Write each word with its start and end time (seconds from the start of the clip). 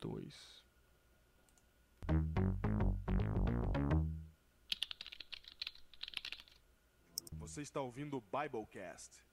2. 0.00 0.64
Você 7.34 7.62
está 7.62 7.80
ouvindo 7.80 8.16
o 8.16 8.20
Biblecast. 8.20 9.24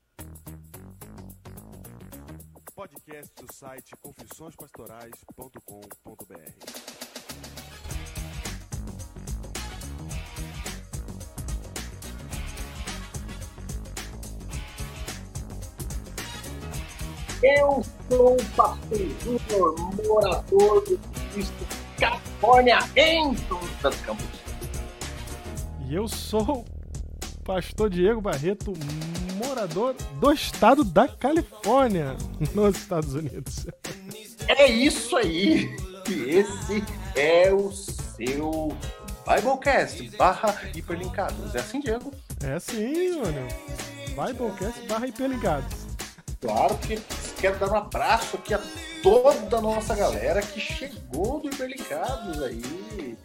Podcast 2.75 3.33
do 3.35 3.51
site 3.53 3.95
confissõespastorais.com.br. 3.97 6.96
Eu 17.43 17.83
sou 18.09 18.33
o 18.33 18.45
pastor 18.55 18.97
Júnior, 19.23 19.75
morador 20.07 20.83
do 20.85 20.99
Cristo, 21.31 21.67
Califórnia, 21.99 22.79
em 22.95 23.35
São 23.79 23.91
Campos. 24.05 24.25
E 25.87 25.93
eu 25.93 26.07
sou 26.07 26.65
o 26.65 27.43
pastor 27.43 27.91
Diego 27.91 28.19
Barreto, 28.21 28.73
morador 29.45 29.93
do 30.19 30.31
estado 30.31 30.83
da 30.83 31.07
Califórnia, 31.07 32.17
nos 32.55 32.75
Estados 32.75 33.13
Unidos. 33.13 33.67
É 34.47 34.67
isso 34.71 35.15
aí! 35.15 35.75
Esse 36.09 36.83
é 37.15 37.53
o 37.53 37.71
seu 37.71 38.75
Biblecast 39.27 40.09
barra 40.17 40.55
hiperlinkados. 40.73 41.53
É 41.53 41.59
assim, 41.59 41.81
Diego? 41.81 42.11
É 42.43 42.53
assim, 42.53 43.13
Júnior. 43.13 43.47
Biblecast 44.07 44.87
barra 44.87 45.05
hiperlinkados. 45.07 45.87
Claro 46.39 46.77
que 46.77 46.97
quero 47.39 47.59
dar 47.59 47.71
um 47.71 47.75
abraço 47.75 48.35
aqui 48.37 48.53
a 48.53 48.59
toda 49.03 49.57
a 49.57 49.61
nossa 49.61 49.95
galera 49.95 50.41
que 50.41 50.59
chegou 50.59 51.39
do 51.39 51.47
Hiperlinkados 51.47 52.41
aí, 52.41 53.17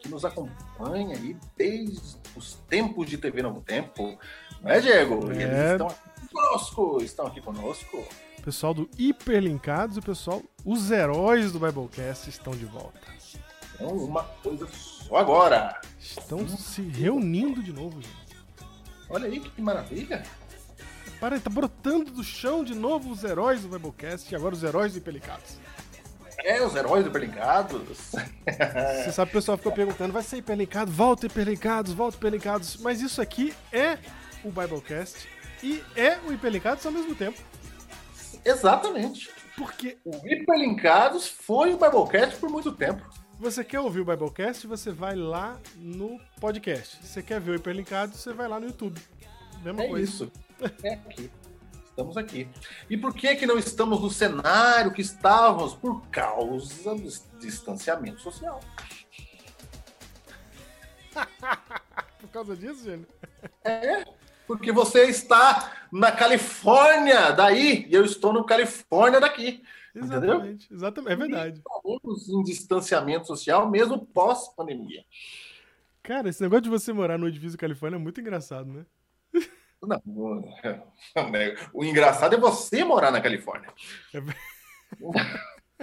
que 0.00 0.08
nos 0.08 0.24
acompanha 0.24 1.16
aí 1.16 1.36
desde 1.56 2.16
os 2.34 2.54
tempos 2.68 3.08
de 3.08 3.18
TV 3.18 3.42
Novo 3.42 3.60
Tempo. 3.60 4.18
Não 4.62 4.70
é, 4.70 4.80
Diego? 4.80 5.30
É. 5.30 5.42
eles 5.42 5.70
estão 5.72 5.86
aqui 5.88 6.28
conosco, 6.32 7.02
estão 7.02 7.26
aqui 7.26 7.40
conosco. 7.40 8.04
Pessoal 8.42 8.72
do 8.72 8.88
Hiperlinkados 8.98 9.96
e 9.96 9.98
o 9.98 10.02
pessoal, 10.02 10.42
os 10.64 10.90
heróis 10.90 11.52
do 11.52 11.58
Biblecast 11.58 12.30
estão 12.30 12.54
de 12.54 12.64
volta. 12.64 12.98
Então, 13.74 13.88
uma 13.88 14.24
coisa 14.42 14.66
só 14.72 15.16
agora. 15.16 15.80
Estão 16.00 16.48
se 16.48 16.82
reunindo 16.82 17.62
de 17.62 17.72
novo, 17.72 18.00
gente. 18.00 18.38
Olha 19.10 19.26
aí 19.26 19.40
que 19.40 19.60
maravilha. 19.60 20.22
Para, 21.20 21.40
tá 21.40 21.50
brotando 21.50 22.10
do 22.12 22.22
chão 22.22 22.62
de 22.62 22.74
novo 22.74 23.10
os 23.10 23.24
heróis 23.24 23.62
do 23.62 23.68
Biblecast 23.68 24.32
e 24.32 24.36
agora 24.36 24.54
os 24.54 24.62
heróis 24.62 24.92
do 24.92 24.98
Hiperlinkados. 24.98 25.58
É, 26.44 26.62
os 26.64 26.76
heróis 26.76 27.02
do 27.04 27.10
Hiperlinkados. 27.10 27.82
Você 29.04 29.12
sabe, 29.12 29.30
o 29.30 29.34
pessoal 29.34 29.56
ficou 29.58 29.72
perguntando, 29.72 30.12
vai 30.12 30.22
ser 30.22 30.36
hiperlinkado? 30.36 30.90
Volta 30.92 31.26
hiperlinkados, 31.26 31.92
volta 31.92 32.16
hiperlinkados. 32.16 32.76
Mas 32.76 33.00
isso 33.00 33.20
aqui 33.20 33.52
é 33.72 33.98
o 34.44 34.50
Biblecast 34.50 35.28
e 35.62 35.82
é 35.96 36.18
o 36.28 36.32
hiperlinkados 36.32 36.86
ao 36.86 36.92
mesmo 36.92 37.14
tempo. 37.16 37.40
Exatamente. 38.44 39.30
Porque 39.56 39.98
O 40.04 40.16
Hiperlinkados 40.24 41.26
foi 41.26 41.74
o 41.74 41.76
Biblecast 41.76 42.36
por 42.38 42.48
muito 42.48 42.70
tempo. 42.70 43.02
você 43.40 43.64
quer 43.64 43.80
ouvir 43.80 44.00
o 44.00 44.04
Biblecast, 44.04 44.66
você 44.68 44.92
vai 44.92 45.16
lá 45.16 45.58
no 45.76 46.20
podcast. 46.40 47.04
Você 47.04 47.20
quer 47.24 47.40
ver 47.40 47.50
o 47.50 47.54
hiperlinkados, 47.56 48.20
você 48.20 48.32
vai 48.32 48.46
lá 48.46 48.60
no 48.60 48.66
YouTube. 48.66 49.00
Mesma 49.64 49.82
É 49.82 49.88
coisa. 49.88 50.04
isso. 50.08 50.32
É 50.82 50.94
aqui. 50.94 51.30
Estamos 51.84 52.16
aqui. 52.16 52.48
E 52.88 52.96
por 52.96 53.12
que 53.12 53.34
que 53.34 53.46
não 53.46 53.58
estamos 53.58 54.00
no 54.00 54.10
cenário 54.10 54.92
que 54.92 55.02
estávamos? 55.02 55.74
Por 55.74 56.06
causa 56.08 56.94
do 56.94 57.10
distanciamento 57.40 58.20
social. 58.20 58.60
Por 62.20 62.28
causa 62.30 62.56
disso, 62.56 62.84
gente. 62.84 63.08
É, 63.64 64.04
porque 64.46 64.70
você 64.70 65.04
está 65.04 65.72
na 65.90 66.12
Califórnia 66.12 67.32
daí 67.32 67.86
e 67.88 67.94
eu 67.94 68.04
estou 68.04 68.32
no 68.32 68.44
Califórnia 68.44 69.20
daqui. 69.20 69.62
Entendeu? 69.94 70.34
Exatamente, 70.34 70.72
exatamente. 70.72 71.12
É 71.12 71.16
verdade. 71.16 71.62
Estamos 71.64 72.28
em 72.28 72.42
distanciamento 72.42 73.26
social 73.26 73.68
mesmo 73.68 74.06
pós-pandemia. 74.06 75.04
Cara, 76.02 76.28
esse 76.28 76.40
negócio 76.42 76.62
de 76.62 76.70
você 76.70 76.92
morar 76.92 77.18
no 77.18 77.26
edifício 77.28 77.58
Califórnia 77.58 77.96
é 77.96 78.00
muito 78.00 78.20
engraçado, 78.20 78.70
né? 78.72 78.86
Não, 79.82 80.00
o- 80.06 80.44
o 81.72 81.84
engraçado 81.84 82.34
é 82.34 82.38
você 82.38 82.84
morar 82.84 83.10
na 83.10 83.20
Califórnia. 83.20 83.72
É 84.14 84.20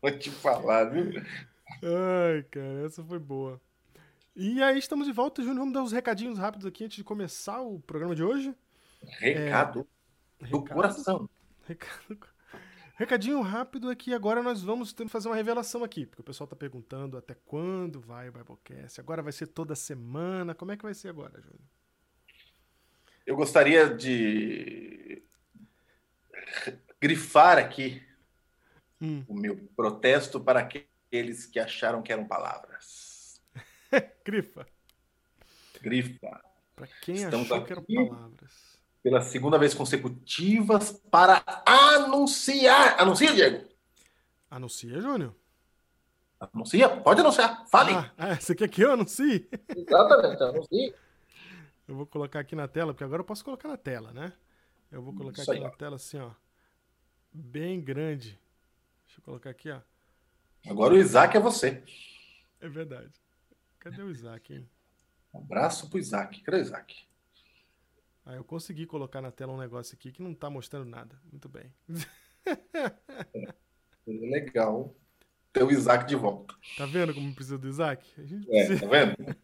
Vou 0.00 0.10
te 0.18 0.30
falar, 0.30 0.84
viu? 0.84 1.10
Ai, 1.82 2.42
cara, 2.50 2.86
essa 2.86 3.04
foi 3.04 3.18
boa. 3.18 3.60
E 4.34 4.62
aí, 4.62 4.78
estamos 4.78 5.06
de 5.06 5.12
volta, 5.12 5.42
Júnior. 5.42 5.58
Vamos 5.58 5.74
dar 5.74 5.82
uns 5.82 5.92
recadinhos 5.92 6.38
rápidos 6.38 6.66
aqui 6.66 6.84
antes 6.84 6.96
de 6.96 7.04
começar 7.04 7.60
o 7.60 7.80
programa 7.80 8.14
de 8.14 8.22
hoje. 8.22 8.54
Recado 9.18 9.86
do 10.38 10.58
Recado- 10.58 10.74
coração. 10.74 11.28
Recado- 11.66 12.18
Recadinho 12.96 13.40
rápido 13.40 13.90
aqui. 13.90 14.14
Agora 14.14 14.42
nós 14.42 14.62
vamos 14.62 14.94
fazer 15.08 15.28
uma 15.28 15.36
revelação 15.36 15.82
aqui, 15.84 16.06
porque 16.06 16.20
o 16.22 16.24
pessoal 16.24 16.46
tá 16.46 16.56
perguntando 16.56 17.16
até 17.16 17.34
quando 17.34 18.00
vai 18.00 18.28
o 18.28 18.32
Biblecast. 18.32 19.00
Agora 19.00 19.22
vai 19.22 19.32
ser 19.32 19.46
toda 19.48 19.74
semana. 19.74 20.54
Como 20.54 20.72
é 20.72 20.76
que 20.76 20.82
vai 20.82 20.94
ser 20.94 21.08
agora, 21.08 21.40
Júnior? 21.40 21.60
Eu 23.26 23.36
gostaria 23.36 23.88
de 23.94 25.22
grifar 27.00 27.58
aqui 27.58 28.02
Hum. 29.02 29.24
o 29.26 29.34
meu 29.34 29.56
protesto 29.74 30.38
para 30.38 30.60
aqueles 30.60 31.46
que 31.46 31.58
acharam 31.58 32.02
que 32.02 32.12
eram 32.12 32.26
palavras. 32.26 33.40
Grifa. 34.24 34.66
Grifa. 35.80 36.44
Pra 36.76 36.86
quem 37.00 37.14
Estamos 37.14 37.50
achou 37.50 37.64
que 37.64 37.72
eram 37.72 37.82
palavras. 37.84 38.78
Pela 39.02 39.22
segunda 39.22 39.58
vez 39.58 39.72
consecutivas 39.72 40.92
para 41.10 41.42
anunciar. 41.64 43.00
Anuncia, 43.00 43.32
Diego. 43.32 43.66
Anuncia, 44.50 45.00
Júnior. 45.00 45.34
Anuncia. 46.38 46.88
Pode 46.88 47.20
anunciar. 47.22 47.66
Fale. 47.68 47.92
Ah, 47.94 48.12
ah, 48.18 48.36
você 48.36 48.54
quer 48.54 48.68
que 48.68 48.82
eu 48.82 48.92
anuncie? 48.92 49.48
Exatamente. 49.74 50.42
Anuncia. 50.42 50.94
Eu 51.90 51.96
vou 51.96 52.06
colocar 52.06 52.38
aqui 52.38 52.54
na 52.54 52.68
tela, 52.68 52.94
porque 52.94 53.02
agora 53.02 53.20
eu 53.20 53.26
posso 53.26 53.44
colocar 53.44 53.66
na 53.66 53.76
tela, 53.76 54.12
né? 54.12 54.32
Eu 54.92 55.02
vou 55.02 55.12
colocar 55.12 55.42
Isso 55.42 55.50
aqui 55.50 55.58
aí, 55.58 55.64
na 55.64 55.72
ó. 55.72 55.76
tela 55.76 55.96
assim, 55.96 56.18
ó. 56.18 56.30
Bem 57.32 57.80
grande. 57.80 58.38
Deixa 59.04 59.18
eu 59.18 59.24
colocar 59.24 59.50
aqui, 59.50 59.72
ó. 59.72 59.80
Agora 60.68 60.94
o 60.94 60.96
Isaac 60.96 61.36
é 61.36 61.40
você. 61.40 61.82
É 62.60 62.68
verdade. 62.68 63.10
Cadê 63.80 64.02
o 64.02 64.08
Isaac, 64.08 64.54
hein? 64.54 64.70
Um 65.34 65.40
abraço 65.40 65.90
pro 65.90 65.98
Isaac. 65.98 66.40
Cadê 66.42 66.58
o 66.58 66.60
Isaac? 66.60 67.08
Ah, 68.24 68.36
eu 68.36 68.44
consegui 68.44 68.86
colocar 68.86 69.20
na 69.20 69.32
tela 69.32 69.52
um 69.52 69.58
negócio 69.58 69.96
aqui 69.96 70.12
que 70.12 70.22
não 70.22 70.32
tá 70.32 70.48
mostrando 70.48 70.88
nada. 70.88 71.20
Muito 71.24 71.48
bem. 71.48 71.74
Legal. 74.06 74.94
Ter 75.52 75.64
o 75.64 75.72
Isaac 75.72 76.06
de 76.06 76.14
volta. 76.14 76.54
Tá 76.76 76.86
vendo 76.86 77.12
como 77.12 77.34
precisa 77.34 77.58
do 77.58 77.66
Isaac? 77.66 78.08
É, 78.16 78.22
precisa. 78.22 78.80
tá 78.80 78.86
vendo? 78.86 79.36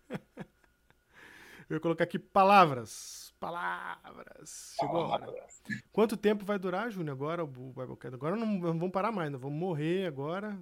Eu 1.69 1.75
vou 1.77 1.81
colocar 1.81 2.04
aqui 2.04 2.19
palavras. 2.19 3.34
Palavras. 3.41 4.75
Chegou 4.81 5.03
a 5.03 5.09
hora. 5.09 5.47
Quanto 5.93 6.16
tempo 6.16 6.44
vai 6.44 6.59
durar, 6.59 6.91
Júnior, 6.91 7.15
agora 7.15 7.44
o 7.44 7.47
Biblecast? 7.47 8.15
Agora 8.15 8.37
não, 8.37 8.47
não 8.47 8.78
vamos 8.78 8.91
parar 8.93 9.12
mais, 9.12 9.31
não 9.31 9.38
vamos 9.38 9.59
morrer 9.59 10.06
agora. 10.06 10.59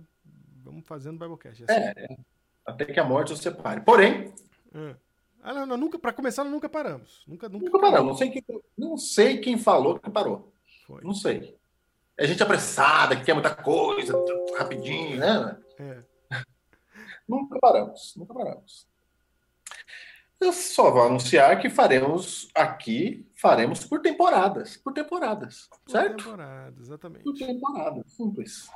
Vamos 0.63 0.87
fazendo 0.87 1.17
o 1.17 1.19
Biblecast. 1.19 1.65
É 1.69 1.73
assim. 1.73 2.01
É, 2.01 2.17
até 2.67 2.85
que 2.87 2.99
a 2.99 3.05
morte 3.05 3.33
os 3.33 3.41
separe. 3.41 3.81
Porém, 3.83 4.33
Ah, 4.75 4.97
Ah, 5.43 5.53
não, 5.55 5.67
não, 5.67 5.77
nunca, 5.77 5.99
pra 5.99 6.13
começar, 6.13 6.43
nós 6.43 6.53
nunca 6.53 6.69
paramos. 6.69 7.23
Nunca, 7.29 7.49
nunca, 7.49 7.67
nunca 7.67 7.79
paramos. 7.79 8.07
Não 8.13 8.17
sei, 8.17 8.31
quem, 8.31 8.45
não 8.77 8.97
sei 8.97 9.39
quem 9.39 9.59
falou 9.59 9.99
que 9.99 10.11
parou. 10.11 10.53
Foi. 10.87 11.03
Não 11.05 11.13
sei. 11.15 11.57
É 12.17 12.27
gente 12.27 12.43
apressada, 12.43 13.15
que 13.17 13.25
quer 13.25 13.35
muita 13.35 13.55
coisa, 13.55 14.15
rapidinho, 14.57 15.19
né? 15.19 15.61
É. 15.79 16.03
Nunca 17.29 17.59
paramos, 17.59 18.15
nunca 18.17 18.35
paramos. 18.35 18.87
Eu 20.41 20.53
só 20.53 20.91
vou 20.91 21.03
anunciar 21.03 21.59
que 21.61 21.71
faremos 21.71 22.49
aqui, 22.55 23.27
faremos 23.35 23.85
por 23.85 24.01
temporadas. 24.01 24.77
Por 24.77 24.93
temporadas, 24.93 25.69
Por 25.85 25.91
certo? 25.93 26.17
temporada, 26.17 26.75
exatamente. 26.81 27.23
Por 27.25 27.35
temporadas, 27.35 28.13
simples. 28.13 28.69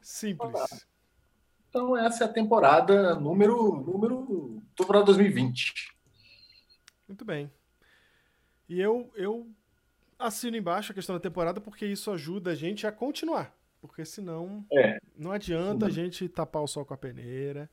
Simples. 0.00 0.86
Então 1.68 1.96
essa 1.96 2.24
é 2.24 2.26
a 2.26 2.32
temporada 2.32 3.14
número, 3.14 3.76
número, 3.76 4.62
temporada 4.76 5.04
2020. 5.06 5.94
Muito 7.06 7.24
bem. 7.24 7.50
E 8.68 8.80
eu, 8.80 9.10
eu 9.14 9.48
assino 10.18 10.56
embaixo 10.56 10.92
a 10.92 10.94
questão 10.94 11.14
da 11.14 11.20
temporada 11.20 11.60
porque 11.60 11.86
isso 11.86 12.10
ajuda 12.10 12.50
a 12.50 12.54
gente 12.54 12.86
a 12.86 12.92
continuar. 12.92 13.54
Porque 13.80 14.04
senão 14.04 14.64
É. 14.72 14.98
não 15.16 15.32
adianta 15.32 15.86
a 15.86 15.88
Sim. 15.88 15.94
gente 15.94 16.28
tapar 16.28 16.62
o 16.62 16.66
sol 16.68 16.84
com 16.84 16.94
a 16.94 16.96
peneira 16.96 17.68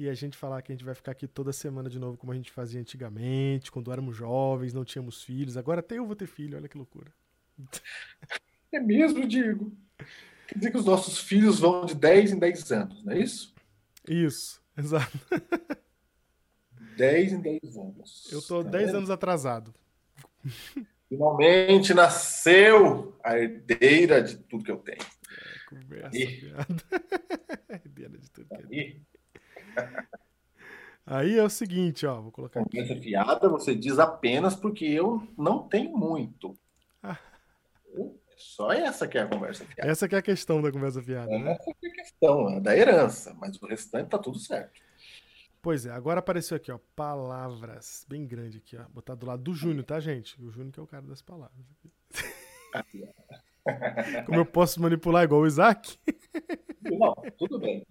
e 0.00 0.08
a 0.08 0.14
gente 0.14 0.36
falar 0.36 0.62
que 0.62 0.72
a 0.72 0.74
gente 0.74 0.84
vai 0.84 0.94
ficar 0.94 1.12
aqui 1.12 1.26
toda 1.28 1.52
semana 1.52 1.88
de 1.90 1.98
novo 1.98 2.16
como 2.16 2.32
a 2.32 2.34
gente 2.34 2.50
fazia 2.50 2.80
antigamente, 2.80 3.70
quando 3.70 3.92
éramos 3.92 4.16
jovens, 4.16 4.72
não 4.72 4.84
tínhamos 4.84 5.22
filhos. 5.22 5.56
Agora 5.56 5.80
até 5.80 5.98
eu 5.98 6.06
vou 6.06 6.16
ter 6.16 6.26
filho, 6.26 6.56
olha 6.56 6.68
que 6.68 6.78
loucura. 6.78 7.12
É 8.72 8.80
mesmo, 8.80 9.26
Diego. 9.28 9.72
Quer 10.48 10.58
dizer 10.58 10.70
que 10.70 10.78
os 10.78 10.84
nossos 10.86 11.18
filhos 11.18 11.60
vão 11.60 11.84
de 11.84 11.94
10 11.94 12.32
em 12.32 12.38
10 12.38 12.72
anos, 12.72 13.04
não 13.04 13.12
é 13.12 13.18
isso? 13.18 13.54
Isso, 14.08 14.62
exato. 14.76 15.18
10 16.96 17.32
em 17.34 17.40
10 17.40 17.76
anos. 17.76 18.28
Eu 18.32 18.40
tô 18.42 18.64
Tá 18.64 18.70
10 18.70 18.86
vendo? 18.86 18.96
anos 18.98 19.10
atrasado. 19.10 19.74
Finalmente 21.08 21.92
nasceu 21.92 23.16
a 23.22 23.36
herdeira 23.38 24.22
de 24.22 24.36
tudo 24.38 24.64
que 24.64 24.70
eu 24.70 24.78
tenho. 24.78 24.98
Conversa, 25.68 26.16
Aí. 26.16 26.40
piada. 26.40 26.66
Herdeira 27.84 28.18
de 28.18 28.30
tudo 28.30 28.48
que 28.48 28.54
é. 28.54 28.58
Aí, 28.70 29.00
Aí 31.06 31.36
é 31.36 31.42
o 31.42 31.50
seguinte, 31.50 32.06
ó, 32.06 32.20
vou 32.20 32.30
colocar 32.30 32.60
aqui. 32.60 32.78
conversa 32.78 33.02
fiada 33.02 33.48
você 33.48 33.74
diz 33.74 33.98
apenas 33.98 34.54
porque 34.54 34.84
eu 34.84 35.26
não 35.36 35.66
tenho 35.66 35.96
muito. 35.96 36.54
Ah. 37.02 37.18
Só 38.36 38.72
essa 38.72 39.08
que 39.08 39.18
é 39.18 39.22
a 39.22 39.26
conversa 39.26 39.64
fiada. 39.64 39.90
Essa 39.90 40.08
que 40.08 40.14
é 40.14 40.18
a 40.18 40.22
questão 40.22 40.62
da 40.62 40.70
conversa 40.70 41.02
fiada, 41.02 41.36
né? 41.36 41.52
Essa 41.52 41.74
que 41.78 41.86
é 41.86 41.90
a 41.90 41.94
questão, 41.94 42.50
é 42.50 42.60
da 42.60 42.76
herança, 42.76 43.34
mas 43.40 43.60
o 43.60 43.66
restante 43.66 44.08
tá 44.08 44.18
tudo 44.18 44.38
certo. 44.38 44.80
Pois 45.60 45.84
é, 45.84 45.90
agora 45.90 46.20
apareceu 46.20 46.56
aqui, 46.56 46.72
ó, 46.72 46.78
palavras, 46.96 48.06
bem 48.08 48.26
grande 48.26 48.58
aqui, 48.58 48.76
ó, 48.76 48.84
botar 48.88 49.14
do 49.14 49.26
lado 49.26 49.42
do 49.42 49.52
Júnior, 49.52 49.84
tá, 49.84 50.00
gente? 50.00 50.40
O 50.40 50.50
Júnior 50.50 50.72
que 50.72 50.80
é 50.80 50.82
o 50.82 50.86
cara 50.86 51.02
das 51.02 51.20
palavras. 51.20 51.66
Aqui, 52.72 53.04
Como 54.26 54.38
eu 54.38 54.46
posso 54.46 54.80
manipular 54.80 55.24
igual 55.24 55.42
o 55.42 55.46
Isaac? 55.46 55.98
Não, 56.82 57.14
tudo 57.36 57.58
bem. 57.58 57.86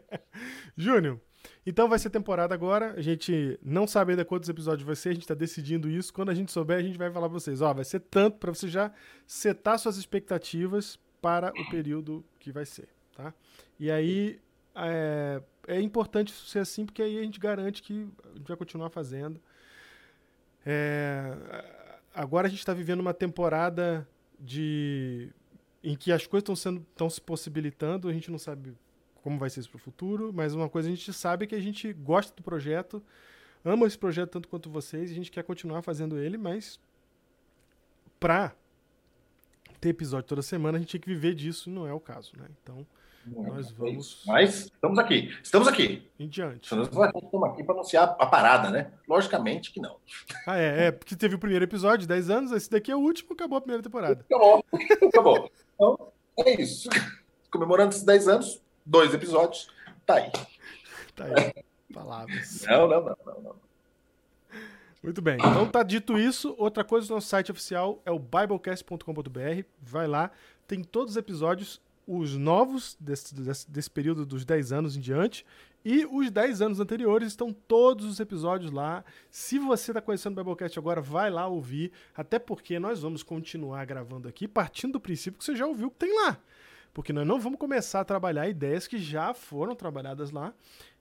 Júnior, 0.76 1.20
então 1.66 1.88
vai 1.88 1.98
ser 1.98 2.10
temporada 2.10 2.54
agora. 2.54 2.94
A 2.96 3.00
gente 3.00 3.58
não 3.62 3.86
sabe 3.86 4.12
ainda 4.12 4.24
quantos 4.24 4.48
episódios 4.48 4.86
vai 4.86 4.96
ser, 4.96 5.10
a 5.10 5.14
gente 5.14 5.26
tá 5.26 5.34
decidindo 5.34 5.88
isso. 5.88 6.12
Quando 6.12 6.30
a 6.30 6.34
gente 6.34 6.52
souber, 6.52 6.76
a 6.76 6.82
gente 6.82 6.98
vai 6.98 7.10
falar 7.10 7.28
pra 7.28 7.38
vocês. 7.38 7.60
Ó, 7.60 7.72
vai 7.72 7.84
ser 7.84 8.00
tanto 8.00 8.38
pra 8.38 8.52
você 8.52 8.68
já 8.68 8.92
setar 9.26 9.78
suas 9.78 9.96
expectativas 9.96 10.98
para 11.20 11.50
o 11.50 11.70
período 11.70 12.24
que 12.38 12.50
vai 12.50 12.66
ser, 12.66 12.88
tá? 13.14 13.32
E 13.78 13.90
aí 13.90 14.40
é, 14.74 15.40
é 15.68 15.80
importante 15.80 16.32
ser 16.32 16.58
assim, 16.58 16.84
porque 16.84 17.02
aí 17.02 17.18
a 17.18 17.22
gente 17.22 17.38
garante 17.38 17.82
que 17.82 18.08
a 18.24 18.38
gente 18.38 18.48
vai 18.48 18.56
continuar 18.56 18.90
fazendo. 18.90 19.40
É, 20.64 21.36
agora 22.14 22.46
a 22.46 22.50
gente 22.50 22.60
está 22.60 22.74
vivendo 22.74 23.00
uma 23.00 23.14
temporada 23.14 24.08
de 24.38 25.32
em 25.82 25.96
que 25.96 26.12
as 26.12 26.26
coisas 26.26 26.42
estão 26.42 26.56
sendo 26.56 26.80
estão 26.80 27.10
se 27.10 27.20
possibilitando. 27.20 28.08
A 28.08 28.12
gente 28.12 28.30
não 28.30 28.38
sabe 28.38 28.74
como 29.22 29.38
vai 29.38 29.48
ser 29.50 29.60
isso 29.60 29.70
para 29.70 29.76
o 29.76 29.80
futuro, 29.80 30.32
mas 30.34 30.54
uma 30.54 30.68
coisa 30.68 30.88
a 30.88 30.90
gente 30.90 31.12
sabe 31.12 31.44
é 31.44 31.46
que 31.46 31.54
a 31.54 31.60
gente 31.60 31.92
gosta 31.92 32.34
do 32.34 32.42
projeto, 32.42 33.02
ama 33.64 33.86
esse 33.86 33.96
projeto 33.98 34.30
tanto 34.30 34.48
quanto 34.48 34.68
vocês, 34.68 35.10
e 35.10 35.12
a 35.12 35.16
gente 35.16 35.30
quer 35.30 35.44
continuar 35.44 35.82
fazendo 35.82 36.18
ele, 36.18 36.36
mas 36.36 36.78
para 38.18 38.52
ter 39.80 39.90
episódio 39.90 40.28
toda 40.28 40.42
semana 40.42 40.78
a 40.78 40.80
gente 40.80 40.90
tinha 40.90 41.00
que 41.00 41.08
viver 41.08 41.34
disso, 41.34 41.68
e 41.70 41.72
não 41.72 41.86
é 41.86 41.92
o 41.92 42.00
caso, 42.00 42.32
né? 42.36 42.46
Então, 42.62 42.86
Não 43.24 43.46
é 43.46 43.50
Nós 43.50 43.70
vamos- 43.70 44.24
Mas 44.26 44.64
estamos 44.64 44.98
aqui. 44.98 45.32
Estamos 45.40 45.68
aqui. 45.68 46.08
em 46.18 46.26
diante. 46.28 46.74
Nós 46.74 46.88
estamos 46.88 47.48
aqui 47.48 47.62
para 47.62 47.74
anunciar 47.76 48.16
a 48.18 48.26
parada, 48.26 48.68
né? 48.68 48.90
Logicamente 49.08 49.70
que 49.72 49.80
não. 49.80 49.96
Ah, 50.44 50.58
é, 50.58 50.86
é, 50.86 50.90
porque 50.90 51.14
teve 51.14 51.36
o 51.36 51.38
primeiro 51.38 51.64
episódio, 51.64 52.06
10 52.08 52.30
anos, 52.30 52.50
esse 52.50 52.68
daqui 52.68 52.90
é 52.90 52.96
o 52.96 52.98
último, 52.98 53.32
acabou 53.34 53.58
a 53.58 53.60
primeira 53.60 53.80
temporada. 53.82 54.24
Acabou. 54.28 54.64
Acabou. 55.08 55.50
Então, 55.76 56.12
é 56.38 56.60
isso. 56.60 56.88
Comemorando 57.50 57.90
esses 57.90 58.02
10 58.04 58.26
anos, 58.28 58.61
dois 58.84 59.14
episódios. 59.14 59.68
Tá 60.06 60.14
aí. 60.16 60.32
Tá 61.14 61.24
aí. 61.24 61.64
Palavras. 61.92 62.62
Não, 62.62 62.88
não, 62.88 63.02
não, 63.02 63.16
não. 63.24 63.42
não. 63.42 63.56
Muito 65.02 65.20
bem. 65.20 65.34
Então 65.34 65.66
tá 65.66 65.82
dito 65.82 66.16
isso. 66.16 66.54
Outra 66.56 66.84
coisa 66.84 67.08
do 67.08 67.14
nosso 67.14 67.26
site 67.26 67.50
oficial 67.50 68.00
é 68.06 68.10
o 68.12 68.18
biblecast.com.br. 68.20 69.64
Vai 69.80 70.06
lá, 70.06 70.30
tem 70.66 70.84
todos 70.84 71.12
os 71.12 71.16
episódios, 71.16 71.80
os 72.06 72.36
novos 72.36 72.96
desse, 73.00 73.34
desse, 73.34 73.70
desse 73.70 73.90
período 73.90 74.24
dos 74.24 74.44
10 74.44 74.72
anos 74.72 74.96
em 74.96 75.00
diante. 75.00 75.44
E 75.84 76.06
os 76.06 76.30
10 76.30 76.62
anos 76.62 76.78
anteriores 76.78 77.28
estão 77.28 77.52
todos 77.52 78.06
os 78.06 78.20
episódios 78.20 78.70
lá. 78.70 79.04
Se 79.28 79.58
você 79.58 79.90
está 79.90 80.00
conhecendo 80.00 80.34
o 80.34 80.44
Biblecast 80.44 80.78
agora, 80.78 81.00
vai 81.00 81.28
lá 81.28 81.48
ouvir. 81.48 81.90
Até 82.14 82.38
porque 82.38 82.78
nós 82.78 83.02
vamos 83.02 83.24
continuar 83.24 83.84
gravando 83.84 84.28
aqui, 84.28 84.46
partindo 84.46 84.92
do 84.92 85.00
princípio 85.00 85.38
que 85.38 85.44
você 85.44 85.56
já 85.56 85.66
ouviu 85.66 85.88
o 85.88 85.90
que 85.90 85.98
tem 85.98 86.14
lá. 86.24 86.38
Porque 86.92 87.12
nós 87.12 87.26
não 87.26 87.40
vamos 87.40 87.58
começar 87.58 88.00
a 88.00 88.04
trabalhar 88.04 88.48
ideias 88.48 88.86
que 88.86 88.98
já 88.98 89.32
foram 89.32 89.74
trabalhadas 89.74 90.30
lá. 90.30 90.52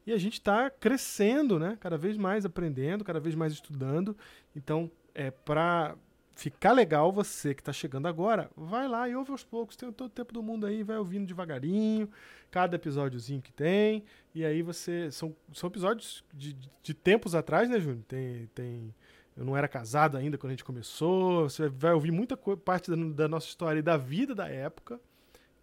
E 0.06 0.12
a 0.12 0.18
gente 0.18 0.34
está 0.34 0.70
crescendo, 0.70 1.60
né? 1.60 1.78
Cada 1.80 1.98
vez 1.98 2.18
mais 2.18 2.46
aprendendo, 2.46 3.04
cada 3.04 3.20
vez 3.20 3.36
mais 3.36 3.54
estudando. 3.54 4.18
Então, 4.56 4.90
é 5.14 5.30
para 5.30 5.96
ficar 6.36 6.72
legal 6.72 7.12
você 7.12 7.54
que 7.54 7.62
está 7.62 7.72
chegando 7.72 8.08
agora, 8.08 8.50
vai 8.56 8.88
lá 8.88 9.08
e 9.08 9.16
ouve 9.16 9.32
aos 9.32 9.44
poucos. 9.44 9.76
Tem 9.76 9.92
todo 9.92 10.08
o 10.08 10.14
tempo 10.14 10.34
do 10.34 10.42
mundo 10.42 10.66
aí, 10.66 10.82
vai 10.82 10.98
ouvindo 10.98 11.28
devagarinho, 11.28 12.10
cada 12.50 12.76
episódiozinho 12.76 13.42
que 13.42 13.52
tem. 13.52 14.04
E 14.34 14.44
aí 14.44 14.62
você. 14.62 15.12
São, 15.12 15.36
são 15.54 15.70
episódios 15.70 16.24
de, 16.34 16.58
de, 16.82 16.94
tempos 16.94 17.36
atrás, 17.36 17.70
né, 17.70 17.80
Júnior? 17.80 18.04
Tem. 18.08 18.50
tem 18.56 18.96
eu 19.38 19.46
não 19.46 19.56
era 19.56 19.68
casado 19.68 20.18
ainda 20.18 20.38
quando 20.38 20.52
a 20.52 20.54
gente 20.54 20.64
começou. 20.64 21.50
Você 21.50 21.70
vai 21.70 21.94
ouvir 21.94 22.12
muita 22.12 22.36
parte 22.36 22.90
da, 22.90 22.98
da 22.98 23.28
nossa 23.28 23.48
história 23.48 23.80
e 23.80 23.84
da 23.84 23.96
vida 23.96 24.36
da 24.36 24.48
época, 24.48 25.00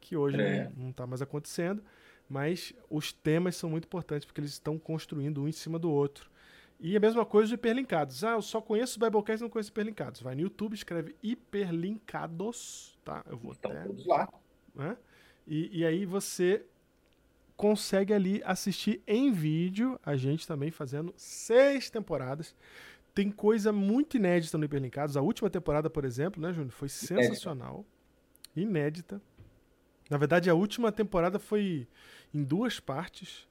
que 0.09 0.17
hoje 0.17 0.41
É. 0.41 0.71
não 0.77 0.91
está 0.91 1.07
mais 1.07 1.21
acontecendo. 1.23 1.83
Mas 2.29 2.75
os 2.91 3.13
temas 3.13 3.57
são 3.57 3.71
muito 3.71 3.85
importantes 3.87 4.25
porque 4.27 4.41
eles 4.41 4.51
estão 4.53 4.79
construindo 4.79 5.43
um 5.43 5.49
em 5.49 5.53
cima 5.53 5.79
do 5.79 5.91
outro. 5.91 6.31
E 6.81 6.97
a 6.97 7.01
mesma 7.01 7.25
coisa 7.27 7.49
de 7.49 7.55
hiperlinkados. 7.55 8.23
Ah, 8.23 8.33
eu 8.33 8.43
só 8.43 8.61
conheço 8.61 8.99
o 8.99 9.05
Biblecast, 9.05 9.43
não 9.43 9.49
conheço 9.51 9.71
hiperlinkados. 9.71 10.21
Vai 10.21 10.35
no 10.35 10.43
YouTube, 10.43 10.75
escreve 10.75 11.17
hiperlinkados, 11.23 12.99
tá? 13.05 13.25
Eu 13.29 13.37
vou 13.37 13.53
Estão 13.53 13.71
até 13.71 13.83
todos 13.85 14.07
lá. 14.07 14.29
né? 14.75 14.97
E, 15.47 15.79
e 15.81 15.85
aí 15.87 16.05
você 16.05 16.65
consegue 17.57 18.13
ali 18.13 18.43
assistir 18.45 19.03
em 19.07 19.33
vídeo 19.33 19.99
a 20.05 20.15
gente 20.17 20.47
também 20.47 20.71
fazendo 20.71 21.13
seis 21.17 21.91
temporadas. 21.91 22.55
Tem 23.15 23.31
coisa 23.33 23.73
muito 23.73 24.17
inédita 24.17 24.57
no 24.57 24.65
Hiperlinkados. 24.65 25.17
A 25.17 25.23
última 25.23 25.51
temporada, 25.51 25.91
por 25.91 26.05
exemplo, 26.05 26.41
né, 26.41 26.53
Júnior? 26.53 26.71
Foi 26.71 26.89
sensacional. 26.89 27.85
Inédita. 28.55 29.21
Na 30.09 30.17
verdade, 30.17 30.49
a 30.49 30.55
última 30.55 30.91
temporada 30.91 31.39
foi 31.39 31.87
em 32.33 32.43
duas 32.43 32.81
partes. 32.81 33.47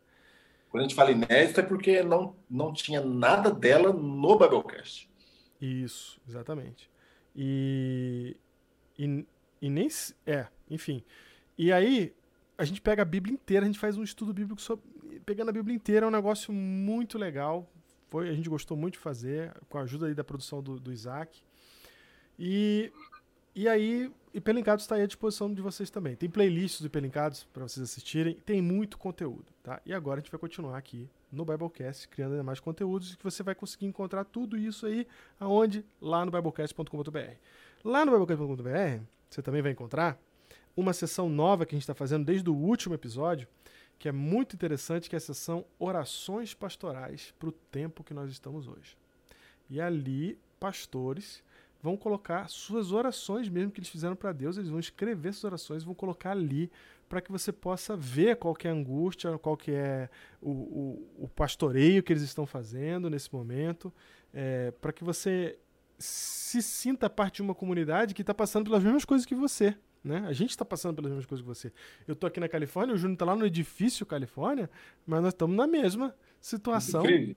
Quando 0.69 0.81
a 0.81 0.87
gente 0.87 0.95
fala 0.95 1.11
inédita 1.11 1.61
é 1.61 1.63
porque 1.63 2.03
não, 2.03 2.35
não 2.49 2.73
tinha 2.73 3.01
nada 3.01 3.51
dela 3.51 3.93
no 3.93 4.37
Biblecast. 4.37 5.09
Isso, 5.61 6.19
exatamente. 6.27 6.89
E, 7.35 8.35
e, 8.97 9.25
e 9.61 9.69
nem. 9.69 9.87
É, 10.25 10.47
enfim. 10.69 11.03
E 11.57 11.71
aí, 11.71 12.13
a 12.57 12.65
gente 12.65 12.81
pega 12.81 13.01
a 13.01 13.05
Bíblia 13.05 13.33
inteira, 13.33 13.65
a 13.65 13.67
gente 13.67 13.79
faz 13.79 13.97
um 13.97 14.03
estudo 14.03 14.33
bíblico 14.33 14.61
sobre. 14.61 14.85
Pegando 15.25 15.49
a 15.49 15.53
Bíblia 15.53 15.75
inteira 15.75 16.05
é 16.05 16.09
um 16.09 16.11
negócio 16.11 16.53
muito 16.53 17.17
legal. 17.17 17.69
Foi, 18.09 18.29
a 18.29 18.33
gente 18.33 18.49
gostou 18.49 18.77
muito 18.77 18.93
de 18.93 18.99
fazer, 18.99 19.53
com 19.69 19.77
a 19.77 19.81
ajuda 19.81 20.07
aí 20.07 20.15
da 20.15 20.23
produção 20.23 20.61
do, 20.61 20.79
do 20.79 20.91
Isaac. 20.93 21.41
E, 22.39 22.91
e 23.57 23.67
aí, 23.67 24.11
Hiperlinkados 24.35 24.83
está 24.83 24.93
aí 24.93 25.01
à 25.01 25.07
disposição 25.07 25.51
de 25.51 25.63
vocês 25.63 25.89
também. 25.89 26.15
Tem 26.15 26.29
playlists 26.29 26.79
do 26.79 26.85
Hiperlinkados 26.85 27.43
para 27.45 27.67
vocês 27.67 27.83
assistirem. 27.83 28.35
Tem 28.45 28.61
muito 28.61 28.99
conteúdo, 28.99 29.45
tá? 29.63 29.81
E 29.83 29.95
agora 29.95 30.19
a 30.19 30.21
gente 30.21 30.29
vai 30.29 30.39
continuar 30.39 30.77
aqui 30.77 31.09
no 31.31 31.43
Biblecast, 31.43 32.07
criando 32.07 32.43
mais 32.43 32.59
conteúdos 32.59 33.15
que 33.15 33.23
você 33.23 33.41
vai 33.41 33.55
conseguir 33.55 33.87
encontrar 33.87 34.25
tudo 34.25 34.55
isso 34.55 34.85
aí 34.85 35.07
aonde? 35.39 35.83
Lá 35.99 36.23
no 36.23 36.31
biblecast.com.br. 36.31 37.35
Lá 37.83 38.05
no 38.05 38.11
biblecast.com.br, 38.11 39.03
você 39.27 39.41
também 39.41 39.63
vai 39.63 39.71
encontrar 39.71 40.21
uma 40.75 40.93
sessão 40.93 41.27
nova 41.27 41.65
que 41.65 41.73
a 41.73 41.77
gente 41.77 41.81
está 41.81 41.95
fazendo 41.95 42.25
desde 42.25 42.47
o 42.51 42.55
último 42.55 42.93
episódio, 42.93 43.47
que 43.97 44.07
é 44.07 44.11
muito 44.11 44.53
interessante, 44.53 45.09
que 45.09 45.15
é 45.15 45.17
a 45.17 45.19
sessão 45.19 45.65
Orações 45.79 46.53
Pastorais 46.53 47.33
para 47.39 47.49
o 47.49 47.51
tempo 47.51 48.03
que 48.03 48.13
nós 48.13 48.29
estamos 48.29 48.67
hoje. 48.67 48.95
E 49.67 49.81
ali, 49.81 50.37
pastores 50.59 51.41
vão 51.81 51.95
colocar 51.95 52.47
suas 52.49 52.91
orações 52.91 53.49
mesmo 53.49 53.71
que 53.71 53.79
eles 53.79 53.89
fizeram 53.89 54.15
para 54.15 54.31
Deus, 54.31 54.57
eles 54.57 54.69
vão 54.69 54.79
escrever 54.79 55.33
suas 55.33 55.45
orações, 55.45 55.83
vão 55.83 55.93
colocar 55.93 56.31
ali 56.31 56.71
para 57.07 57.21
que 57.21 57.31
você 57.31 57.51
possa 57.51 57.95
ver 57.95 58.35
qual 58.35 58.53
que 58.53 58.67
é 58.67 58.71
a 58.71 58.73
angústia, 58.73 59.37
qual 59.37 59.55
que 59.55 59.71
é 59.71 60.09
o, 60.41 60.51
o, 60.51 61.23
o 61.25 61.27
pastoreio 61.29 62.03
que 62.03 62.11
eles 62.11 62.23
estão 62.23 62.45
fazendo 62.45 63.09
nesse 63.09 63.33
momento, 63.33 63.93
é, 64.33 64.71
para 64.71 64.91
que 64.91 65.03
você 65.03 65.57
se 65.97 66.61
sinta 66.61 67.09
parte 67.09 67.37
de 67.37 67.41
uma 67.41 67.55
comunidade 67.55 68.13
que 68.13 68.21
está 68.21 68.33
passando 68.33 68.65
pelas 68.65 68.83
mesmas 68.83 69.05
coisas 69.05 69.25
que 69.25 69.35
você. 69.35 69.75
Né? 70.03 70.23
A 70.27 70.33
gente 70.33 70.51
está 70.51 70.63
passando 70.63 70.95
pelas 70.95 71.11
mesmas 71.11 71.25
coisas 71.25 71.43
que 71.43 71.47
você. 71.47 71.71
Eu 72.07 72.13
estou 72.13 72.27
aqui 72.27 72.39
na 72.39 72.47
Califórnia, 72.47 72.93
o 72.93 72.97
Júnior 72.97 73.15
está 73.15 73.25
lá 73.25 73.35
no 73.35 73.45
edifício 73.45 74.05
Califórnia, 74.05 74.69
mas 75.05 75.21
nós 75.21 75.33
estamos 75.33 75.55
na 75.55 75.65
mesma 75.65 76.15
situação. 76.39 77.03
Frise. 77.03 77.35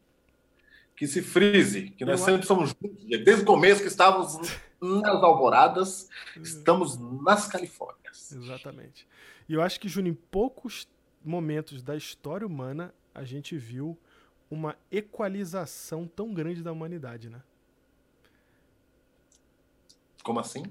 Que 1.00 1.06
se 1.06 1.22
frise, 1.22 1.88
que 1.92 2.04
nós 2.04 2.20
Eu 2.20 2.26
sempre 2.26 2.46
somos 2.46 2.68
juntos. 2.68 3.02
Desde 3.24 3.42
o 3.42 3.46
começo 3.46 3.80
que 3.80 3.88
estávamos 3.88 4.36
nas 4.78 5.22
alvoradas, 5.22 6.10
estamos 6.36 6.98
nas 6.98 7.46
Califórnias. 7.46 8.30
Exatamente. 8.32 9.08
E 9.48 9.54
eu 9.54 9.62
acho 9.62 9.80
que, 9.80 9.88
Júnior, 9.88 10.12
em 10.12 10.18
poucos 10.30 10.86
momentos 11.24 11.82
da 11.82 11.96
história 11.96 12.46
humana, 12.46 12.94
a 13.14 13.24
gente 13.24 13.56
viu 13.56 13.98
uma 14.50 14.76
equalização 14.92 16.06
tão 16.06 16.34
grande 16.34 16.62
da 16.62 16.70
humanidade, 16.70 17.30
né? 17.30 17.42
Como 20.22 20.38
assim? 20.38 20.64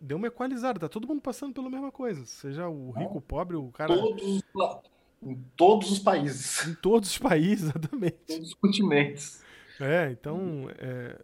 deu 0.00 0.16
uma 0.16 0.26
equalizada, 0.26 0.80
tá 0.80 0.88
todo 0.88 1.06
mundo 1.06 1.20
passando 1.20 1.52
pela 1.52 1.70
mesma 1.70 1.92
coisa. 1.92 2.24
Seja 2.24 2.68
o 2.68 2.90
rico, 2.90 3.18
o 3.18 3.20
pobre, 3.20 3.56
o 3.56 3.70
cara. 3.70 3.94
Todos, 3.94 4.42
em 5.22 5.36
todos 5.56 5.90
os 5.90 5.98
países, 5.98 6.66
Em 6.66 6.74
todos 6.74 7.10
os 7.10 7.18
países, 7.18 7.64
exatamente. 7.70 8.16
todos 8.26 8.48
os 8.48 8.54
continentes. 8.54 9.42
É, 9.80 10.10
então 10.10 10.68
é 10.78 11.18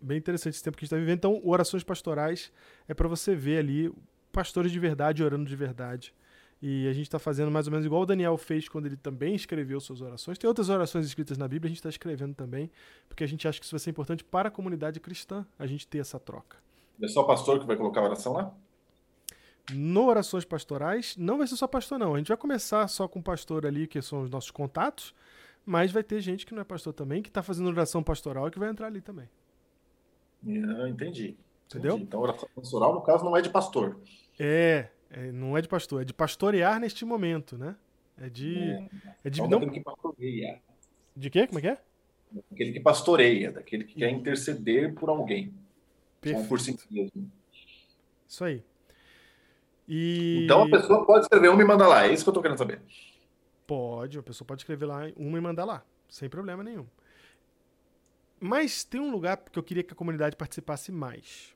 bem 0.00 0.18
interessante 0.18 0.54
esse 0.54 0.62
tempo 0.62 0.76
que 0.76 0.82
a 0.82 0.84
gente 0.84 0.92
está 0.92 0.96
vivendo. 0.96 1.16
Então, 1.16 1.40
orações 1.44 1.82
pastorais 1.82 2.52
é 2.86 2.94
para 2.94 3.08
você 3.08 3.34
ver 3.34 3.58
ali 3.58 3.92
pastores 4.32 4.70
de 4.70 4.78
verdade 4.78 5.24
orando 5.24 5.48
de 5.48 5.56
verdade. 5.56 6.14
E 6.60 6.88
a 6.88 6.92
gente 6.92 7.06
está 7.06 7.18
fazendo 7.18 7.50
mais 7.50 7.66
ou 7.66 7.70
menos 7.72 7.84
igual 7.84 8.02
o 8.02 8.06
Daniel 8.06 8.36
fez 8.38 8.68
quando 8.68 8.86
ele 8.86 8.96
também 8.96 9.34
escreveu 9.34 9.80
suas 9.80 10.00
orações. 10.00 10.38
Tem 10.38 10.48
outras 10.48 10.68
orações 10.68 11.06
escritas 11.06 11.36
na 11.36 11.46
Bíblia, 11.46 11.68
a 11.68 11.70
gente 11.70 11.78
está 11.78 11.88
escrevendo 11.88 12.34
também, 12.34 12.70
porque 13.08 13.22
a 13.22 13.26
gente 13.26 13.46
acha 13.46 13.58
que 13.58 13.64
isso 13.66 13.74
vai 13.74 13.80
ser 13.80 13.90
importante 13.90 14.24
para 14.24 14.48
a 14.48 14.50
comunidade 14.50 14.98
cristã, 15.00 15.46
a 15.58 15.66
gente 15.66 15.86
ter 15.86 15.98
essa 15.98 16.18
troca. 16.18 16.56
É 17.02 17.08
só 17.08 17.22
o 17.22 17.26
pastor 17.26 17.58
que 17.60 17.66
vai 17.66 17.76
colocar 17.76 18.00
a 18.00 18.04
oração 18.04 18.32
lá? 18.32 18.54
No 19.72 20.06
Orações 20.06 20.44
Pastorais, 20.44 21.16
não 21.16 21.38
vai 21.38 21.46
ser 21.46 21.56
só 21.56 21.66
pastor, 21.66 21.98
não. 21.98 22.14
A 22.14 22.18
gente 22.18 22.28
vai 22.28 22.36
começar 22.36 22.86
só 22.88 23.08
com 23.08 23.22
pastor 23.22 23.64
ali, 23.64 23.86
que 23.86 24.00
são 24.02 24.22
os 24.22 24.30
nossos 24.30 24.50
contatos, 24.50 25.14
mas 25.64 25.90
vai 25.90 26.02
ter 26.02 26.20
gente 26.20 26.44
que 26.44 26.54
não 26.54 26.60
é 26.60 26.64
pastor 26.64 26.92
também, 26.92 27.22
que 27.22 27.28
está 27.28 27.42
fazendo 27.42 27.68
oração 27.68 28.02
pastoral 28.02 28.48
e 28.48 28.50
que 28.50 28.58
vai 28.58 28.68
entrar 28.68 28.88
ali 28.88 29.00
também. 29.00 29.28
Ah, 30.46 30.88
entendi. 30.88 31.36
Entendeu? 31.66 31.92
Entendi. 31.92 32.04
Então, 32.08 32.20
oração 32.20 32.48
pastoral, 32.54 32.94
no 32.94 33.00
caso, 33.00 33.24
não 33.24 33.36
é 33.36 33.40
de 33.40 33.48
pastor. 33.48 33.98
É, 34.38 34.88
é, 35.10 35.32
não 35.32 35.56
é 35.56 35.62
de 35.62 35.68
pastor, 35.68 36.02
é 36.02 36.04
de 36.04 36.12
pastorear 36.12 36.78
neste 36.78 37.04
momento, 37.04 37.56
né? 37.56 37.74
É 38.18 38.28
de. 38.28 38.58
É 39.24 39.30
de. 39.30 39.40
Então, 39.40 39.60
Não, 39.60 39.68
que 39.68 39.80
pastoreia. 39.80 40.60
de 41.16 41.30
quê? 41.30 41.46
Como 41.46 41.58
é 41.58 41.62
que 41.62 41.68
é? 41.68 41.78
Daquele 42.30 42.72
que 42.72 42.80
pastoreia, 42.80 43.52
daquele 43.52 43.84
que 43.84 43.94
quer 43.94 44.10
interceder 44.10 44.92
por 44.94 45.08
alguém. 45.08 45.54
Ou 46.34 46.44
por 46.46 46.60
si 46.60 46.72
Perfeito. 46.72 46.92
mesmo. 46.92 47.30
Isso 48.28 48.44
aí. 48.44 48.62
E. 49.88 50.42
Então 50.44 50.62
a 50.62 50.70
pessoa 50.70 51.04
pode 51.06 51.24
escrever 51.24 51.48
uma 51.48 51.62
e 51.62 51.66
mandar 51.66 51.88
lá. 51.88 52.06
É 52.06 52.12
isso 52.12 52.24
que 52.24 52.28
eu 52.30 52.34
tô 52.34 52.42
querendo 52.42 52.58
saber. 52.58 52.80
Pode, 53.66 54.18
a 54.18 54.22
pessoa 54.22 54.46
pode 54.46 54.60
escrever 54.62 54.86
lá 54.86 55.00
uma 55.16 55.38
e 55.38 55.40
mandar 55.40 55.64
lá, 55.64 55.84
sem 56.08 56.28
problema 56.28 56.62
nenhum. 56.62 56.86
Mas 58.40 58.84
tem 58.84 59.00
um 59.00 59.10
lugar 59.10 59.38
que 59.38 59.58
eu 59.58 59.62
queria 59.62 59.82
que 59.82 59.92
a 59.92 59.96
comunidade 59.96 60.36
participasse 60.36 60.92
mais. 60.92 61.54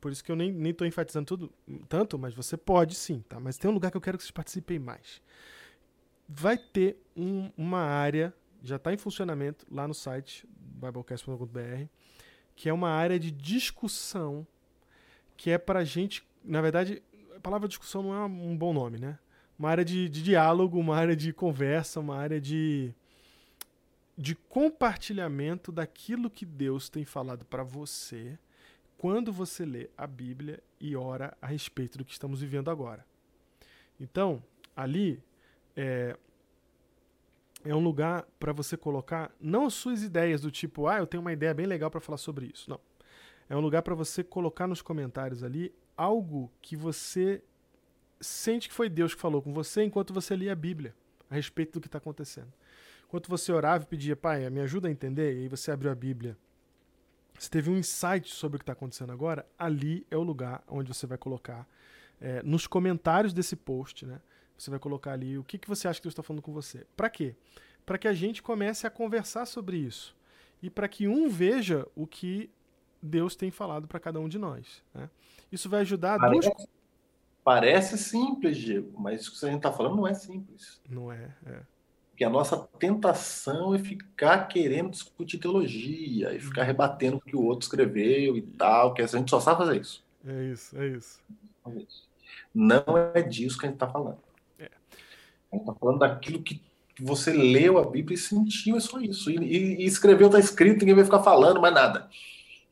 Por 0.00 0.12
isso 0.12 0.22
que 0.22 0.30
eu 0.30 0.36
nem, 0.36 0.52
nem 0.52 0.72
tô 0.72 0.84
enfatizando 0.84 1.26
tudo 1.26 1.52
tanto, 1.88 2.18
mas 2.18 2.34
você 2.34 2.56
pode 2.56 2.94
sim, 2.94 3.24
tá? 3.28 3.40
Mas 3.40 3.56
tem 3.56 3.70
um 3.70 3.74
lugar 3.74 3.90
que 3.90 3.96
eu 3.96 4.00
quero 4.00 4.16
que 4.18 4.22
vocês 4.22 4.30
participem 4.30 4.78
mais. 4.78 5.20
Vai 6.28 6.56
ter 6.58 6.98
um- 7.16 7.50
uma 7.56 7.80
área, 7.80 8.32
já 8.62 8.76
está 8.76 8.92
em 8.92 8.96
funcionamento 8.98 9.66
lá 9.70 9.88
no 9.88 9.94
site 9.94 10.46
biblecast.com.br, 10.56 11.86
que 12.54 12.68
é 12.68 12.72
uma 12.72 12.90
área 12.90 13.18
de 13.18 13.30
discussão, 13.30 14.46
que 15.36 15.50
é 15.50 15.58
pra 15.58 15.84
gente, 15.84 16.22
na 16.44 16.60
verdade, 16.60 17.02
a 17.12 17.13
palavra 17.44 17.68
discussão 17.68 18.02
não 18.02 18.14
é 18.14 18.24
um 18.24 18.56
bom 18.56 18.72
nome, 18.72 18.98
né? 18.98 19.18
uma 19.58 19.70
área 19.70 19.84
de, 19.84 20.08
de 20.08 20.22
diálogo, 20.22 20.78
uma 20.78 20.96
área 20.96 21.14
de 21.14 21.32
conversa, 21.32 22.00
uma 22.00 22.16
área 22.16 22.40
de, 22.40 22.92
de 24.16 24.34
compartilhamento 24.34 25.70
daquilo 25.70 26.30
que 26.30 26.44
Deus 26.44 26.88
tem 26.88 27.04
falado 27.04 27.44
para 27.44 27.62
você 27.62 28.38
quando 28.98 29.32
você 29.32 29.64
lê 29.64 29.90
a 29.96 30.06
Bíblia 30.06 30.62
e 30.80 30.96
ora 30.96 31.36
a 31.40 31.46
respeito 31.46 31.98
do 31.98 32.04
que 32.04 32.12
estamos 32.12 32.40
vivendo 32.40 32.70
agora. 32.70 33.04
Então, 34.00 34.42
ali 34.74 35.22
é, 35.76 36.16
é 37.64 37.74
um 37.74 37.80
lugar 37.80 38.26
para 38.40 38.52
você 38.52 38.76
colocar 38.76 39.30
não 39.40 39.66
as 39.66 39.74
suas 39.74 40.02
ideias 40.02 40.40
do 40.40 40.50
tipo, 40.50 40.86
ah, 40.88 40.98
eu 40.98 41.06
tenho 41.06 41.20
uma 41.20 41.32
ideia 41.32 41.54
bem 41.54 41.66
legal 41.66 41.90
para 41.90 42.00
falar 42.00 42.18
sobre 42.18 42.46
isso. 42.46 42.68
Não. 42.70 42.80
É 43.48 43.54
um 43.54 43.60
lugar 43.60 43.82
para 43.82 43.94
você 43.94 44.24
colocar 44.24 44.66
nos 44.66 44.80
comentários 44.80 45.44
ali 45.44 45.72
algo 45.96 46.50
que 46.60 46.76
você 46.76 47.42
sente 48.20 48.68
que 48.68 48.74
foi 48.74 48.88
Deus 48.88 49.14
que 49.14 49.20
falou 49.20 49.42
com 49.42 49.52
você 49.52 49.82
enquanto 49.82 50.12
você 50.12 50.34
lia 50.34 50.52
a 50.52 50.56
Bíblia 50.56 50.94
a 51.30 51.34
respeito 51.34 51.72
do 51.74 51.80
que 51.80 51.88
está 51.88 51.98
acontecendo. 51.98 52.52
Enquanto 53.06 53.28
você 53.28 53.52
orava 53.52 53.84
e 53.84 53.86
pedia, 53.86 54.16
pai, 54.16 54.48
me 54.50 54.60
ajuda 54.60 54.88
a 54.88 54.90
entender, 54.90 55.34
e 55.34 55.42
aí 55.42 55.48
você 55.48 55.70
abriu 55.70 55.90
a 55.90 55.94
Bíblia, 55.94 56.36
você 57.38 57.48
teve 57.48 57.70
um 57.70 57.76
insight 57.76 58.32
sobre 58.32 58.56
o 58.56 58.58
que 58.58 58.62
está 58.62 58.72
acontecendo 58.72 59.12
agora, 59.12 59.46
ali 59.58 60.06
é 60.10 60.16
o 60.16 60.22
lugar 60.22 60.62
onde 60.68 60.88
você 60.88 61.06
vai 61.06 61.18
colocar, 61.18 61.68
é, 62.20 62.42
nos 62.42 62.66
comentários 62.66 63.32
desse 63.32 63.56
post, 63.56 64.06
né? 64.06 64.20
Você 64.56 64.70
vai 64.70 64.78
colocar 64.78 65.12
ali 65.12 65.36
o 65.36 65.44
que, 65.44 65.58
que 65.58 65.68
você 65.68 65.88
acha 65.88 65.98
que 66.00 66.04
Deus 66.04 66.12
está 66.12 66.22
falando 66.22 66.42
com 66.42 66.52
você. 66.52 66.86
Para 66.96 67.10
quê? 67.10 67.34
Para 67.84 67.98
que 67.98 68.06
a 68.06 68.12
gente 68.12 68.42
comece 68.42 68.86
a 68.86 68.90
conversar 68.90 69.46
sobre 69.46 69.76
isso. 69.76 70.16
E 70.62 70.70
para 70.70 70.88
que 70.88 71.08
um 71.08 71.28
veja 71.28 71.86
o 71.94 72.06
que 72.06 72.48
Deus 73.04 73.36
tem 73.36 73.50
falado 73.50 73.86
para 73.86 74.00
cada 74.00 74.18
um 74.18 74.28
de 74.28 74.38
nós. 74.38 74.82
Né? 74.94 75.10
Isso 75.52 75.68
vai 75.68 75.82
ajudar 75.82 76.16
duas 76.16 76.46
Parece, 76.46 76.68
parece 77.44 77.98
simples, 77.98 78.56
Diego, 78.56 78.98
mas 78.98 79.20
isso 79.20 79.38
que 79.38 79.44
a 79.44 79.48
gente 79.48 79.58
está 79.58 79.70
falando 79.70 79.96
não 79.96 80.06
é 80.06 80.14
simples. 80.14 80.80
Não 80.88 81.12
é, 81.12 81.34
é. 81.46 81.60
Porque 82.10 82.24
a 82.24 82.30
nossa 82.30 82.56
tentação 82.78 83.74
é 83.74 83.78
ficar 83.78 84.46
querendo 84.46 84.90
discutir 84.90 85.36
teologia 85.36 86.32
e 86.32 86.40
ficar 86.40 86.62
rebatendo 86.62 87.16
o 87.16 87.20
que 87.20 87.36
o 87.36 87.42
outro 87.42 87.64
escreveu 87.66 88.36
e 88.36 88.42
tal, 88.42 88.94
que 88.94 89.02
a 89.02 89.06
gente 89.06 89.28
só 89.28 89.40
sabe 89.40 89.58
fazer 89.58 89.80
isso. 89.80 90.02
É 90.26 90.44
isso, 90.44 90.78
é 90.78 90.86
isso. 90.88 91.20
Não 92.54 92.84
é 93.14 93.20
disso 93.20 93.58
que 93.58 93.66
a 93.66 93.68
gente 93.68 93.76
está 93.76 93.88
falando. 93.88 94.18
É. 94.58 94.70
A 95.52 95.56
gente 95.56 95.62
está 95.68 95.74
falando 95.74 95.98
daquilo 95.98 96.42
que 96.42 96.62
você 97.00 97.32
leu 97.32 97.78
a 97.78 97.84
Bíblia 97.84 98.14
e 98.14 98.18
sentiu, 98.18 98.76
é 98.76 98.80
só 98.80 99.00
isso. 99.00 99.30
E, 99.30 99.36
e, 99.36 99.82
e 99.82 99.84
escreveu, 99.84 100.28
está 100.28 100.38
escrito, 100.38 100.80
ninguém 100.80 100.94
vai 100.94 101.04
ficar 101.04 101.22
falando 101.22 101.60
mais 101.60 101.74
nada. 101.74 102.08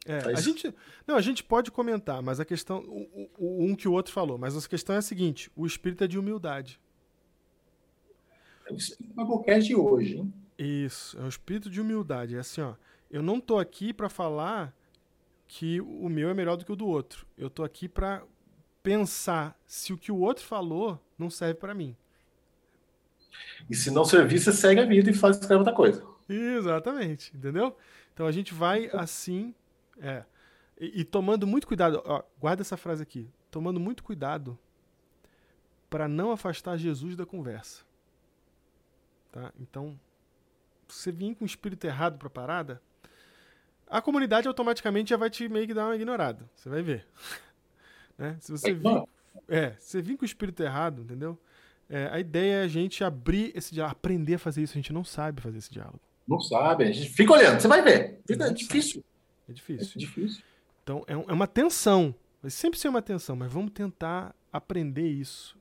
É, 0.04 0.18
Tá 0.18 0.30
a 0.30 0.35
gente, 0.35 0.75
não, 1.06 1.14
a 1.16 1.21
gente 1.21 1.44
pode 1.44 1.71
comentar, 1.71 2.21
mas 2.23 2.40
a 2.40 2.44
questão, 2.44 2.80
o, 2.80 3.30
o- 3.38 3.64
um 3.64 3.75
que 3.76 3.87
o 3.87 3.92
outro 3.92 4.12
falou, 4.12 4.37
mas 4.37 4.56
a 4.56 4.68
questão 4.68 4.94
é 4.97 4.99
a 4.99 5.02
seguinte: 5.02 5.50
o 5.54 5.64
espírito 5.66 6.02
é 6.04 6.09
de 6.09 6.18
humildade. 6.18 6.80
É 8.66 8.73
o 8.73 8.76
Biblecast 9.26 9.68
de 9.68 9.75
hoje, 9.76 10.16
hein? 10.18 10.32
Isso, 10.59 11.18
é 11.18 11.23
o 11.23 11.28
espírito 11.28 11.71
de 11.71 11.80
humildade. 11.80 12.37
É 12.37 12.40
assim, 12.40 12.61
ó. 12.61 12.75
Eu 13.11 13.23
não 13.23 13.40
tô 13.40 13.59
aqui 13.59 13.92
pra 13.92 14.09
falar 14.09 14.75
que 15.47 15.80
o 15.80 16.09
meu 16.09 16.30
é 16.30 16.35
melhor 16.35 16.56
do 16.56 16.64
que 16.64 16.73
o 16.73 16.76
do 16.76 16.87
outro. 16.87 17.26
Eu 17.37 17.50
tô 17.50 17.62
aqui 17.62 17.88
pra 17.88 18.23
pensar 18.82 19.59
se 19.66 19.92
o 19.92 19.99
que 19.99 20.11
o 20.11 20.18
outro 20.18 20.44
falou 20.44 20.99
não 21.18 21.28
serve 21.30 21.54
pra 21.54 21.75
mim. 21.75 21.97
E 23.68 23.75
se 23.75 23.90
não 23.90 24.04
servir, 24.04 24.38
você 24.38 24.52
segue 24.52 24.80
a 24.80 24.85
vida 24.87 25.11
e 25.11 25.14
faz 25.14 25.38
outra 25.50 25.73
coisa. 25.73 26.04
Exatamente, 26.28 27.37
entendeu? 27.37 27.76
Então 28.14 28.26
a 28.26 28.32
gente 28.32 28.54
vai 28.54 28.88
assim, 28.92 29.54
é, 30.02 30.25
e, 30.78 31.00
e 31.00 31.04
tomando 31.04 31.47
muito 31.47 31.66
cuidado, 31.66 32.02
ó, 32.04 32.23
guarda 32.38 32.62
essa 32.62 32.76
frase 32.76 33.02
aqui, 33.02 33.30
tomando 33.50 33.78
muito 33.78 34.02
cuidado 34.02 34.59
para 35.88 36.09
não 36.09 36.32
afastar 36.32 36.76
Jesus 36.76 37.14
da 37.16 37.25
conversa, 37.25 37.85
tá? 39.30 39.52
Então, 39.61 39.99
se 40.88 41.02
você 41.04 41.12
vir 41.12 41.37
com 41.37 41.44
o 41.44 41.47
espírito 41.47 41.87
errado 41.87 42.18
para 42.18 42.28
parada, 42.28 42.82
a 43.87 44.02
comunidade 44.02 44.49
automaticamente 44.49 45.11
já 45.11 45.16
vai 45.16 45.30
te 45.30 45.49
meio 45.49 45.66
que 45.66 45.75
dar 45.75 45.87
uma 45.87 45.94
ignorada, 45.94 46.50
você 46.56 46.68
vai 46.68 46.82
ver, 46.82 47.06
né? 48.18 48.37
Se 48.40 48.50
você 48.50 48.73
vir, 48.73 49.04
é, 49.49 49.71
se 49.78 49.92
você 49.92 50.02
vir 50.02 50.16
com 50.16 50.23
o 50.23 50.26
espírito 50.26 50.62
errado, 50.62 51.02
entendeu? 51.02 51.38
É, 51.88 52.09
a 52.11 52.18
ideia 52.18 52.54
é 52.54 52.62
a 52.62 52.68
gente 52.68 53.04
abrir 53.04 53.52
esse 53.54 53.75
diálogo, 53.75 53.92
aprender 53.99 54.35
a 54.35 54.38
fazer 54.38 54.62
isso. 54.62 54.73
A 54.73 54.80
gente 54.80 54.94
não 54.94 55.04
sabe 55.04 55.42
fazer 55.42 55.59
esse 55.59 55.71
diálogo. 55.71 56.00
não 56.26 56.40
sabe, 56.40 56.85
a 56.85 56.90
gente 56.90 57.11
fica 57.11 57.35
olhando, 57.35 57.61
você 57.61 57.68
vai 57.68 57.82
ver. 57.82 58.18
É 58.26 58.50
difícil. 58.50 59.04
É 59.52 59.75
É 59.75 59.76
difícil. 59.76 59.99
difícil. 60.00 60.42
Então 60.82 61.04
é, 61.06 61.16
um- 61.16 61.25
é 61.28 61.32
uma 61.32 61.47
tensão. 61.47 62.14
Vai 62.40 62.50
sempre 62.50 62.78
ser 62.78 62.88
uma 62.88 63.02
tensão, 63.02 63.37
mas 63.37 63.52
vamos 63.52 63.71
tentar 63.73 64.35
aprender 64.52 65.09
isso. 65.09 65.56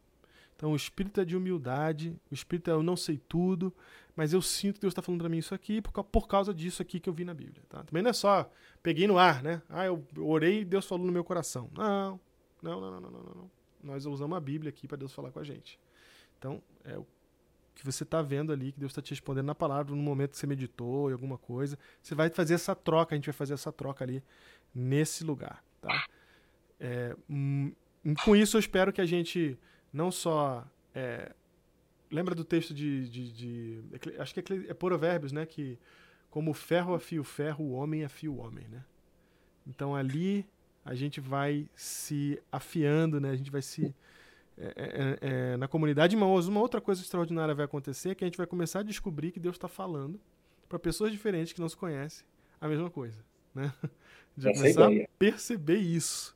Então 0.56 0.72
o 0.74 0.76
espírito 0.76 1.20
é 1.22 1.26
de 1.26 1.36
humildade, 1.36 2.16
o 2.30 2.34
espírito 2.34 2.70
é 2.70 2.74
eu 2.74 2.84
não 2.84 2.96
sei 2.96 3.20
tudo, 3.28 3.74
mas 4.16 4.34
eu 4.34 4.42
sinto 4.42 4.76
que 4.76 4.82
Deus 4.82 4.92
está 4.92 5.02
falando 5.02 5.22
para 5.22 5.30
mim 5.30 5.38
isso 5.38 5.54
aqui 5.56 5.82
por, 5.82 6.04
por 6.04 6.28
causa 6.28 6.54
disso 6.54 6.82
aqui 6.82 7.00
que 7.00 7.10
eu 7.10 7.14
vi 7.14 7.24
na 7.26 7.34
Bíblia. 7.34 7.64
Tá? 7.70 7.84
Também 7.84 8.04
não 8.04 8.10
é 8.10 8.14
só 8.14 8.50
peguei 8.84 9.08
no 9.08 9.18
ar, 9.18 9.42
né? 9.44 9.62
Ah, 9.70 9.86
eu 9.86 10.04
orei 10.18 10.62
e 10.62 10.66
Deus 10.66 10.86
falou 10.86 11.06
no 11.06 11.12
meu 11.12 11.24
coração. 11.24 11.70
Não, 11.76 12.20
não, 12.62 12.82
não, 12.82 12.92
não, 12.92 13.02
não, 13.02 13.12
não. 13.12 13.36
não. 13.36 13.52
Nós 13.84 14.06
usamos 14.06 14.38
a 14.38 14.40
Bíblia 14.40 14.70
aqui 14.70 14.88
para 14.88 14.98
Deus 14.98 15.12
falar 15.14 15.32
com 15.32 15.40
a 15.40 15.44
gente. 15.44 15.80
Então 16.38 16.62
é 16.84 16.98
o 16.98 17.06
que 17.82 17.86
você 17.86 18.04
está 18.04 18.22
vendo 18.22 18.54
ali, 18.54 18.72
que 18.72 18.80
Deus 18.80 18.92
está 18.92 19.02
te 19.02 19.10
respondendo 19.10 19.48
na 19.48 19.56
palavra 19.56 19.94
no 19.96 20.02
momento 20.02 20.32
que 20.32 20.38
você 20.38 20.46
meditou 20.48 21.10
em 21.10 21.14
alguma 21.14 21.38
coisa. 21.38 21.78
Você 22.02 22.14
vai 22.16 22.30
fazer 22.30 22.54
essa 22.54 22.76
troca, 22.76 23.16
a 23.16 23.18
gente 23.18 23.26
vai 23.26 23.34
fazer 23.34 23.56
essa 23.56 23.72
troca 23.72 24.06
ali 24.06 24.24
nesse 24.74 25.24
lugar, 25.24 25.64
tá? 25.82 26.06
É, 26.80 27.16
hum, 27.30 27.72
com 28.24 28.36
isso 28.36 28.56
eu 28.56 28.60
espero 28.60 28.94
que 28.94 29.02
a 29.02 29.06
gente 29.06 29.58
não 29.92 30.12
só 30.12 30.66
é, 30.94 31.34
lembra 32.12 32.36
do 32.36 32.44
texto 32.46 32.74
de, 32.74 33.10
de- 33.10 33.32
de- 33.32 33.84
acho 34.20 34.34
que 34.34 34.40
é, 34.54 34.70
é 34.70 34.74
Provérbios, 34.74 35.32
né? 35.32 35.46
Que 35.46 35.78
como 36.30 36.52
o 36.52 36.54
ferro 36.54 36.94
afia 36.94 37.20
o 37.20 37.24
ferro, 37.24 37.66
o 37.66 37.72
homem 37.72 38.04
afia 38.04 38.32
o 38.32 38.38
homem, 38.38 38.68
né? 38.68 38.84
Então 39.68 39.96
ali 39.96 40.46
a 40.86 40.96
gente 40.96 41.20
vai 41.20 41.68
se 41.76 42.42
afiando, 42.52 43.20
né? 43.20 43.32
A 43.32 43.36
gente 43.36 43.52
vai 43.52 43.62
se 43.62 43.94
é, 44.58 44.74
é, 44.76 45.18
é, 45.22 45.58
na 45.58 45.68
comunidade, 45.68 46.16
mas 46.16 46.48
uma 46.48 46.60
outra 46.60 46.80
coisa 46.80 47.02
extraordinária 47.02 47.54
vai 47.54 47.66
acontecer 47.66 48.16
que 48.16 48.24
a 48.24 48.28
gente 48.28 48.38
vai 48.38 48.48
começar 48.48 48.80
a 48.80 48.84
descobrir 48.84 49.32
que 49.32 49.40
Deus 49.40 49.56
está 49.56 49.68
falando 49.68 50.20
para 50.68 50.78
pessoas 50.78 51.12
diferentes 51.12 51.54
que 51.54 51.62
não 51.62 51.70
se 51.70 51.76
conhecem 51.76 52.26
a 52.60 52.68
mesma 52.68 52.90
coisa, 52.90 53.18
né? 53.54 53.74
A 54.38 54.42
gente 54.42 54.60
vai 54.60 54.70
Essa 54.70 54.82
é 54.82 54.88
começar 54.88 55.04
a 55.04 55.08
perceber 55.18 55.78
isso. 55.78 56.36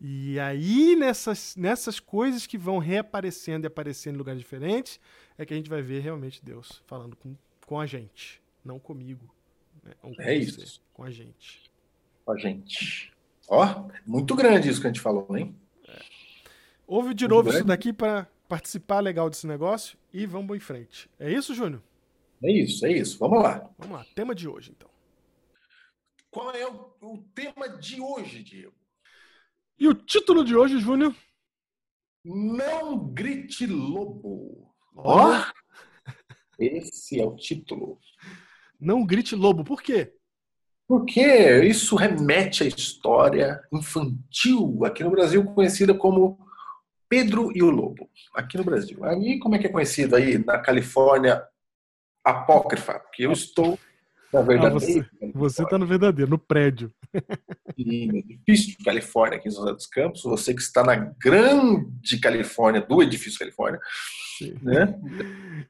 E 0.00 0.38
aí, 0.38 0.94
nessas, 0.96 1.56
nessas 1.56 1.98
coisas 1.98 2.46
que 2.46 2.56
vão 2.56 2.78
reaparecendo 2.78 3.66
e 3.66 3.68
aparecendo 3.68 4.14
em 4.14 4.18
lugares 4.18 4.40
diferentes, 4.40 5.00
é 5.36 5.44
que 5.44 5.52
a 5.52 5.56
gente 5.56 5.68
vai 5.68 5.82
ver 5.82 6.00
realmente 6.00 6.44
Deus 6.44 6.82
falando 6.86 7.16
com, 7.16 7.34
com 7.66 7.80
a 7.80 7.86
gente. 7.86 8.40
Não 8.64 8.78
comigo. 8.78 9.32
Né? 9.82 9.92
Com 10.00 10.12
É 10.18 10.34
isso. 10.34 10.80
Com 10.92 11.02
a 11.02 11.10
gente. 11.10 11.70
Com 12.24 12.32
a 12.32 12.36
gente. 12.36 13.12
Ó, 13.48 13.88
muito 14.06 14.34
grande 14.34 14.68
isso 14.68 14.80
que 14.80 14.86
a 14.86 14.90
gente 14.90 15.00
falou, 15.00 15.36
hein? 15.36 15.54
Ouve 16.88 17.12
de 17.12 17.28
novo 17.28 17.50
isso 17.50 17.64
daqui 17.64 17.92
para 17.92 18.26
participar 18.48 19.00
legal 19.00 19.28
desse 19.28 19.46
negócio 19.46 19.98
e 20.10 20.24
vamos 20.24 20.56
em 20.56 20.60
frente. 20.60 21.06
É 21.20 21.30
isso, 21.30 21.54
Júnior? 21.54 21.82
É 22.42 22.50
isso, 22.50 22.86
é 22.86 22.92
isso. 22.92 23.18
Vamos 23.18 23.42
lá. 23.42 23.70
Vamos 23.76 23.98
lá. 23.98 24.06
Tema 24.14 24.34
de 24.34 24.48
hoje, 24.48 24.72
então. 24.74 24.88
Qual 26.30 26.50
é 26.50 26.66
o, 26.66 26.94
o 27.02 27.18
tema 27.34 27.68
de 27.68 28.00
hoje, 28.00 28.42
Diego? 28.42 28.72
E 29.78 29.86
o 29.86 29.92
título 29.92 30.42
de 30.42 30.56
hoje, 30.56 30.80
Júnior? 30.80 31.14
Não 32.24 32.98
grite 33.06 33.66
lobo. 33.66 34.74
Ó, 34.96 35.44
esse 36.58 37.20
é 37.20 37.24
o 37.24 37.36
título. 37.36 38.00
Não 38.80 39.04
grite 39.04 39.36
lobo. 39.36 39.62
Por 39.62 39.82
quê? 39.82 40.14
Porque 40.86 41.20
isso 41.64 41.94
remete 41.96 42.62
à 42.62 42.66
história 42.66 43.60
infantil 43.70 44.86
aqui 44.86 45.04
no 45.04 45.10
Brasil 45.10 45.44
conhecida 45.52 45.92
como 45.92 46.47
Pedro 47.08 47.50
e 47.54 47.62
o 47.62 47.70
Lobo. 47.70 48.08
Aqui 48.34 48.56
no 48.56 48.64
Brasil. 48.64 49.02
Aí 49.04 49.38
como 49.38 49.54
é 49.54 49.58
que 49.58 49.66
é 49.66 49.70
conhecido 49.70 50.14
aí 50.16 50.38
na 50.38 50.58
Califórnia 50.58 51.42
apócrifa? 52.24 52.98
Porque 53.00 53.24
eu 53.26 53.32
estou 53.32 53.78
na 54.32 54.42
verdade 54.42 54.74
você- 54.74 55.06
Você 55.34 55.66
tá 55.66 55.78
no 55.78 55.86
verdadeiro, 55.86 56.30
no 56.30 56.38
prédio. 56.38 56.92
edifício 57.78 58.76
de 58.76 58.84
Califórnia 58.84 59.38
aqui 59.38 59.48
em 59.48 59.50
São 59.50 59.62
José 59.62 59.74
dos 59.74 59.86
Campos. 59.86 60.22
Você 60.24 60.52
que 60.54 60.60
está 60.60 60.82
na 60.84 60.94
grande 60.96 62.18
Califórnia 62.20 62.82
do 62.82 63.02
edifício 63.02 63.38
Califórnia, 63.38 63.80
Sim. 64.36 64.54
né? 64.62 64.94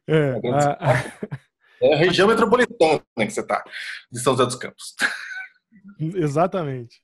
É, 0.08 0.40
grande 0.40 0.64
a- 0.66 0.72
a- 0.80 1.38
É 1.80 1.94
a 1.94 1.96
região 1.96 2.26
metropolitana 2.26 3.00
que 3.18 3.30
você 3.30 3.40
está 3.40 3.62
de 4.10 4.18
São 4.18 4.32
José 4.32 4.46
dos 4.46 4.56
Campos. 4.56 4.96
exatamente. 6.16 7.00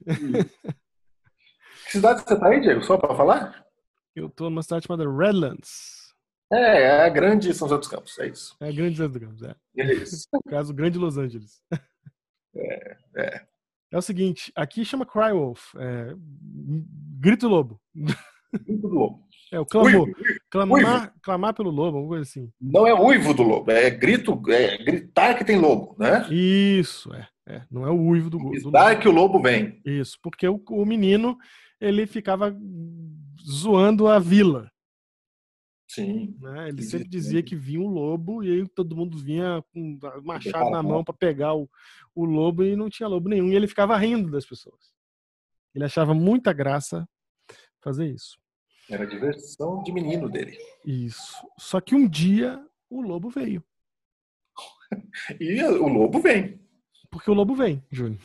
Que 1.87 1.93
cidade 1.93 2.25
você 2.25 2.35
está 2.35 2.49
aí, 2.49 2.61
Diego? 2.61 2.83
Só 2.83 2.97
para 2.99 3.15
falar? 3.15 3.65
Eu 4.15 4.29
tô 4.29 4.45
numa 4.45 4.63
cidade 4.63 4.87
chamada 4.87 5.11
Redlands. 5.11 6.15
É, 6.53 6.83
é 6.83 7.03
a 7.03 7.09
grande 7.09 7.53
São 7.53 7.69
José 7.69 7.79
dos 7.79 7.89
Campos, 7.89 8.19
é 8.19 8.29
isso. 8.29 8.57
É 8.61 8.69
a 8.69 8.73
grande 8.73 8.97
cidade 8.97 9.13
do 9.13 9.21
Campos, 9.21 9.43
é. 9.43 9.55
É 9.77 9.95
isso. 9.95 10.29
No 10.33 10.43
caso, 10.43 10.75
grande 10.75 10.99
Los 10.99 11.17
Angeles. 11.17 11.61
É, 12.57 12.97
é. 13.17 13.47
É 13.91 13.99
o 13.99 14.03
seguinte, 14.03 14.53
aqui 14.55 14.85
chama 14.85 15.05
Cry 15.05 15.33
Wolf. 15.33 15.75
É, 15.77 16.15
grito 17.19 17.49
lobo. 17.49 17.81
Grito 17.93 18.89
do 18.89 18.89
lobo. 18.89 19.25
É 19.53 19.61
o 19.61 19.67
clamor. 19.67 20.09
Uivo. 20.09 20.15
Clamar, 20.51 21.15
clamar 21.23 21.55
pelo 21.55 21.71
lobo, 21.71 21.99
alguma 21.99 22.17
coisa 22.17 22.23
assim. 22.23 22.51
Não 22.61 22.87
é 22.87 22.95
uivo 22.95 23.33
do 23.35 23.43
lobo, 23.43 23.71
é 23.71 23.89
grito, 23.91 24.41
é 24.49 24.79
gritar 24.79 25.35
que 25.37 25.45
tem 25.45 25.59
lobo, 25.59 25.95
né? 25.99 26.27
Isso, 26.29 27.13
é. 27.15 27.29
é. 27.47 27.63
Não 27.71 27.87
é 27.87 27.91
o 27.91 28.01
uivo 28.01 28.31
do, 28.31 28.39
do 28.39 28.51
Gritar 28.51 28.89
lobo. 28.91 29.01
que 29.01 29.09
o 29.09 29.13
lobo 29.13 29.43
vem. 29.43 29.81
Isso, 29.85 30.19
porque 30.23 30.49
o, 30.49 30.61
o 30.71 30.85
menino, 30.85 31.37
ele 31.81 32.05
ficava 32.07 32.57
zoando 33.45 34.07
a 34.09 34.19
vila. 34.19 34.71
Sim. 35.89 36.37
né? 36.41 36.71
Ele 36.71 36.83
sempre 36.83 37.09
dizia 37.09 37.43
que 37.43 37.55
vinha 37.55 37.81
um 37.81 37.89
lobo 37.89 38.43
e 38.43 38.51
aí 38.51 38.69
todo 38.69 38.97
mundo 38.97 39.17
vinha 39.17 39.63
com 39.73 39.97
o 39.97 40.23
machado 40.23 40.71
na 40.71 40.83
mão 40.83 41.05
para 41.05 41.15
pegar 41.15 41.55
o, 41.55 41.71
o 42.15 42.25
lobo 42.25 42.65
e 42.65 42.75
não 42.75 42.91
tinha 42.91 43.09
lobo 43.09 43.29
nenhum. 43.29 43.49
E 43.49 43.55
ele 43.55 43.69
ficava 43.69 43.97
rindo 43.97 44.31
das 44.31 44.45
pessoas. 44.45 44.93
Ele 45.75 45.85
achava 45.85 46.15
muita 46.15 46.53
graça 46.53 47.09
fazer 47.81 48.13
isso. 48.13 48.39
Era 48.91 49.07
diversão 49.07 49.83
de 49.83 49.93
menino 49.93 50.29
dele. 50.29 50.59
Isso. 50.85 51.47
Só 51.59 51.81
que 51.81 51.95
um 51.95 52.09
dia 52.09 52.65
o 52.91 53.01
lobo 53.01 53.29
veio. 53.29 53.63
E 55.41 55.63
o 55.65 55.89
lobo 55.89 56.21
vem. 56.21 56.61
Porque 57.11 57.31
o 57.31 57.35
lobo 57.35 57.55
vem, 57.55 57.83
Júnior. 57.91 58.21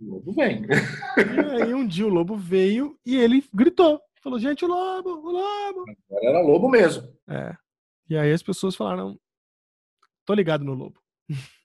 O 0.00 0.14
lobo 0.14 0.32
vem. 0.32 0.62
E 1.58 1.62
aí 1.62 1.74
um 1.74 1.86
dia 1.86 2.06
o 2.06 2.10
lobo 2.10 2.36
veio 2.36 2.98
e 3.04 3.16
ele 3.16 3.44
gritou. 3.52 4.00
Falou, 4.20 4.38
gente, 4.38 4.64
o 4.64 4.68
lobo, 4.68 5.10
o 5.10 5.30
lobo. 5.32 5.84
Agora 6.08 6.26
era 6.26 6.40
lobo 6.40 6.68
mesmo. 6.68 7.16
É. 7.28 7.56
E 8.08 8.16
aí 8.16 8.32
as 8.32 8.42
pessoas 8.42 8.76
falaram, 8.76 9.18
tô 10.24 10.34
ligado 10.34 10.64
no 10.64 10.74
lobo. 10.74 11.00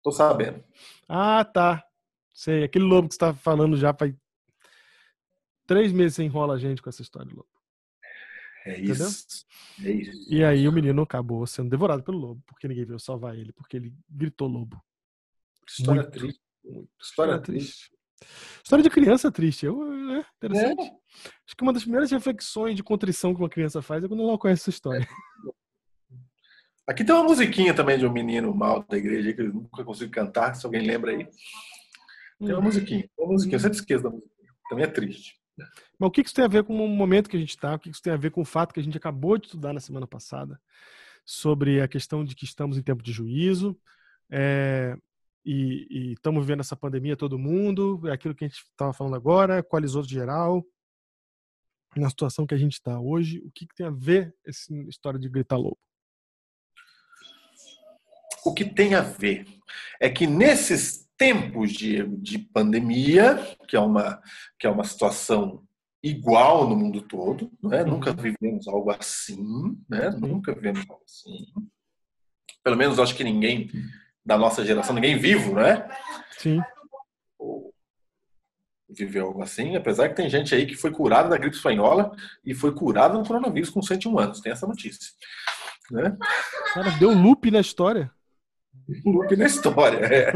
Tô 0.00 0.12
sabendo. 0.12 0.64
Ah, 1.08 1.44
tá. 1.44 1.84
Sei, 2.32 2.62
aquele 2.62 2.84
lobo 2.84 3.08
que 3.08 3.14
você 3.14 3.18
tá 3.18 3.34
falando 3.34 3.76
já 3.76 3.92
faz 3.92 4.14
três 5.66 5.92
meses 5.92 6.14
você 6.14 6.22
enrola 6.22 6.54
a 6.54 6.58
gente 6.58 6.80
com 6.80 6.88
essa 6.88 7.02
história 7.02 7.28
do 7.28 7.36
lobo. 7.36 7.48
É 8.64 8.80
isso. 8.80 9.44
É 9.84 9.90
isso. 9.90 10.32
E 10.32 10.44
aí 10.44 10.68
o 10.68 10.72
menino 10.72 11.02
acabou 11.02 11.46
sendo 11.46 11.68
devorado 11.68 12.02
pelo 12.02 12.16
lobo, 12.16 12.42
porque 12.46 12.68
ninguém 12.68 12.84
veio 12.84 12.98
salvar 12.98 13.36
ele, 13.36 13.52
porque 13.52 13.76
ele 13.76 13.92
gritou 14.08 14.48
lobo. 14.48 14.82
História 15.66 16.02
muito. 16.02 16.18
triste. 16.18 16.42
Muito. 16.64 16.90
História 17.00 17.38
triste. 17.38 17.90
História 18.62 18.82
de 18.82 18.90
criança 18.90 19.30
triste. 19.30 19.66
Eu, 19.66 19.92
é 20.12 20.24
interessante. 20.36 20.80
Acho 20.80 21.56
que 21.56 21.62
uma 21.62 21.72
das 21.72 21.82
primeiras 21.82 22.10
reflexões 22.10 22.76
de 22.76 22.82
contrição 22.82 23.34
que 23.34 23.40
uma 23.40 23.48
criança 23.48 23.80
faz 23.80 24.04
é 24.04 24.08
quando 24.08 24.22
ela 24.22 24.38
conhece 24.38 24.62
essa 24.62 24.70
história. 24.70 25.06
Aqui 26.86 27.04
tem 27.04 27.14
uma 27.14 27.24
musiquinha 27.24 27.74
também 27.74 27.98
de 27.98 28.06
um 28.06 28.12
menino 28.12 28.54
mal 28.54 28.82
da 28.82 28.96
igreja 28.96 29.32
que 29.32 29.42
eu 29.42 29.52
nunca 29.52 29.84
consigo 29.84 30.10
cantar, 30.10 30.54
se 30.54 30.64
alguém 30.64 30.86
lembra 30.86 31.12
aí. 31.12 31.28
Tem 32.38 32.52
uma 32.52 32.62
musiquinha. 32.62 33.08
Tem 33.14 33.24
uma 33.24 33.32
musiquinha. 33.32 33.56
Eu 33.56 33.60
sempre 33.60 33.78
esqueço 33.78 34.02
da 34.02 34.10
musiquinha. 34.10 34.50
Também 34.70 34.84
é 34.84 34.88
triste. 34.88 35.38
Mas 35.98 36.08
o 36.08 36.10
que 36.10 36.20
isso 36.20 36.34
tem 36.34 36.44
a 36.44 36.48
ver 36.48 36.64
com 36.64 36.74
o 36.74 36.88
momento 36.88 37.28
que 37.28 37.36
a 37.36 37.40
gente 37.40 37.50
está? 37.50 37.74
O 37.74 37.78
que 37.78 37.90
que 37.90 37.94
isso 37.94 38.02
tem 38.02 38.12
a 38.12 38.16
ver 38.16 38.30
com 38.30 38.40
o 38.40 38.44
fato 38.44 38.72
que 38.72 38.80
a 38.80 38.82
gente 38.82 38.96
acabou 38.96 39.36
de 39.36 39.46
estudar 39.46 39.72
na 39.72 39.80
semana 39.80 40.06
passada 40.06 40.60
sobre 41.24 41.80
a 41.80 41.88
questão 41.88 42.24
de 42.24 42.34
que 42.34 42.44
estamos 42.44 42.78
em 42.78 42.82
tempo 42.82 43.02
de 43.02 43.12
juízo 43.12 43.78
é, 44.30 44.96
e, 45.50 46.12
estamos 46.12 46.44
vivendo 46.44 46.60
essa 46.60 46.76
pandemia 46.76 47.16
todo 47.16 47.38
mundo, 47.38 48.00
é 48.06 48.12
aquilo 48.12 48.34
que 48.34 48.44
a 48.44 48.48
gente 48.48 48.58
estava 48.58 48.92
falando 48.92 49.16
agora, 49.16 49.58
equalizou 49.58 50.02
geral, 50.02 50.64
na 51.96 52.10
situação 52.10 52.46
que 52.46 52.54
a 52.54 52.58
gente 52.58 52.74
está 52.74 53.00
hoje, 53.00 53.38
o 53.38 53.50
que, 53.50 53.66
que 53.66 53.74
tem 53.74 53.86
a 53.86 53.90
ver 53.90 54.34
essa 54.46 54.72
história 54.88 55.18
de 55.18 55.28
gritar 55.28 55.56
lobo? 55.56 55.78
O 58.44 58.52
que 58.52 58.64
tem 58.64 58.94
a 58.94 59.00
ver 59.00 59.46
é 60.00 60.10
que 60.10 60.26
nesses 60.26 61.08
tempos 61.16 61.72
de, 61.72 62.06
de 62.18 62.38
pandemia, 62.38 63.36
que 63.66 63.74
é, 63.74 63.80
uma, 63.80 64.22
que 64.58 64.66
é 64.66 64.70
uma 64.70 64.84
situação 64.84 65.66
igual 66.02 66.68
no 66.68 66.76
mundo 66.76 67.00
todo, 67.00 67.50
não 67.60 67.72
é? 67.72 67.82
Uhum. 67.82 67.92
nunca 67.92 68.12
vivemos 68.12 68.68
algo 68.68 68.90
assim, 68.90 69.76
né? 69.88 70.10
nunca 70.10 70.54
vivemos 70.54 70.80
algo 70.88 71.02
assim. 71.04 71.46
Pelo 72.62 72.76
menos 72.76 72.98
acho 72.98 73.16
que 73.16 73.24
ninguém 73.24 73.70
da 74.28 74.36
nossa 74.36 74.62
geração, 74.62 74.94
ninguém 74.94 75.16
vivo, 75.16 75.54
né? 75.54 75.88
Sim, 76.36 76.60
viveu 78.90 79.26
algo 79.26 79.42
assim, 79.42 79.74
apesar 79.74 80.10
que 80.10 80.16
tem 80.16 80.28
gente 80.28 80.54
aí 80.54 80.66
que 80.66 80.74
foi 80.74 80.90
curada 80.90 81.30
da 81.30 81.38
gripe 81.38 81.56
espanhola 81.56 82.14
e 82.44 82.54
foi 82.54 82.74
curada 82.74 83.16
do 83.16 83.26
coronavírus 83.26 83.70
com 83.70 83.80
101 83.80 84.18
anos, 84.18 84.40
tem 84.40 84.52
essa 84.52 84.66
notícia. 84.66 85.12
Né? 85.90 86.14
cara, 86.74 86.90
deu 86.98 87.10
loop 87.14 87.50
na 87.50 87.60
história. 87.60 88.10
Loop 89.04 89.34
na 89.34 89.46
história. 89.46 89.98
É. 90.04 90.32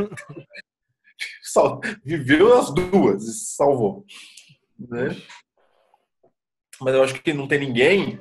Viveu 2.03 2.59
as 2.59 2.75
duas 2.75 3.25
e 3.25 3.35
salvou. 3.35 4.07
Né? 4.79 5.15
Mas 6.81 6.95
eu 6.95 7.03
acho 7.05 7.23
que 7.23 7.35
não 7.35 7.47
tem 7.47 7.59
ninguém 7.61 8.19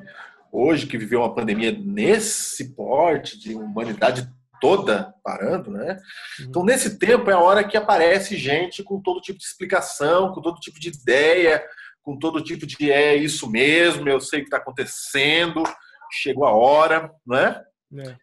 hoje 0.51 0.85
que 0.85 0.97
viveu 0.97 1.21
uma 1.21 1.33
pandemia 1.33 1.71
nesse 1.71 2.75
porte 2.75 3.39
de 3.39 3.55
humanidade 3.55 4.29
toda 4.61 5.13
parando, 5.23 5.71
né? 5.71 5.97
Então, 6.39 6.63
nesse 6.63 6.97
tempo 6.99 7.29
é 7.29 7.33
a 7.33 7.39
hora 7.39 7.67
que 7.67 7.75
aparece 7.75 8.37
gente 8.37 8.83
com 8.83 9.01
todo 9.01 9.19
tipo 9.19 9.39
de 9.39 9.45
explicação, 9.45 10.31
com 10.31 10.41
todo 10.41 10.59
tipo 10.59 10.79
de 10.79 10.89
ideia, 10.89 11.61
com 12.03 12.17
todo 12.17 12.43
tipo 12.43 12.65
de 12.65 12.91
é 12.91 13.15
isso 13.15 13.49
mesmo, 13.49 14.07
eu 14.07 14.21
sei 14.21 14.39
o 14.39 14.43
que 14.43 14.47
está 14.47 14.57
acontecendo, 14.57 15.63
chegou 16.11 16.45
a 16.45 16.55
hora, 16.55 17.11
né? 17.25 17.61
É. 17.97 18.17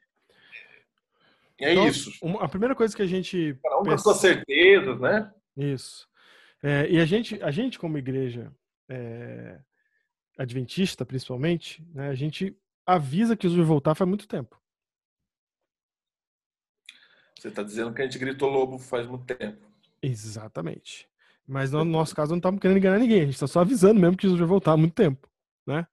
E 1.61 1.65
é 1.65 1.73
Então, 1.73 1.89
isso. 1.89 2.11
a 2.41 2.49
primeira 2.49 2.75
coisa 2.75 2.97
que 2.97 3.03
a 3.03 3.07
gente 3.07 3.59
Cada 3.63 3.81
um 3.81 3.83
com 3.83 3.99
suas 3.99 4.19
certezas, 4.19 5.01
né? 5.01 5.31
Isso. 5.57 6.07
É, 6.63 6.89
e 6.89 7.01
a 7.01 7.05
gente, 7.05 7.41
a 7.43 7.51
gente 7.51 7.79
como 7.79 7.99
igreja 7.99 8.53
é, 8.89 9.59
adventista, 10.39 11.05
principalmente, 11.05 11.85
né, 11.93 12.09
a 12.09 12.15
gente 12.15 12.57
avisa 12.87 13.37
que 13.37 13.43
Jesus 13.43 13.59
vai 13.59 13.67
voltar 13.67 13.95
faz 13.95 14.09
muito 14.09 14.27
tempo. 14.27 14.59
Você 17.39 17.49
está 17.49 17.63
dizendo 17.63 17.93
que 17.95 18.03
a 18.03 18.05
gente 18.05 18.19
gritou 18.19 18.51
lobo 18.51 18.79
faz 18.79 19.07
muito 19.07 19.25
tempo. 19.25 19.65
Exatamente. 20.03 21.09
Mas 21.47 21.71
no 21.71 21.85
nosso 21.85 22.15
caso 22.15 22.31
não 22.33 22.39
estamos 22.39 22.61
querendo 22.61 22.79
enganar 22.79 22.99
ninguém, 22.99 23.23
a 23.23 23.25
gente 23.25 23.35
está 23.35 23.47
só 23.47 23.61
avisando 23.61 23.99
mesmo 24.01 24.17
que 24.17 24.25
Jesus 24.25 24.39
vai 24.39 24.49
voltar 24.49 24.73
há 24.73 24.77
muito 24.77 24.95
tempo. 24.95 25.29
Né? 25.67 25.87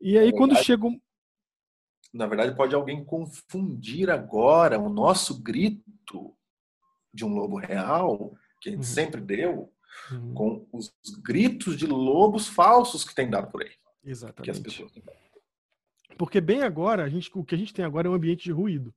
E 0.00 0.18
aí, 0.18 0.28
É 0.28 0.32
quando 0.32 0.56
chega 0.56 0.86
um. 0.86 1.00
Na 2.12 2.26
verdade, 2.26 2.54
pode 2.56 2.74
alguém 2.74 3.04
confundir 3.04 4.10
agora 4.10 4.78
o 4.78 4.88
nosso 4.88 5.40
grito 5.42 6.34
de 7.12 7.24
um 7.24 7.28
lobo 7.34 7.56
real, 7.56 8.34
que 8.60 8.68
a 8.68 8.72
gente 8.72 8.80
Uhum. 8.80 8.84
sempre 8.94 9.20
deu, 9.20 9.72
Uhum. 10.10 10.34
com 10.34 10.66
os 10.72 10.92
gritos 11.22 11.76
de 11.76 11.86
lobos 11.86 12.46
falsos 12.48 13.04
que 13.04 13.14
tem 13.14 13.28
dado 13.30 13.50
por 13.50 13.62
aí. 13.62 13.72
Exatamente. 14.04 14.60
pessoas. 14.62 14.92
Porque 16.16 16.40
bem 16.40 16.62
agora, 16.62 17.04
a 17.04 17.08
gente, 17.08 17.30
o 17.34 17.44
que 17.44 17.54
a 17.54 17.58
gente 17.58 17.74
tem 17.74 17.84
agora 17.84 18.08
é 18.08 18.10
um 18.10 18.14
ambiente 18.14 18.44
de 18.44 18.52
ruído. 18.52 18.94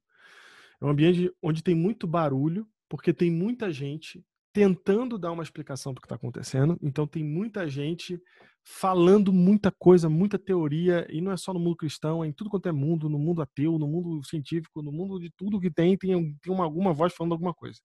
É 0.81 0.85
um 0.85 0.89
ambiente 0.89 1.31
onde 1.41 1.61
tem 1.63 1.75
muito 1.75 2.07
barulho, 2.07 2.67
porque 2.89 3.13
tem 3.13 3.29
muita 3.31 3.71
gente 3.71 4.23
tentando 4.53 5.17
dar 5.17 5.31
uma 5.31 5.43
explicação 5.43 5.93
do 5.93 6.01
que 6.01 6.05
está 6.05 6.15
acontecendo. 6.15 6.77
Então 6.81 7.07
tem 7.07 7.23
muita 7.23 7.67
gente 7.69 8.19
falando 8.63 9.31
muita 9.33 9.71
coisa, 9.71 10.07
muita 10.09 10.37
teoria, 10.37 11.07
e 11.09 11.19
não 11.21 11.31
é 11.31 11.37
só 11.37 11.53
no 11.53 11.59
mundo 11.59 11.75
cristão, 11.75 12.23
é 12.23 12.27
em 12.27 12.31
tudo 12.33 12.49
quanto 12.49 12.67
é 12.69 12.71
mundo, 12.71 13.09
no 13.09 13.17
mundo 13.17 13.41
ateu, 13.41 13.79
no 13.79 13.87
mundo 13.87 14.23
científico, 14.27 14.81
no 14.83 14.91
mundo 14.91 15.19
de 15.19 15.31
tudo 15.31 15.59
que 15.59 15.71
tem, 15.71 15.97
tem, 15.97 16.35
tem 16.37 16.53
uma, 16.53 16.63
alguma 16.65 16.93
voz 16.93 17.13
falando 17.13 17.31
alguma 17.31 17.53
coisa. 17.53 17.79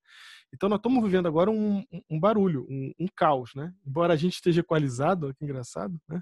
Então 0.52 0.68
nós 0.68 0.78
estamos 0.78 1.02
vivendo 1.02 1.26
agora 1.28 1.50
um, 1.50 1.82
um- 2.10 2.20
barulho, 2.20 2.66
um, 2.68 2.92
um 3.00 3.06
caos, 3.14 3.52
né? 3.54 3.72
Embora 3.86 4.12
a 4.12 4.16
gente 4.16 4.34
esteja 4.34 4.60
equalizado, 4.60 5.26
olha 5.26 5.34
que 5.34 5.44
engraçado, 5.44 5.98
né? 6.08 6.20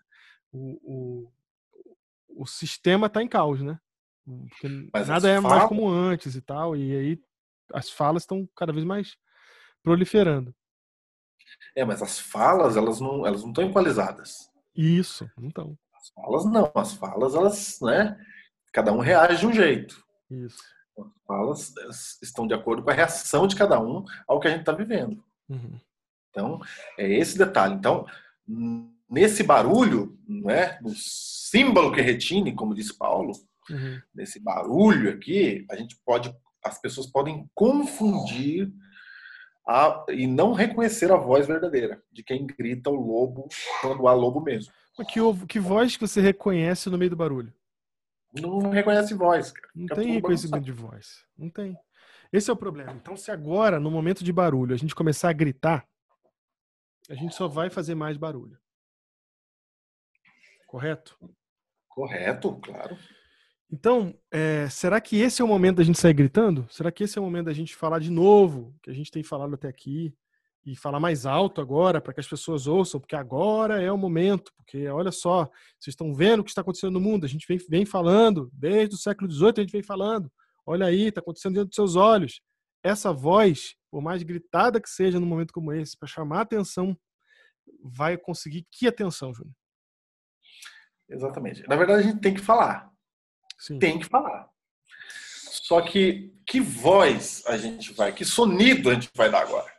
O, 0.52 0.78
o, 0.84 2.42
o 2.42 2.46
sistema 2.46 3.06
está 3.08 3.22
em 3.22 3.28
caos, 3.28 3.60
né? 3.60 3.78
Porque 4.24 4.88
Mas 4.92 5.08
nada 5.08 5.28
é 5.28 5.38
mais 5.40 5.54
falas- 5.54 5.68
como 5.68 5.88
antes 5.88 6.34
e 6.34 6.40
tal, 6.40 6.76
e 6.76 6.96
aí 6.96 7.20
as 7.72 7.90
falas 7.90 8.22
estão 8.22 8.48
cada 8.56 8.72
vez 8.72 8.84
mais 8.84 9.16
proliferando. 9.82 10.54
É, 11.76 11.84
mas 11.84 12.00
as 12.02 12.18
falas, 12.18 12.76
elas 12.76 13.00
não 13.00 13.26
elas 13.26 13.42
não 13.42 13.50
estão 13.50 13.68
equalizadas. 13.68 14.50
Isso, 14.74 15.28
então, 15.38 15.76
As 15.94 16.08
falas 16.10 16.44
não, 16.46 16.70
as 16.74 16.92
falas, 16.94 17.34
elas, 17.34 17.78
né? 17.80 18.18
Cada 18.72 18.92
um 18.92 18.98
reage 18.98 19.40
de 19.40 19.46
um 19.46 19.52
jeito. 19.52 20.02
isso. 20.30 20.58
As 20.98 21.06
falas 21.26 21.76
elas 21.76 22.18
estão 22.22 22.46
de 22.46 22.54
acordo 22.54 22.82
com 22.82 22.90
a 22.90 22.94
reação 22.94 23.46
de 23.46 23.56
cada 23.56 23.80
um 23.80 24.04
ao 24.26 24.40
que 24.40 24.48
a 24.48 24.50
gente 24.50 24.60
está 24.60 24.72
vivendo. 24.72 25.22
Uhum. 25.48 25.78
Então, 26.30 26.60
é 26.98 27.08
esse 27.12 27.37
detalhe. 27.38 27.74
Então, 27.74 28.06
nesse 29.08 29.42
barulho, 29.42 30.18
não 30.26 30.50
é? 30.50 30.78
no 30.82 30.90
símbolo 30.94 31.92
que 31.92 32.00
retine, 32.00 32.54
como 32.54 32.74
diz 32.74 32.90
Paulo, 32.90 33.32
Uhum. 33.70 34.00
nesse 34.14 34.38
barulho 34.40 35.11
aqui, 35.11 35.64
a 35.70 35.77
gente 35.77 35.96
pode, 36.05 36.35
as 36.62 36.79
pessoas 36.81 37.07
podem 37.07 37.48
confundir 37.55 38.70
a- 39.66 40.05
e 40.11 40.27
não 40.27 40.53
reconhecer 40.53 41.11
a 41.11 41.16
voz 41.16 41.46
verdadeira 41.46 42.03
de 42.12 42.22
quem 42.22 42.46
grita 42.46 42.90
o 42.90 42.94
lobo 42.94 43.48
quando 43.81 44.07
há 44.07 44.12
lobo 44.12 44.40
mesmo. 44.40 44.72
Que, 45.09 45.46
que 45.48 45.59
voz 45.59 45.96
que 45.96 46.07
você 46.07 46.20
reconhece 46.20 46.88
no 46.90 46.98
meio 46.98 47.11
do 47.11 47.16
barulho? 47.16 47.53
Não 48.33 48.70
reconhece 48.70 49.14
voz. 49.14 49.50
Cara. 49.53 49.68
Não 49.74 49.85
Fica 49.88 49.94
tem 50.00 50.12
reconhecimento 50.12 50.64
de 50.64 50.72
voz. 50.72 51.24
Não 51.37 51.48
tem. 51.48 51.77
Esse 52.33 52.50
é 52.50 52.53
o 52.53 52.57
problema. 52.57 52.92
Então, 52.92 53.16
se 53.16 53.31
agora, 53.31 53.79
no 53.81 53.90
momento 53.90 54.22
de 54.24 54.33
barulho, 54.33 54.74
a 54.74 54.79
gente 54.79 54.94
começar 54.94 55.31
a 55.31 55.33
gritar, 55.33 55.87
a 57.09 57.14
gente 57.14 57.35
só 57.35 57.46
vai 57.48 57.70
fazer 57.70 57.94
mais 57.94 58.16
barulho. 58.16 58.59
Correto? 60.66 61.16
Correto, 61.88 62.57
claro. 62.61 62.96
Então, 63.70 64.14
é, 64.31 64.68
será 64.68 65.00
que 65.00 65.16
esse 65.16 65.42
é 65.42 65.44
o 65.44 65.48
momento 65.48 65.77
da 65.77 65.85
gente 65.85 65.98
sair 65.98 66.12
gritando? 66.12 66.66
Será 66.70 66.92
que 66.92 67.05
esse 67.05 67.18
é 67.18 67.20
o 67.20 67.24
momento 67.24 67.46
da 67.46 67.53
gente 67.53 67.74
falar 67.74 67.98
de 67.98 68.11
novo, 68.11 68.74
que 68.83 68.90
a 68.90 68.94
gente 68.94 69.11
tem 69.11 69.22
falado 69.22 69.55
até 69.55 69.68
aqui, 69.68 70.14
e 70.64 70.74
falar 70.74 70.98
mais 70.98 71.27
alto 71.27 71.61
agora, 71.61 72.00
para 72.00 72.14
que 72.14 72.20
as 72.20 72.29
pessoas 72.29 72.66
ouçam, 72.66 72.98
porque 72.98 73.14
agora 73.14 73.83
é 73.83 73.92
o 73.92 73.98
momento, 73.98 74.53
porque 74.57 74.88
olha 74.88 75.12
só, 75.12 75.44
vocês 75.79 75.92
estão 75.92 76.14
vendo 76.14 76.40
o 76.40 76.44
que 76.44 76.50
está 76.50 76.62
acontecendo 76.62 76.94
no 76.94 77.00
mundo, 77.00 77.27
a 77.27 77.29
gente 77.29 77.46
vem, 77.46 77.59
vem 77.68 77.85
falando, 77.85 78.50
desde 78.53 78.94
o 78.94 78.98
século 78.98 79.31
XVIII 79.31 79.53
a 79.59 79.61
gente 79.61 79.72
vem 79.72 79.83
falando, 79.83 80.33
olha 80.64 80.87
aí, 80.87 81.09
está 81.09 81.20
acontecendo 81.20 81.55
dentro 81.55 81.68
dos 81.68 81.77
seus 81.77 81.96
olhos. 81.96 82.40
Essa 82.83 83.12
voz, 83.12 83.74
por 83.90 84.00
mais 84.00 84.22
gritada 84.22 84.81
que 84.81 84.88
seja 84.88 85.20
num 85.20 85.27
momento 85.27 85.53
como 85.53 85.72
esse, 85.72 85.98
para 85.98 86.09
chamar 86.09 86.42
atenção, 86.42 86.96
vai 87.83 88.16
conseguir 88.16 88.66
que 88.70 88.87
atenção, 88.87 89.35
Júnior? 89.35 89.55
Exatamente. 91.09 91.66
Na 91.68 91.77
verdade, 91.77 92.00
a 92.00 92.07
gente 92.07 92.20
tem 92.20 92.33
que 92.33 92.40
falar. 92.40 92.90
Sim. 93.66 93.79
Tem 93.79 93.98
que 93.98 94.05
falar. 94.07 94.48
Só 95.50 95.81
que 95.81 96.33
que 96.46 96.61
voz 96.61 97.42
a 97.46 97.57
gente 97.57 97.92
vai, 97.94 98.12
que 98.12 98.24
sonido 98.24 98.90
a 98.90 98.94
gente 98.94 99.09
vai 99.16 99.31
dar 99.31 99.40
agora? 99.42 99.72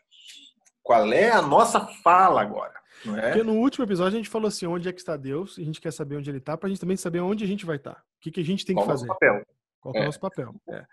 Qual 0.81 1.11
é 1.13 1.29
a 1.29 1.41
nossa 1.41 1.79
fala 2.03 2.41
agora? 2.41 2.73
Não 3.05 3.15
é? 3.17 3.29
Porque 3.29 3.43
no 3.43 3.53
último 3.53 3.85
episódio 3.85 4.15
a 4.15 4.17
gente 4.17 4.29
falou 4.29 4.47
assim, 4.47 4.65
onde 4.65 4.89
é 4.89 4.91
que 4.93 4.99
está 4.99 5.15
Deus, 5.15 5.57
e 5.57 5.61
a 5.61 5.65
gente 5.65 5.79
quer 5.79 5.91
saber 5.91 6.15
onde 6.17 6.29
ele 6.29 6.39
está, 6.39 6.57
para 6.57 6.65
a 6.67 6.69
gente 6.69 6.79
também 6.79 6.97
saber 6.97 7.19
onde 7.19 7.43
a 7.43 7.47
gente 7.47 7.65
vai 7.65 7.75
estar. 7.75 7.93
O 7.93 8.21
que, 8.21 8.31
que 8.31 8.39
a 8.39 8.43
gente 8.43 8.65
tem 8.65 8.75
que 8.75 8.81
Qual 8.81 8.85
é 8.85 8.89
o 8.89 8.93
nosso 8.93 9.05
fazer. 9.05 9.19
papel? 9.19 9.45
Qual 9.79 9.93
que 9.93 9.99
é 9.99 10.01
o 10.01 10.03
É. 10.03 10.05
nosso 10.07 10.19
papel. 10.19 10.55
É. 10.69 10.85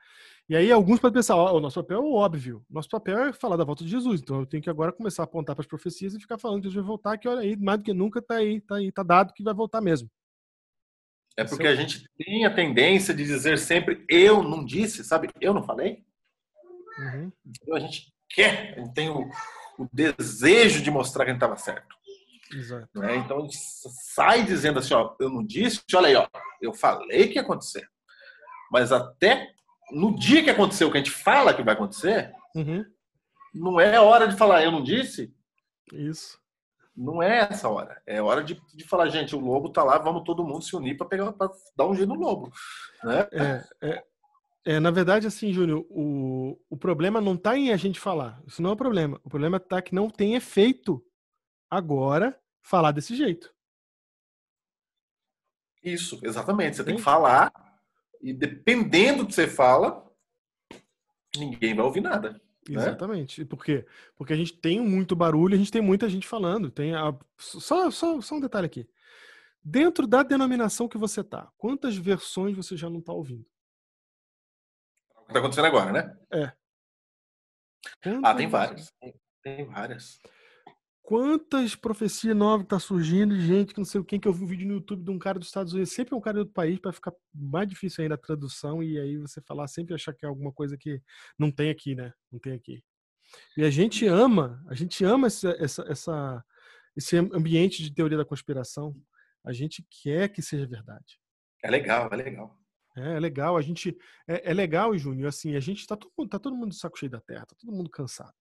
E 0.50 0.56
aí 0.56 0.70
alguns 0.70 1.00
podem 1.00 1.14
pensar, 1.14 1.36
ó, 1.36 1.56
o 1.56 1.60
nosso 1.60 1.80
papel 1.82 2.02
é 2.02 2.06
óbvio. 2.06 2.62
Nosso 2.68 2.88
papel 2.90 3.18
é 3.18 3.32
falar 3.32 3.56
da 3.56 3.64
volta 3.64 3.82
de 3.84 3.90
Jesus. 3.90 4.20
Então 4.20 4.40
eu 4.40 4.46
tenho 4.46 4.62
que 4.62 4.68
agora 4.68 4.92
começar 4.92 5.22
a 5.22 5.24
apontar 5.24 5.54
para 5.56 5.62
as 5.62 5.66
profecias 5.66 6.12
e 6.14 6.20
ficar 6.20 6.36
falando 6.36 6.58
que 6.60 6.68
Jesus 6.68 6.84
vai 6.84 6.88
voltar, 6.88 7.16
que 7.16 7.26
olha 7.28 7.40
aí, 7.40 7.56
mais 7.56 7.78
do 7.78 7.84
que 7.84 7.94
nunca 7.94 8.20
tá 8.20 8.34
aí, 8.34 8.60
tá 8.60 8.74
aí, 8.76 8.92
tá 8.92 9.02
dado 9.02 9.32
que 9.32 9.42
vai 9.42 9.54
voltar 9.54 9.80
mesmo. 9.80 10.10
É 11.36 11.44
porque 11.44 11.66
a 11.66 11.74
gente 11.74 12.04
tem 12.18 12.44
a 12.44 12.54
tendência 12.54 13.14
de 13.14 13.24
dizer 13.24 13.58
sempre 13.58 14.04
eu 14.08 14.42
não 14.42 14.64
disse, 14.64 15.02
sabe? 15.04 15.30
Eu 15.40 15.54
não 15.54 15.62
falei. 15.62 16.04
Uhum. 16.98 17.32
Então 17.46 17.76
a 17.76 17.80
gente 17.80 18.12
quer, 18.28 18.74
a 18.76 18.80
gente 18.80 18.92
tem 18.94 19.08
o, 19.08 19.28
o 19.78 19.88
desejo 19.92 20.82
de 20.82 20.90
mostrar 20.90 21.24
que 21.24 21.30
a 21.30 21.34
gente 21.34 21.42
estava 21.42 21.56
certo. 21.56 21.96
Exato. 22.54 22.86
não 22.94 23.04
é? 23.04 23.16
Então 23.16 23.38
a 23.38 23.40
gente 23.42 23.56
sai 24.12 24.44
dizendo 24.44 24.78
assim, 24.78 24.92
ó, 24.92 25.14
eu 25.18 25.30
não 25.30 25.42
disse, 25.42 25.80
olha 25.94 26.08
aí, 26.08 26.14
ó, 26.16 26.28
eu 26.60 26.74
falei 26.74 27.28
que 27.28 27.36
ia 27.36 27.42
acontecer. 27.42 27.88
Mas 28.70 28.92
até 28.92 29.50
no 29.90 30.14
dia 30.14 30.42
que 30.44 30.50
aconteceu 30.50 30.90
que 30.90 30.98
a 30.98 31.00
gente 31.00 31.10
fala 31.10 31.54
que 31.54 31.62
vai 31.62 31.74
acontecer, 31.74 32.30
Uhum. 32.54 32.84
não 33.54 33.80
é 33.80 33.98
hora 33.98 34.28
de 34.28 34.36
falar 34.36 34.62
eu 34.62 34.70
não 34.70 34.82
disse, 34.82 35.34
Isso. 35.90 36.38
Não 36.96 37.22
é 37.22 37.48
essa 37.50 37.68
hora. 37.68 38.00
É 38.06 38.20
hora 38.20 38.42
de, 38.42 38.60
de 38.74 38.84
falar, 38.84 39.08
gente, 39.08 39.34
o 39.34 39.40
lobo 39.40 39.70
tá 39.70 39.82
lá, 39.82 39.98
vamos 39.98 40.24
todo 40.24 40.44
mundo 40.44 40.62
se 40.62 40.76
unir 40.76 40.96
para 40.96 41.06
pegar 41.06 41.32
para 41.32 41.50
dar 41.76 41.86
um 41.86 41.94
jeito 41.94 42.08
no 42.08 42.20
lobo, 42.20 42.52
né? 43.02 43.28
É, 43.32 43.64
é, 43.80 44.04
é, 44.64 44.80
na 44.80 44.90
verdade, 44.90 45.26
assim, 45.26 45.52
Júnior, 45.52 45.84
o, 45.90 46.58
o 46.70 46.76
problema 46.76 47.20
não 47.20 47.34
está 47.34 47.56
em 47.56 47.72
a 47.72 47.76
gente 47.76 47.98
falar. 47.98 48.40
Isso 48.46 48.62
não 48.62 48.70
é 48.70 48.72
o 48.74 48.76
problema. 48.76 49.20
O 49.24 49.30
problema 49.30 49.56
está 49.56 49.82
que 49.82 49.94
não 49.94 50.08
tem 50.08 50.34
efeito 50.34 51.04
agora 51.70 52.38
falar 52.60 52.92
desse 52.92 53.16
jeito. 53.16 53.52
Isso, 55.82 56.20
exatamente. 56.22 56.76
Você 56.76 56.84
tem 56.84 56.96
que 56.96 57.02
falar 57.02 57.52
e 58.20 58.32
dependendo 58.32 59.24
do 59.24 59.26
que 59.26 59.34
você 59.34 59.48
fala, 59.48 60.08
ninguém 61.36 61.74
vai 61.74 61.84
ouvir 61.84 62.00
nada. 62.00 62.40
Né? 62.68 62.76
Exatamente. 62.76 63.42
E 63.42 63.44
Por 63.44 63.64
quê? 63.64 63.86
Porque 64.16 64.32
a 64.32 64.36
gente 64.36 64.52
tem 64.52 64.80
muito 64.80 65.16
barulho, 65.16 65.54
a 65.54 65.58
gente 65.58 65.72
tem 65.72 65.82
muita 65.82 66.08
gente 66.08 66.26
falando. 66.26 66.70
Tem 66.70 66.94
a... 66.94 67.14
só, 67.36 67.90
só, 67.90 68.20
só 68.20 68.34
um 68.36 68.40
detalhe 68.40 68.66
aqui. 68.66 68.88
Dentro 69.64 70.06
da 70.06 70.22
denominação 70.22 70.88
que 70.88 70.98
você 70.98 71.22
tá, 71.22 71.50
quantas 71.56 71.96
versões 71.96 72.56
você 72.56 72.76
já 72.76 72.90
não 72.90 72.98
está 72.98 73.12
ouvindo? 73.12 73.46
O 75.16 75.26
que 75.26 75.32
tá 75.32 75.38
acontecendo 75.38 75.66
agora, 75.66 75.92
né? 75.92 76.18
Quantas 78.02 78.24
Ah, 78.24 78.34
tem 78.34 78.48
várias. 78.48 78.92
Tem, 79.00 79.14
tem 79.42 79.64
várias. 79.66 80.20
Quantas 81.02 81.74
profecias 81.74 82.34
novas 82.36 82.66
tá 82.66 82.78
surgindo, 82.78 83.34
gente 83.38 83.72
que 83.74 83.78
não 83.80 83.84
sei 83.84 84.00
o 84.00 84.04
quem, 84.04 84.20
que 84.20 84.28
eu 84.28 84.32
vi 84.32 84.44
um 84.44 84.46
vídeo 84.46 84.68
no 84.68 84.74
YouTube 84.74 85.02
de 85.02 85.10
um 85.10 85.18
cara 85.18 85.36
dos 85.38 85.48
Estados 85.48 85.72
Unidos, 85.72 85.92
sempre 85.92 86.14
é 86.14 86.16
um 86.16 86.20
cara 86.20 86.34
de 86.34 86.38
outro 86.40 86.54
país, 86.54 86.78
para 86.78 86.92
ficar 86.92 87.12
mais 87.34 87.68
difícil 87.68 88.02
ainda 88.02 88.14
a 88.14 88.18
tradução 88.18 88.82
e 88.82 88.98
aí 88.98 89.16
você 89.18 89.40
falar 89.42 89.66
sempre 89.66 89.94
achar 89.94 90.14
que 90.14 90.24
é 90.24 90.28
alguma 90.28 90.52
coisa 90.52 90.76
que 90.78 91.02
não 91.36 91.50
tem 91.50 91.70
aqui, 91.70 91.96
né? 91.96 92.12
Não 92.30 92.38
tem 92.38 92.52
aqui. 92.52 92.84
E 93.56 93.64
a 93.64 93.70
gente 93.70 94.06
ama, 94.06 94.64
a 94.68 94.74
gente 94.74 95.04
ama 95.04 95.26
essa, 95.26 95.50
essa, 95.58 95.82
essa- 95.88 96.44
esse 96.96 97.16
ambiente 97.16 97.82
de 97.82 97.92
teoria 97.92 98.18
da 98.18 98.24
conspiração. 98.24 98.94
A 99.44 99.52
gente 99.52 99.84
quer 100.02 100.28
que 100.28 100.40
seja 100.40 100.66
verdade. 100.66 101.18
É 101.64 101.70
legal, 101.70 102.08
é 102.12 102.16
legal. 102.16 102.58
É, 102.96 103.14
é 103.16 103.20
legal, 103.20 103.56
a 103.56 103.62
gente. 103.62 103.96
É, 104.28 104.50
é 104.50 104.54
legal, 104.54 104.96
Júnior, 104.96 105.28
assim, 105.28 105.56
a 105.56 105.60
gente 105.60 105.84
tá 105.86 105.96
todo, 105.96 106.12
mundo- 106.16 106.28
tá 106.28 106.38
todo 106.38 106.54
mundo 106.56 106.70
de 106.70 106.76
saco 106.78 106.98
cheio 106.98 107.10
da 107.10 107.20
terra, 107.20 107.46
tá 107.46 107.56
todo 107.58 107.72
mundo 107.72 107.90
cansado 107.90 108.34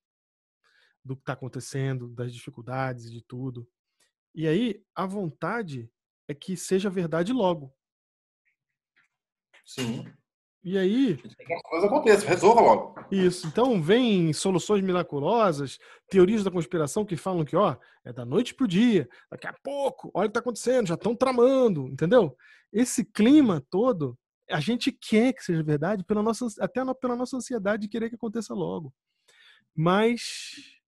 do 1.03 1.15
que 1.15 1.23
tá 1.23 1.33
acontecendo, 1.33 2.09
das 2.09 2.33
dificuldades, 2.33 3.11
de 3.11 3.21
tudo. 3.21 3.67
E 4.33 4.47
aí, 4.47 4.83
a 4.95 5.05
vontade 5.05 5.91
é 6.27 6.33
que 6.33 6.55
seja 6.55 6.89
verdade 6.89 7.33
logo. 7.33 7.73
Sim. 9.65 10.05
E 10.63 10.77
aí, 10.77 11.19
as 11.23 11.61
coisas 11.63 11.89
aconteçam, 11.89 12.29
resolva 12.29 12.61
logo. 12.61 12.95
isso. 13.11 13.47
Então, 13.47 13.81
vem 13.81 14.31
soluções 14.31 14.83
miraculosas, 14.83 15.79
teorias 16.07 16.43
da 16.43 16.51
conspiração 16.51 17.03
que 17.03 17.17
falam 17.17 17.43
que, 17.43 17.55
ó, 17.55 17.75
é 18.05 18.13
da 18.13 18.23
noite 18.23 18.53
pro 18.53 18.67
dia, 18.67 19.09
daqui 19.29 19.47
a 19.47 19.53
pouco, 19.63 20.11
olha 20.13 20.27
o 20.27 20.29
que 20.29 20.33
tá 20.33 20.39
acontecendo, 20.39 20.87
já 20.87 20.93
estão 20.93 21.15
tramando, 21.15 21.87
entendeu? 21.87 22.37
Esse 22.71 23.03
clima 23.03 23.65
todo, 23.71 24.15
a 24.49 24.59
gente 24.59 24.91
quer 24.91 25.33
que 25.33 25.43
seja 25.43 25.63
verdade, 25.63 26.03
pela 26.03 26.21
nossa, 26.21 26.45
até 26.59 26.81
pela 26.93 27.15
nossa 27.15 27.37
ansiedade 27.37 27.83
de 27.83 27.89
querer 27.89 28.09
que 28.09 28.15
aconteça 28.15 28.53
logo. 28.53 28.93
Mas 29.75 30.80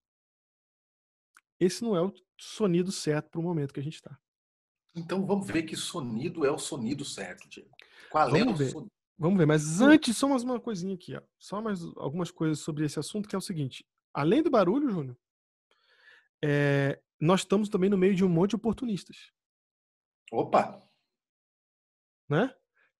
esse 1.63 1.84
não 1.84 1.95
é 1.95 2.02
o 2.02 2.13
sonido 2.38 2.91
certo 2.91 3.30
para 3.30 3.39
o 3.39 3.43
momento 3.43 3.73
que 3.73 3.80
a 3.80 3.84
gente 3.84 3.95
está. 3.95 4.17
Então 4.95 5.26
vamos 5.26 5.47
ver 5.47 5.63
que 5.63 5.76
sonido 5.76 6.45
é 6.45 6.52
o 6.52 6.58
sonido 6.58 7.04
certo, 7.04 7.47
Diego. 7.49 7.69
Qual 8.10 8.28
é 8.28 8.39
Vamos 8.39 8.54
o 8.54 8.58
ver. 8.58 8.71
sonido? 8.71 8.91
Vamos 9.17 9.38
ver, 9.38 9.45
mas 9.45 9.80
antes, 9.80 10.17
só 10.17 10.28
mais 10.28 10.43
uma 10.43 10.60
coisinha 10.60 10.95
aqui, 10.95 11.15
ó. 11.15 11.21
Só 11.39 11.62
mais 11.62 11.82
algumas 11.97 12.32
coisas 12.32 12.60
sobre 12.60 12.86
esse 12.86 12.99
assunto, 12.99 13.30
que 13.30 13.36
é 13.36 13.38
o 13.38 13.41
seguinte: 13.41 13.86
além 14.13 14.43
do 14.43 14.49
barulho, 14.49 14.89
Júnior, 14.89 15.17
é, 16.43 16.99
nós 17.19 17.41
estamos 17.41 17.69
também 17.69 17.89
no 17.89 17.97
meio 17.97 18.15
de 18.15 18.26
um 18.26 18.30
monte 18.30 18.52
de 18.52 18.56
oportunistas, 18.56 19.32
Opa! 20.32 20.82
né? 22.30 22.54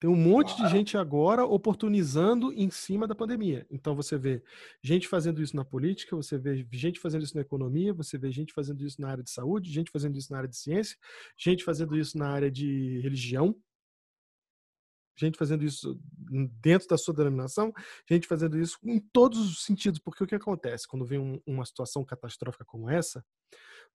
Tem 0.04 0.10
um 0.10 0.18
monte 0.18 0.54
de 0.58 0.68
gente 0.68 0.98
agora 0.98 1.46
oportunizando 1.46 2.52
em 2.52 2.70
cima 2.70 3.08
da 3.08 3.16
pandemia. 3.16 3.66
Então 3.72 3.96
você 3.96 4.18
vê 4.18 4.44
gente 4.82 5.08
fazendo 5.08 5.42
isso 5.42 5.56
na 5.56 5.64
política, 5.64 6.14
você 6.14 6.38
vê 6.38 6.68
gente 6.74 7.00
fazendo 7.00 7.24
isso 7.24 7.36
na 7.36 7.42
economia, 7.42 7.94
você 7.94 8.18
vê 8.18 8.30
gente 8.30 8.52
fazendo 8.52 8.86
isso 8.86 9.00
na 9.00 9.08
área 9.08 9.24
de 9.24 9.30
saúde, 9.30 9.72
gente 9.72 9.90
fazendo 9.90 10.18
isso 10.18 10.30
na 10.30 10.40
área 10.40 10.50
de 10.50 10.58
ciência, 10.58 10.98
gente 11.38 11.64
fazendo 11.64 11.96
isso 11.96 12.18
na 12.18 12.28
área 12.28 12.52
de 12.52 13.00
religião, 13.00 13.56
gente 15.16 15.38
fazendo 15.38 15.64
isso 15.64 15.98
dentro 16.62 16.90
da 16.90 16.98
sua 16.98 17.14
denominação, 17.14 17.72
gente 18.06 18.28
fazendo 18.28 18.60
isso 18.60 18.78
em 18.84 19.00
todos 19.00 19.40
os 19.40 19.64
sentidos. 19.64 20.02
Porque 20.02 20.22
o 20.22 20.28
que 20.28 20.36
acontece 20.36 20.86
quando 20.86 21.06
vem 21.06 21.20
um- 21.20 21.40
uma 21.48 21.66
situação 21.66 22.04
catastrófica 22.04 22.66
como 22.66 22.90
essa? 22.90 23.26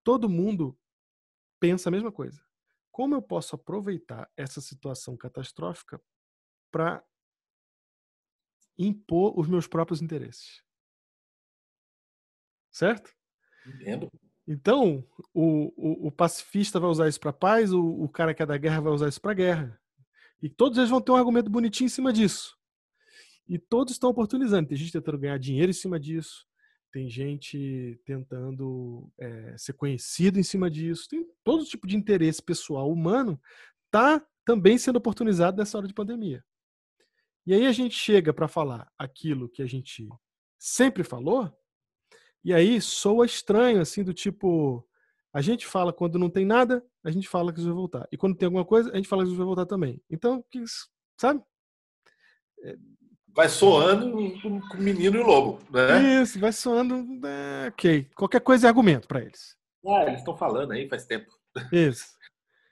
Todo 0.03 0.27
mundo 0.27 0.75
pensa 1.61 1.90
a 1.90 1.92
mesma 1.92 2.11
coisa. 2.11 2.47
Como 2.98 3.14
eu 3.14 3.22
posso 3.22 3.54
aproveitar 3.54 4.28
essa 4.37 4.61
situação 4.61 5.16
catastrófica 5.16 6.02
para 6.68 7.00
impor 8.76 9.38
os 9.38 9.46
meus 9.46 9.68
próprios 9.68 10.02
interesses? 10.02 10.64
Certo? 12.72 13.14
Entendo. 13.64 14.11
Então, 14.48 15.06
o, 15.32 15.72
o, 15.76 16.08
o 16.08 16.11
pacifista 16.11 16.80
vai 16.80 16.90
usar 16.90 17.06
isso 17.06 17.20
para 17.20 17.32
paz, 17.32 17.72
o, 17.72 17.80
o 17.80 18.08
cara 18.08 18.34
que 18.34 18.42
é 18.42 18.46
da 18.46 18.58
guerra 18.58 18.80
vai 18.80 18.92
usar 18.92 19.08
isso 19.08 19.20
para 19.20 19.32
guerra. 19.32 19.80
E 20.42 20.48
todos 20.48 20.76
eles 20.76 20.90
vão 20.90 21.00
ter 21.00 21.12
um 21.12 21.16
argumento 21.16 21.48
bonitinho 21.48 21.87
em 21.87 21.90
cima 21.90 22.12
disso. 22.12 22.58
E 23.48 23.61
todos 23.61 23.92
estão 23.92 24.11
oportunizando. 24.11 24.70
Tem 24.70 24.76
gente 24.76 24.90
tentando 24.90 25.18
ganhar 25.18 25.38
dinheiro 25.38 25.70
em 25.70 25.72
cima 25.72 26.00
disso. 26.00 26.47
Tem 26.90 27.09
gente 27.09 28.01
tentando 28.05 29.11
eh, 29.18 29.55
ser 29.59 29.74
conhecido 29.74 30.38
em 30.38 30.42
cima 30.42 30.70
disso. 30.70 31.09
Tem 31.09 31.27
todo 31.44 31.64
tipo 31.64 31.87
de 31.87 31.96
interesse 31.96 32.42
pessoal 32.42 32.90
humano 32.90 33.40
tá 33.90 34.24
também 34.44 34.79
sendo 34.79 34.96
oportunizado 34.96 35.57
nessa 35.57 35.77
hora 35.77 35.87
de 35.87 35.94
pandemia. 35.94 36.44
E 37.46 37.55
aí 37.55 37.66
a 37.66 37.72
gente 37.72 37.94
chega 37.94 38.33
para 38.33 38.48
falar 38.48 38.90
aquilo 38.98 39.48
que 39.48 39.62
a 39.62 39.66
gente 39.66 40.09
sempre 40.59 41.05
falou, 41.05 41.51
e 42.44 42.53
aí 42.53 42.81
soa 42.81 43.27
estranho, 43.27 43.81
assim, 43.81 44.03
do 44.03 44.14
tipo. 44.14 44.87
A 45.33 45.42
gente 45.42 45.66
fala 45.66 45.92
quando 45.92 46.18
não 46.18 46.31
tem 46.31 46.44
nada, 46.46 46.85
a 47.05 47.11
gente 47.11 47.29
fala 47.29 47.53
que 47.53 47.59
isso 47.59 47.68
vai 47.68 47.77
voltar. 47.77 48.09
E 48.11 48.16
quando 48.16 48.37
tem 48.37 48.46
alguma 48.46 48.64
coisa, 48.64 48.90
a 48.90 48.96
gente 48.96 49.09
fala 49.09 49.22
que 49.22 49.29
isso 49.29 49.37
vai 49.37 49.46
voltar 49.46 49.66
também. 49.66 50.03
Então, 50.11 50.44
sabe? 51.20 51.42
vai 53.38 53.48
soando 53.48 54.11
com 54.42 54.48
o 54.48 54.81
menino 54.83 55.14
e 55.14 55.20
o 55.20 55.24
lobo, 55.24 55.61
né? 55.70 56.22
Isso, 56.22 56.40
vai 56.40 56.51
soando. 56.51 57.07
É, 57.24 57.68
ok. 57.68 58.09
Qualquer 58.16 58.40
coisa 58.40 58.66
é 58.66 58.68
argumento 58.68 59.07
para 59.07 59.20
eles. 59.20 59.57
Ah, 59.87 60.03
eles 60.03 60.18
estão 60.18 60.37
falando 60.37 60.72
aí 60.72 60.88
faz 60.88 61.07
tempo. 61.07 61.31
Isso. 61.70 62.05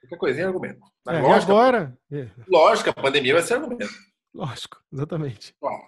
Qualquer 0.01 0.17
coisinha 0.17 0.45
é 0.45 0.49
argumento. 0.49 0.81
É, 1.07 1.21
lógica, 1.21 1.53
agora? 1.53 1.97
É. 2.11 2.29
Lógico, 2.49 2.91
a 2.91 2.95
pandemia 2.95 3.35
vai 3.35 3.43
ser 3.45 3.55
argumento. 3.55 3.89
Lógico, 4.35 4.83
exatamente. 4.93 5.55
Bom, 5.61 5.81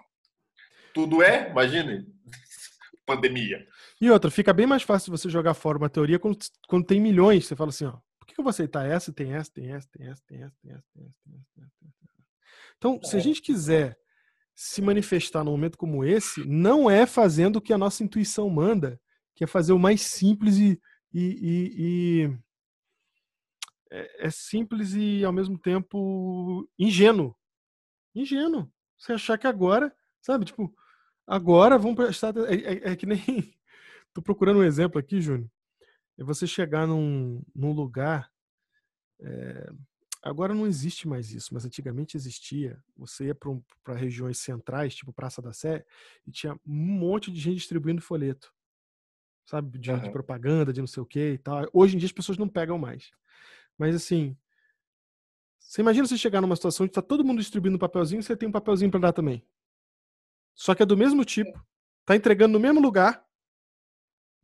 tudo 0.95 1.25
é, 1.25 1.51
imagine, 1.51 2.07
pandemia. 3.05 3.67
E 4.01 4.09
outra, 4.09 4.31
fica 4.31 4.53
bem 4.53 4.67
mais 4.67 4.85
fácil 4.85 5.11
você 5.11 5.29
jogar 5.29 5.55
fora 5.55 5.77
uma 5.77 5.91
teoria 5.91 6.21
quando, 6.21 6.38
quando 6.69 6.87
tem 6.87 7.01
milhões. 7.01 7.49
Você 7.49 7.57
fala 7.57 7.71
assim, 7.71 7.87
ó, 7.87 7.99
por 8.17 8.29
que 8.29 8.38
eu 8.38 8.45
vou 8.45 8.51
aceitar 8.51 8.87
essa? 8.87 9.12
Tem 9.12 9.35
essa, 9.35 9.51
tem 9.51 9.73
essa, 9.73 9.88
tem 9.91 10.07
essa, 10.07 10.23
tem 10.25 10.41
essa, 10.45 10.57
tem 10.62 10.73
essa, 10.73 10.87
tem 10.95 11.05
essa, 11.05 11.19
tem 11.25 11.35
essa. 11.35 11.51
Tem 11.51 11.67
essa, 11.67 11.75
tem 11.81 11.88
essa. 11.88 12.29
Então, 12.77 13.01
se 13.03 13.17
a 13.17 13.19
é. 13.19 13.23
gente 13.23 13.43
quiser 13.43 13.99
se 14.61 14.83
manifestar 14.83 15.44
num 15.44 15.53
momento 15.53 15.79
como 15.79 16.05
esse, 16.05 16.44
não 16.44 16.90
é 16.90 17.07
fazendo 17.07 17.57
o 17.57 17.61
que 17.61 17.73
a 17.73 17.79
nossa 17.79 18.03
intuição 18.03 18.51
manda, 18.51 19.01
que 19.37 19.44
é 19.44 19.47
fazer 19.47 19.73
o 19.73 19.79
mais 19.79 20.01
simples 20.03 20.57
e. 20.57 20.81
e, 21.14 21.21
e- 21.23 22.25
e- 22.25 22.38
é, 23.88 24.27
é 24.27 24.31
simples 24.31 24.94
e, 24.94 25.25
ao 25.25 25.33
mesmo 25.33 25.57
tempo, 25.57 26.68
ingênuo. 26.77 27.37
Ingênuo. 28.12 28.68
Você 28.99 29.12
achar 29.12 29.38
que 29.38 29.47
agora, 29.47 29.94
sabe, 30.21 30.44
tipo, 30.44 30.75
agora 31.25 31.79
vamos 31.79 31.94
prestar. 31.97 32.37
É, 32.38 32.55
é- 32.55 32.90
é 32.92 32.97
que 32.97 33.07
nem. 33.07 33.21
Tô 34.12 34.21
procurando 34.21 34.59
um 34.59 34.64
exemplo 34.64 34.99
aqui, 34.99 35.21
Júnior. 35.21 35.49
É 36.18 36.25
você 36.25 36.49
chegar 36.49 36.85
num, 36.85 37.40
num 37.55 37.71
lugar. 37.73 38.29
é, 39.21 39.71
agora 40.29 40.55
não 40.55 40.67
existe 40.67 41.09
mais 41.09 41.33
isso, 41.33 41.53
mas 41.53 41.64
antigamente 41.64 42.17
existia. 42.17 42.83
Você 42.97 43.27
ia 43.27 43.35
para 43.35 43.95
regiões 43.95 44.38
centrais, 44.38 44.95
tipo 44.95 45.12
Praça 45.12 45.43
da 45.43 45.53
Sé, 45.53 45.85
e 46.27 46.31
tinha 46.31 46.55
um 46.55 46.75
monte 46.75 47.31
de 47.31 47.41
gente 47.41 47.57
distribuindo 47.57 48.03
folheto. 48.03 48.53
Sabe? 49.47 49.71
De, 49.73 49.79
de 49.79 49.91
Aham. 49.91 50.11
propaganda, 50.11 50.73
de 50.73 50.81
não 50.81 50.87
sei 50.87 51.03
o 51.03 51.07
que 51.07 51.33
e 51.33 51.38
tal. 51.38 51.69
Hoje 51.73 51.97
em 51.97 51.99
dia 51.99 52.07
as 52.07 52.12
pessoas 52.12 52.38
não 52.38 52.49
pegam 52.49 52.79
mais. 52.79 53.11
Mas 53.77 53.95
assim. 53.95 54.37
Você 55.59 55.81
imagina 55.81 56.07
você 56.07 56.17
chegar 56.17 56.41
numa 56.41 56.57
situação 56.57 56.85
onde 56.85 56.93
está 56.93 57.03
todo 57.03 57.25
mundo 57.25 57.41
distribuindo 57.41 57.79
papelzinho 57.79 58.21
e 58.21 58.23
você 58.23 58.37
tem 58.37 58.49
um 58.49 58.53
papelzinho 58.53 58.91
para 58.91 59.01
dar 59.01 59.12
também. 59.12 59.47
Só 60.55 60.75
que 60.75 60.83
é 60.83 60.87
do 60.87 60.97
mesmo 60.97 61.25
tipo, 61.25 61.64
tá 62.05 62.17
entregando 62.17 62.55
no 62.55 62.61
mesmo 62.61 62.81
lugar, 62.81 63.25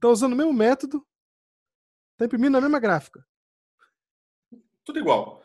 tá 0.00 0.08
usando 0.08 0.32
o 0.32 0.36
mesmo 0.36 0.52
método, 0.52 1.06
tá 2.16 2.26
imprimindo 2.26 2.52
na 2.52 2.60
mesma 2.60 2.78
gráfica. 2.78 3.26
Tudo 4.84 4.98
igual. 4.98 5.43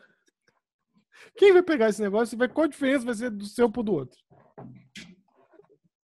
Quem 1.40 1.54
vai 1.54 1.62
pegar 1.62 1.88
esse 1.88 2.02
negócio 2.02 2.34
e 2.34 2.38
vai 2.38 2.50
qual 2.50 2.66
a 2.66 2.68
diferença 2.68 3.06
vai 3.06 3.14
ser 3.14 3.30
do 3.30 3.46
seu 3.46 3.70
pro 3.70 3.82
do 3.82 3.94
outro? 3.94 4.20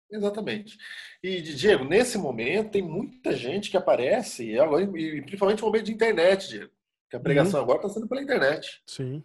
Exatamente. 0.10 0.78
E, 1.22 1.42
Diego, 1.42 1.84
nesse 1.84 2.18
momento 2.18 2.72
tem 2.72 2.82
muita 2.82 3.36
gente 3.36 3.70
que 3.70 3.76
aparece, 3.76 4.52
e, 4.52 4.58
agora, 4.58 4.84
e 4.84 5.22
principalmente 5.24 5.60
no 5.60 5.66
momento 5.66 5.84
de 5.84 5.92
internet, 5.92 6.48
Diego. 6.48 6.72
Que 7.10 7.18
a 7.18 7.20
pregação 7.20 7.60
agora 7.60 7.80
está 7.80 7.90
sendo 7.90 8.08
pela 8.08 8.22
internet. 8.22 8.82
Sim. 8.88 9.22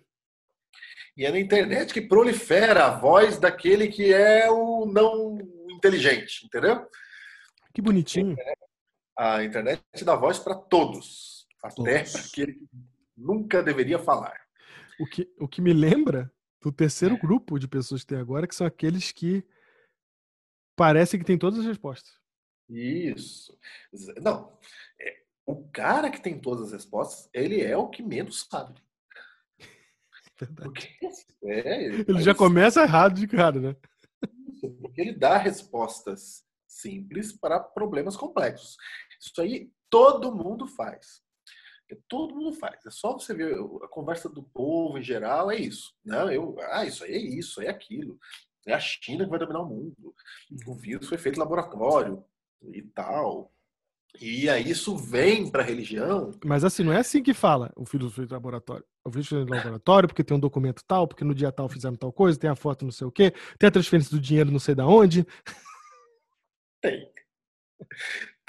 E 1.17 1.25
é 1.25 1.31
na 1.31 1.39
internet 1.39 1.95
que 1.95 2.01
prolifera 2.01 2.87
a 2.87 2.99
voz 2.99 3.39
daquele 3.39 3.87
que 3.87 4.13
é 4.13 4.51
o 4.51 4.85
não 4.87 5.39
inteligente, 5.71 6.45
entendeu? 6.45 6.85
Que 7.73 7.81
bonitinho. 7.81 8.35
A 9.17 9.45
internet 9.45 9.81
dá 10.03 10.17
voz 10.17 10.41
para 10.41 10.57
todos, 10.57 11.47
até 11.63 12.01
Todos. 12.01 12.13
para 12.13 12.23
aquele 12.23 12.55
que 12.55 12.67
nunca 13.17 13.63
deveria 13.63 14.01
falar. 14.01 14.42
O 15.03 15.07
que, 15.07 15.35
o 15.39 15.49
que 15.49 15.61
me 15.61 15.73
lembra 15.73 16.33
do 16.63 16.71
terceiro 16.71 17.19
grupo 17.19 17.59
de 17.59 17.67
pessoas 17.67 18.03
que 18.03 18.07
tem 18.07 18.19
agora, 18.19 18.47
que 18.47 18.55
são 18.55 18.67
aqueles 18.67 19.11
que 19.11 19.45
parecem 20.77 21.19
que 21.19 21.27
tem 21.27 21.37
todas 21.37 21.59
as 21.59 21.67
respostas. 21.67 22.13
Isso. 22.69 23.59
Não, 24.23 24.57
é, 25.01 25.23
o 25.45 25.69
cara 25.71 26.09
que 26.09 26.23
tem 26.23 26.41
todas 26.41 26.67
as 26.67 26.73
respostas, 26.73 27.29
ele 27.35 27.61
é 27.61 27.77
o 27.77 27.89
que 27.89 28.03
menos 28.03 28.47
sabe. 28.49 28.81
Verdade. 30.39 30.69
Porque, 30.69 30.89
é, 31.45 31.85
Ele 31.87 32.23
já 32.23 32.35
começa 32.35 32.83
errado 32.83 33.15
de 33.15 33.27
cara, 33.27 33.61
né? 33.61 33.77
Porque 34.81 35.01
ele 35.01 35.13
dá 35.13 35.37
respostas 35.37 36.45
simples 36.69 37.33
para 37.33 37.59
problemas 37.59 38.17
complexos. 38.17 38.77
Isso 39.21 39.41
aí 39.41 39.73
todo 39.91 40.35
mundo 40.35 40.67
faz. 40.69 41.21
Todo 42.09 42.35
mundo 42.35 42.53
faz. 42.53 42.85
É 42.87 42.91
só 42.91 43.13
você 43.13 43.35
ver 43.35 43.55
a 43.83 43.89
conversa 43.89 44.29
do 44.29 44.43
povo 44.43 44.99
em 44.99 45.03
geral, 45.03 45.51
é 45.51 45.57
isso. 45.57 45.95
Não, 46.05 46.31
eu, 46.31 46.57
ah, 46.71 46.85
isso 46.85 47.05
aí 47.05 47.13
é 47.13 47.19
isso, 47.19 47.61
é 47.61 47.69
aquilo. 47.69 48.19
É 48.67 48.73
a 48.73 48.81
China 48.81 49.25
que 49.25 49.31
vai 49.31 49.39
dominar 49.39 49.61
o 49.61 49.69
mundo. 49.69 50.15
O 50.67 50.75
vírus 50.75 51.09
foi 51.09 51.19
feito 51.19 51.37
em 51.37 51.41
laboratório 51.41 52.25
e 52.73 52.83
tal. 52.83 53.53
E 54.21 54.49
aí 54.49 54.71
isso 54.71 54.97
vem 54.97 55.51
para 55.51 55.63
a 55.63 55.67
religião. 55.67 56.31
Mas 56.45 56.65
assim, 56.65 56.85
não 56.85 56.93
é 56.93 56.99
assim 56.99 57.23
que 57.23 57.33
fala 57.33 57.73
o 57.75 57.87
filho 57.87 58.11
foi 58.11 58.27
do 58.27 58.35
laboratório. 58.35 58.85
O 59.05 59.11
filho 59.11 59.25
foi 59.25 59.45
do 59.45 59.53
laboratório 59.53 60.09
porque 60.09 60.23
tem 60.23 60.37
um 60.37 60.41
documento 60.41 60.85
tal, 60.87 61.09
porque 61.09 61.25
no 61.25 61.35
dia 61.35 61.51
tal 61.51 61.69
fizeram 61.69 61.97
tal 61.97 62.13
coisa, 62.13 62.39
tem 62.39 62.51
a 62.51 62.55
foto 62.55 62.85
não 62.85 62.93
sei 62.93 63.07
o 63.07 63.11
quê, 63.11 63.33
tem 63.59 63.69
a 63.69 63.73
transferência 63.73 64.11
do 64.11 64.21
dinheiro 64.21 64.51
não 64.51 64.59
sei 64.59 64.75
da 64.75 64.87
onde. 64.87 65.27
Tem. 66.81 67.11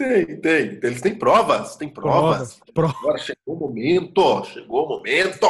Tem, 0.03 0.41
tem. 0.41 0.79
Eles 0.83 1.01
têm 1.01 1.17
provas, 1.17 1.77
tem 1.77 1.87
provas. 1.87 2.59
Prova. 2.73 2.93
Agora 2.99 3.17
chegou 3.17 3.55
o 3.55 3.59
momento, 3.59 4.43
chegou 4.45 4.85
o 4.85 4.89
momento. 4.89 5.47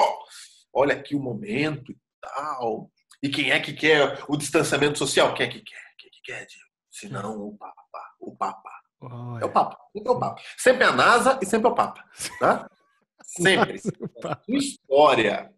Olha 0.71 0.93
aqui 0.93 1.15
o 1.15 1.19
momento 1.19 1.91
e 1.91 1.97
tal. 2.21 2.91
E 3.21 3.29
quem 3.29 3.51
é 3.51 3.59
que 3.59 3.73
quer 3.73 4.23
o 4.27 4.37
distanciamento 4.37 4.99
social? 4.99 5.33
Quem 5.33 5.47
é 5.47 5.49
que 5.49 5.59
quer? 5.59 5.81
Quem 5.97 6.07
é 6.07 6.11
que 6.11 6.21
quer, 6.23 6.45
Diego? 6.45 6.67
Se 6.91 7.09
não, 7.09 7.47
o 7.47 7.57
Papa. 7.57 8.11
O 8.19 8.35
Papa. 8.35 8.69
É 9.41 9.45
o 9.45 9.51
Papa. 9.51 9.77
Sempre 9.91 10.07
é 10.07 10.11
o 10.11 10.19
Papa. 10.19 10.41
Sempre 10.57 10.83
é 10.83 10.87
a 10.87 10.91
NASA 10.91 11.39
e 11.41 11.45
sempre 11.45 11.67
é 11.67 11.71
o 11.71 11.75
Papa. 11.75 12.05
Tá? 12.39 12.69
Sempre. 13.23 13.81
História 14.47 15.51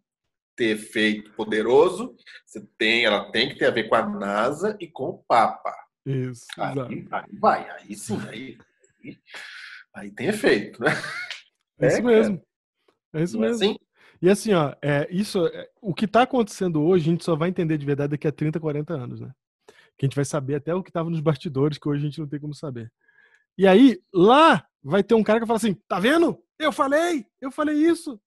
ter 0.55 0.77
feito 0.77 1.33
poderoso, 1.33 2.15
você 2.45 2.65
tem, 2.77 3.03
ela 3.03 3.29
tem 3.29 3.49
que 3.49 3.55
ter 3.55 3.65
a 3.65 3.71
ver 3.71 3.89
com 3.89 3.95
a 3.95 4.07
NASA 4.07 4.77
e 4.79 4.87
com 4.87 5.09
o 5.09 5.23
Papa. 5.27 5.75
Isso. 6.05 6.45
Aí, 6.57 7.07
aí 7.11 7.39
vai, 7.39 7.69
aí 7.71 7.93
sim, 7.93 8.17
aí, 8.29 8.57
aí, 9.93 10.11
tem 10.11 10.27
efeito, 10.27 10.81
né? 10.81 10.91
É 11.79 11.87
isso 11.87 11.97
É, 11.97 12.01
mesmo. 12.01 12.41
É 13.13 13.23
isso 13.23 13.37
Não 13.37 13.45
é 13.45 13.49
mesmo. 13.49 13.63
assim? 13.65 13.77
E 14.21 14.29
assim, 14.29 14.53
ó, 14.53 14.73
é, 14.81 15.07
isso, 15.11 15.45
é, 15.47 15.69
o 15.81 15.93
que 15.93 16.05
está 16.05 16.21
acontecendo 16.23 16.81
hoje, 16.81 17.09
a 17.09 17.11
gente 17.11 17.23
só 17.25 17.35
vai 17.35 17.49
entender 17.49 17.77
de 17.77 17.85
verdade 17.85 18.11
daqui 18.11 18.27
a 18.27 18.31
30, 18.31 18.59
40 18.59 18.93
anos, 18.93 19.19
né? 19.19 19.31
Que 19.97 20.05
a 20.05 20.07
gente 20.07 20.15
vai 20.15 20.25
saber 20.25 20.55
até 20.55 20.73
o 20.73 20.81
que 20.83 20.89
estava 20.89 21.09
nos 21.09 21.19
bastidores, 21.19 21.77
que 21.77 21.87
hoje 21.87 22.01
a 22.01 22.05
gente 22.05 22.19
não 22.19 22.27
tem 22.27 22.39
como 22.39 22.53
saber. 22.53 22.91
E 23.57 23.67
aí, 23.67 23.99
lá 24.13 24.65
vai 24.83 25.03
ter 25.03 25.15
um 25.15 25.23
cara 25.23 25.39
que 25.39 25.45
fala 25.45 25.57
assim: 25.57 25.73
tá 25.87 25.99
vendo? 25.99 26.37
Eu 26.59 26.71
falei, 26.71 27.25
eu 27.41 27.51
falei 27.51 27.75
isso. 27.75 28.19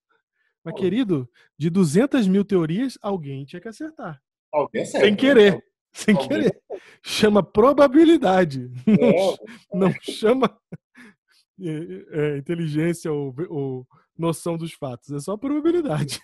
Mas, 0.64 0.74
querido, 0.74 1.28
de 1.56 1.70
200 1.70 2.26
mil 2.26 2.44
teorias, 2.44 2.98
alguém 3.00 3.44
tinha 3.44 3.60
que 3.60 3.68
acertar. 3.68 4.20
Alguém 4.52 4.82
acerta, 4.82 5.06
Sem 5.06 5.10
né? 5.12 5.16
querer. 5.16 5.64
Sem 5.98 6.16
querer. 6.16 6.56
Chama 7.02 7.42
probabilidade. 7.42 8.70
É, 8.86 9.76
Não 9.76 9.92
chama 10.00 10.56
é, 11.60 12.06
é, 12.10 12.38
inteligência 12.38 13.12
ou, 13.12 13.34
ou 13.48 13.86
noção 14.16 14.56
dos 14.56 14.72
fatos. 14.72 15.10
É 15.10 15.18
só 15.18 15.36
probabilidade. 15.36 16.20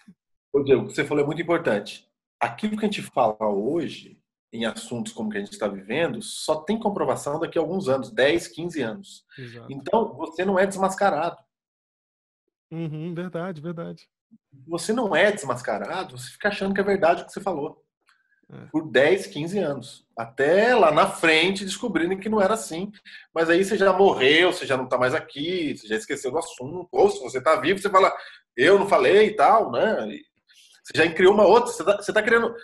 Diego, 0.64 0.84
o 0.84 0.86
que 0.86 0.94
você 0.94 1.04
falou 1.04 1.24
é 1.24 1.26
muito 1.26 1.42
importante. 1.42 2.08
Aquilo 2.38 2.76
que 2.76 2.84
a 2.84 2.88
gente 2.88 3.02
fala 3.02 3.48
hoje, 3.48 4.22
em 4.52 4.64
assuntos 4.64 5.12
como 5.12 5.28
que 5.28 5.38
a 5.38 5.40
gente 5.40 5.52
está 5.52 5.66
vivendo, 5.66 6.22
só 6.22 6.62
tem 6.62 6.78
comprovação 6.78 7.40
daqui 7.40 7.58
a 7.58 7.60
alguns 7.60 7.88
anos 7.88 8.12
10, 8.12 8.46
15 8.48 8.80
anos. 8.80 9.26
Exato. 9.36 9.72
Então, 9.72 10.14
você 10.14 10.44
não 10.44 10.56
é 10.56 10.66
desmascarado. 10.66 11.38
Uhum, 12.70 13.12
verdade, 13.12 13.60
verdade. 13.60 14.08
Você 14.68 14.92
não 14.92 15.16
é 15.16 15.32
desmascarado, 15.32 16.16
você 16.16 16.30
fica 16.30 16.48
achando 16.48 16.72
que 16.72 16.80
é 16.80 16.84
verdade 16.84 17.22
o 17.22 17.26
que 17.26 17.32
você 17.32 17.40
falou. 17.40 17.83
É. 18.52 18.66
Por 18.66 18.90
10, 18.90 19.26
15 19.28 19.58
anos. 19.58 20.06
Até 20.16 20.74
lá 20.74 20.92
na 20.92 21.08
frente 21.10 21.64
descobrindo 21.64 22.18
que 22.18 22.28
não 22.28 22.40
era 22.40 22.54
assim. 22.54 22.92
Mas 23.34 23.48
aí 23.48 23.64
você 23.64 23.76
já 23.76 23.92
morreu, 23.92 24.52
você 24.52 24.66
já 24.66 24.76
não 24.76 24.84
está 24.84 24.98
mais 24.98 25.14
aqui, 25.14 25.76
você 25.76 25.88
já 25.88 25.96
esqueceu 25.96 26.30
do 26.30 26.38
assunto. 26.38 26.88
Ou 26.92 27.10
se 27.10 27.20
você 27.20 27.38
está 27.38 27.56
vivo, 27.56 27.80
você 27.80 27.88
fala, 27.90 28.14
eu 28.56 28.78
não 28.78 28.86
falei 28.88 29.28
e 29.28 29.36
tal, 29.36 29.70
né? 29.72 30.08
E 30.08 30.22
você 30.84 30.92
já 31.06 31.12
criou 31.12 31.32
uma 31.34 31.46
outra. 31.46 31.72
Você 31.72 31.82
está 31.82 32.12
tá 32.12 32.22
criando. 32.22 32.54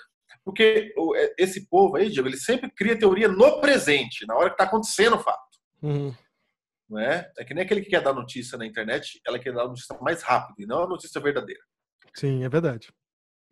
Porque 0.44 0.92
o- 0.96 1.14
é, 1.16 1.34
esse 1.38 1.66
povo 1.68 1.96
aí, 1.96 2.08
Diego, 2.10 2.28
ele 2.28 2.36
sempre 2.36 2.70
cria 2.70 2.98
teoria 2.98 3.28
no 3.28 3.60
presente, 3.60 4.26
na 4.26 4.34
hora 4.36 4.48
que 4.50 4.54
está 4.54 4.64
acontecendo 4.64 5.16
o 5.16 5.20
fato. 5.22 5.58
Uhum. 5.82 6.14
Não 6.88 6.98
é? 6.98 7.30
é 7.38 7.44
que 7.44 7.54
nem 7.54 7.64
aquele 7.64 7.82
que 7.82 7.90
quer 7.90 8.02
dar 8.02 8.12
notícia 8.12 8.58
na 8.58 8.66
internet, 8.66 9.20
ela 9.26 9.38
quer 9.38 9.52
dar 9.52 9.66
notícia 9.66 9.96
mais 10.00 10.22
rápido, 10.22 10.60
e 10.60 10.66
não 10.66 10.82
a 10.82 10.88
notícia 10.88 11.20
verdadeira. 11.20 11.60
Sim, 12.14 12.42
é 12.44 12.48
verdade. 12.48 12.88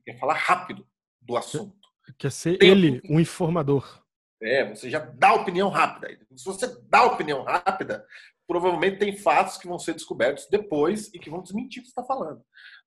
Quer 0.04 0.18
falar 0.18 0.34
rápido 0.34 0.86
do 1.22 1.36
assunto. 1.36 1.87
Quer 2.16 2.30
ser 2.32 2.58
Tem- 2.58 2.70
ele 2.70 3.00
um 3.08 3.18
informador. 3.20 4.02
É, 4.40 4.72
você 4.72 4.88
já 4.88 5.00
dá 5.00 5.34
opinião 5.34 5.68
rápida. 5.68 6.16
Se 6.36 6.44
você 6.44 6.66
dá 6.88 7.04
opinião 7.04 7.42
rápida, 7.42 8.06
provavelmente 8.46 8.98
tem 8.98 9.16
fatos 9.16 9.56
que 9.58 9.66
vão 9.66 9.78
ser 9.78 9.94
descobertos 9.94 10.46
depois 10.48 11.12
e 11.12 11.18
que 11.18 11.28
vão 11.28 11.42
desmentir 11.42 11.80
o 11.80 11.82
que 11.84 11.88
você 11.90 12.00
está 12.00 12.04
falando. 12.04 12.40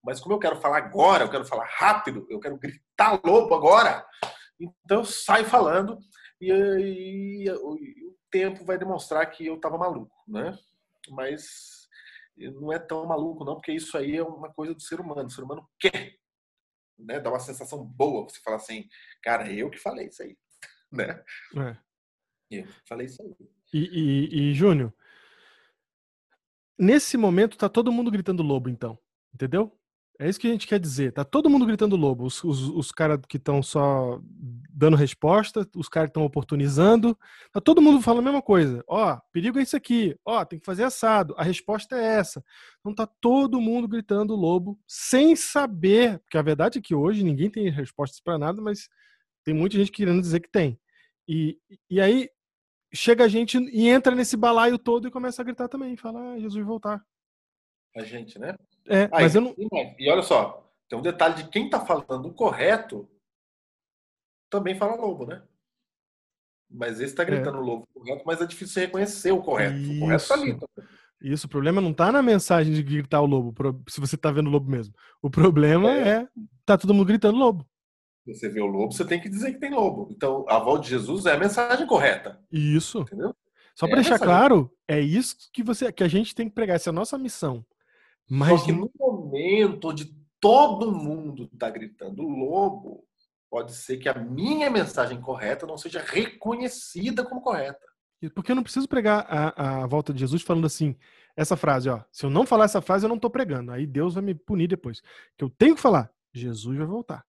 Mas 0.03 0.19
como 0.21 0.33
eu 0.33 0.39
quero 0.39 0.55
falar 0.61 0.77
agora, 0.77 1.25
eu 1.25 1.29
quero 1.29 1.45
falar 1.45 1.65
rápido, 1.69 2.25
eu 2.29 2.39
quero 2.39 2.57
gritar 2.57 3.19
lobo 3.25 3.53
agora, 3.53 4.05
então 4.59 4.99
eu 4.99 5.05
saio 5.05 5.45
falando 5.45 5.99
e, 6.39 6.51
e- 6.51 7.43
e 7.45 7.51
o 7.51 7.73
o 8.11 8.15
tempo 8.31 8.63
vai 8.63 8.77
demonstrar 8.77 9.29
que 9.29 9.45
eu 9.45 9.55
estava 9.55 9.77
maluco, 9.77 10.15
né? 10.25 10.57
Mas 11.09 11.81
não 12.37 12.71
é 12.71 12.79
tão 12.79 13.05
maluco 13.05 13.43
não, 13.43 13.55
porque 13.55 13.73
isso 13.73 13.97
aí 13.97 14.15
é 14.15 14.23
uma 14.23 14.49
coisa 14.53 14.73
do 14.73 14.81
ser 14.81 15.01
humano. 15.01 15.25
O 15.25 15.29
ser 15.29 15.43
humano 15.43 15.67
quer, 15.77 16.13
né? 17.05 17.19
Dá 17.19 17.29
uma 17.29 17.39
sensação 17.39 17.83
boa 17.83 18.23
você 18.23 18.39
falar 18.41 18.57
assim, 18.57 18.87
cara, 19.21 19.51
eu 19.51 19.69
que 19.69 19.77
falei 19.77 20.07
isso 20.07 20.23
aí, 20.23 20.37
né? 20.91 21.23
É. 21.57 21.77
Eu 22.51 22.67
falei 22.85 23.07
isso 23.07 23.21
aí. 23.21 23.35
E, 23.73 23.79
e, 23.79 24.51
e, 24.51 24.53
Júnior, 24.53 24.93
nesse 26.77 27.15
momento 27.15 27.57
tá 27.57 27.69
todo 27.69 27.91
mundo 27.91 28.11
gritando 28.11 28.43
lobo, 28.43 28.69
então. 28.69 28.99
Entendeu? 29.33 29.79
É 30.21 30.29
isso 30.29 30.39
que 30.39 30.47
a 30.47 30.51
gente 30.51 30.67
quer 30.67 30.79
dizer. 30.79 31.11
Tá 31.13 31.25
todo 31.25 31.49
mundo 31.49 31.65
gritando 31.65 31.95
lobo. 31.95 32.25
Os, 32.25 32.43
os, 32.43 32.69
os 32.69 32.91
caras 32.91 33.19
que 33.27 33.37
estão 33.37 33.63
só 33.63 34.21
dando 34.69 34.95
resposta, 34.95 35.67
os 35.75 35.89
caras 35.89 36.09
que 36.09 36.11
estão 36.11 36.23
oportunizando. 36.23 37.17
Tá 37.51 37.59
todo 37.59 37.81
mundo 37.81 38.03
falando 38.03 38.19
a 38.19 38.25
mesma 38.25 38.41
coisa. 38.41 38.83
Ó, 38.87 39.19
perigo 39.31 39.57
é 39.57 39.63
isso 39.63 39.75
aqui. 39.75 40.15
Ó, 40.23 40.45
tem 40.45 40.59
que 40.59 40.65
fazer 40.65 40.83
assado. 40.83 41.33
A 41.39 41.43
resposta 41.43 41.95
é 41.95 42.19
essa. 42.19 42.43
Então 42.79 42.93
tá 42.93 43.07
todo 43.19 43.59
mundo 43.59 43.87
gritando 43.87 44.35
lobo 44.35 44.79
sem 44.85 45.35
saber. 45.35 46.19
Porque 46.19 46.37
a 46.37 46.43
verdade 46.43 46.77
é 46.77 46.81
que 46.83 46.93
hoje 46.93 47.23
ninguém 47.23 47.49
tem 47.49 47.67
respostas 47.71 48.19
para 48.19 48.37
nada, 48.37 48.61
mas 48.61 48.89
tem 49.43 49.55
muita 49.55 49.75
gente 49.75 49.91
querendo 49.91 50.21
dizer 50.21 50.39
que 50.39 50.51
tem. 50.51 50.79
E, 51.27 51.57
e 51.89 51.99
aí 51.99 52.29
chega 52.93 53.23
a 53.23 53.27
gente 53.27 53.57
e 53.57 53.87
entra 53.87 54.13
nesse 54.13 54.37
balaio 54.37 54.77
todo 54.77 55.07
e 55.07 55.11
começa 55.11 55.41
a 55.41 55.45
gritar 55.45 55.67
também, 55.67 55.97
fala, 55.97 56.33
ah, 56.33 56.39
Jesus 56.39 56.63
voltar. 56.63 57.03
A 57.95 58.03
gente, 58.03 58.37
né? 58.37 58.55
É, 58.87 59.03
Ah, 59.05 59.09
mas 59.21 59.33
e, 59.35 59.37
eu 59.37 59.41
não. 59.41 59.55
e 59.99 60.09
olha 60.09 60.21
só, 60.21 60.69
tem 60.89 60.97
um 60.97 61.01
detalhe 61.01 61.35
de 61.35 61.49
quem 61.49 61.69
tá 61.69 61.79
falando 61.79 62.27
o 62.27 62.33
correto 62.33 63.07
também 64.49 64.75
fala 64.75 64.95
lobo, 64.95 65.25
né? 65.25 65.41
Mas 66.69 66.99
esse 66.99 67.13
tá 67.15 67.23
gritando 67.23 67.59
lobo 67.59 67.85
correto, 67.93 68.23
mas 68.25 68.41
é 68.41 68.45
difícil 68.45 68.73
você 68.73 68.79
reconhecer 68.81 69.31
o 69.31 69.41
correto. 69.41 69.75
O 69.77 69.99
correto 69.99 70.27
tá 70.27 70.33
ali. 70.33 70.51
Isso. 70.51 70.65
Isso, 71.21 71.45
o 71.47 71.49
problema 71.49 71.79
não 71.79 71.93
tá 71.93 72.11
na 72.11 72.21
mensagem 72.21 72.73
de 72.73 72.81
gritar 72.81 73.21
o 73.21 73.25
lobo, 73.27 73.53
se 73.87 73.99
você 73.99 74.17
tá 74.17 74.31
vendo 74.31 74.47
o 74.47 74.49
lobo 74.51 74.69
mesmo. 74.71 74.93
O 75.21 75.29
problema 75.29 75.91
É. 75.91 76.09
é, 76.23 76.27
tá 76.65 76.77
todo 76.77 76.93
mundo 76.93 77.05
gritando 77.07 77.37
lobo. 77.37 77.65
Você 78.25 78.49
vê 78.49 78.59
o 78.61 78.65
lobo, 78.65 78.91
você 78.93 79.05
tem 79.05 79.19
que 79.21 79.29
dizer 79.29 79.53
que 79.53 79.59
tem 79.59 79.71
lobo. 79.71 80.07
Então, 80.11 80.45
a 80.49 80.57
volta 80.59 80.83
de 80.83 80.89
Jesus 80.89 81.25
é 81.25 81.33
a 81.33 81.37
mensagem 81.39 81.85
correta, 81.85 82.39
Isso. 82.51 83.01
entendeu? 83.01 83.35
Só 83.75 83.85
É 83.85 83.89
pra 83.89 83.99
a 83.99 84.01
deixar 84.01 84.15
mensagem. 84.15 84.33
claro, 84.33 84.73
é 84.87 84.99
isso 84.99 85.35
que 85.53 85.63
você 85.63 85.91
que 85.91 86.03
a 86.03 86.07
gente 86.07 86.33
tem 86.35 86.47
que 86.49 86.55
pregar, 86.55 86.75
essa 86.75 86.89
é 86.89 86.91
a 86.91 86.93
nossa 86.93 87.17
missão. 87.17 87.63
Mas 88.29 88.59
Só 88.59 88.65
que 88.65 88.71
no 88.71 88.89
momento 88.97 89.89
onde 89.89 90.15
todo 90.39 90.91
mundo 90.91 91.47
tá 91.57 91.69
gritando 91.69 92.23
lobo, 92.23 93.05
pode 93.49 93.73
ser 93.75 93.97
que 93.97 94.09
a 94.09 94.13
minha 94.13 94.69
mensagem 94.69 95.19
correta 95.19 95.67
não 95.67 95.77
seja 95.77 96.01
reconhecida 96.01 97.23
como 97.23 97.41
correta. 97.41 97.85
porque 98.33 98.51
eu 98.51 98.55
não 98.55 98.63
preciso 98.63 98.87
pregar 98.87 99.25
a, 99.29 99.83
a 99.83 99.87
volta 99.87 100.13
de 100.13 100.19
Jesus 100.19 100.41
falando 100.41 100.65
assim, 100.65 100.97
essa 101.35 101.55
frase, 101.55 101.89
ó, 101.89 102.03
se 102.11 102.25
eu 102.25 102.29
não 102.29 102.45
falar 102.45 102.65
essa 102.65 102.81
frase 102.81 103.05
eu 103.05 103.09
não 103.09 103.19
tô 103.19 103.29
pregando, 103.29 103.71
aí 103.71 103.85
Deus 103.85 104.13
vai 104.13 104.23
me 104.23 104.33
punir 104.33 104.67
depois. 104.67 105.01
Que 105.37 105.43
eu 105.43 105.49
tenho 105.49 105.75
que 105.75 105.81
falar, 105.81 106.11
Jesus 106.33 106.77
vai 106.77 106.87
voltar. 106.87 107.25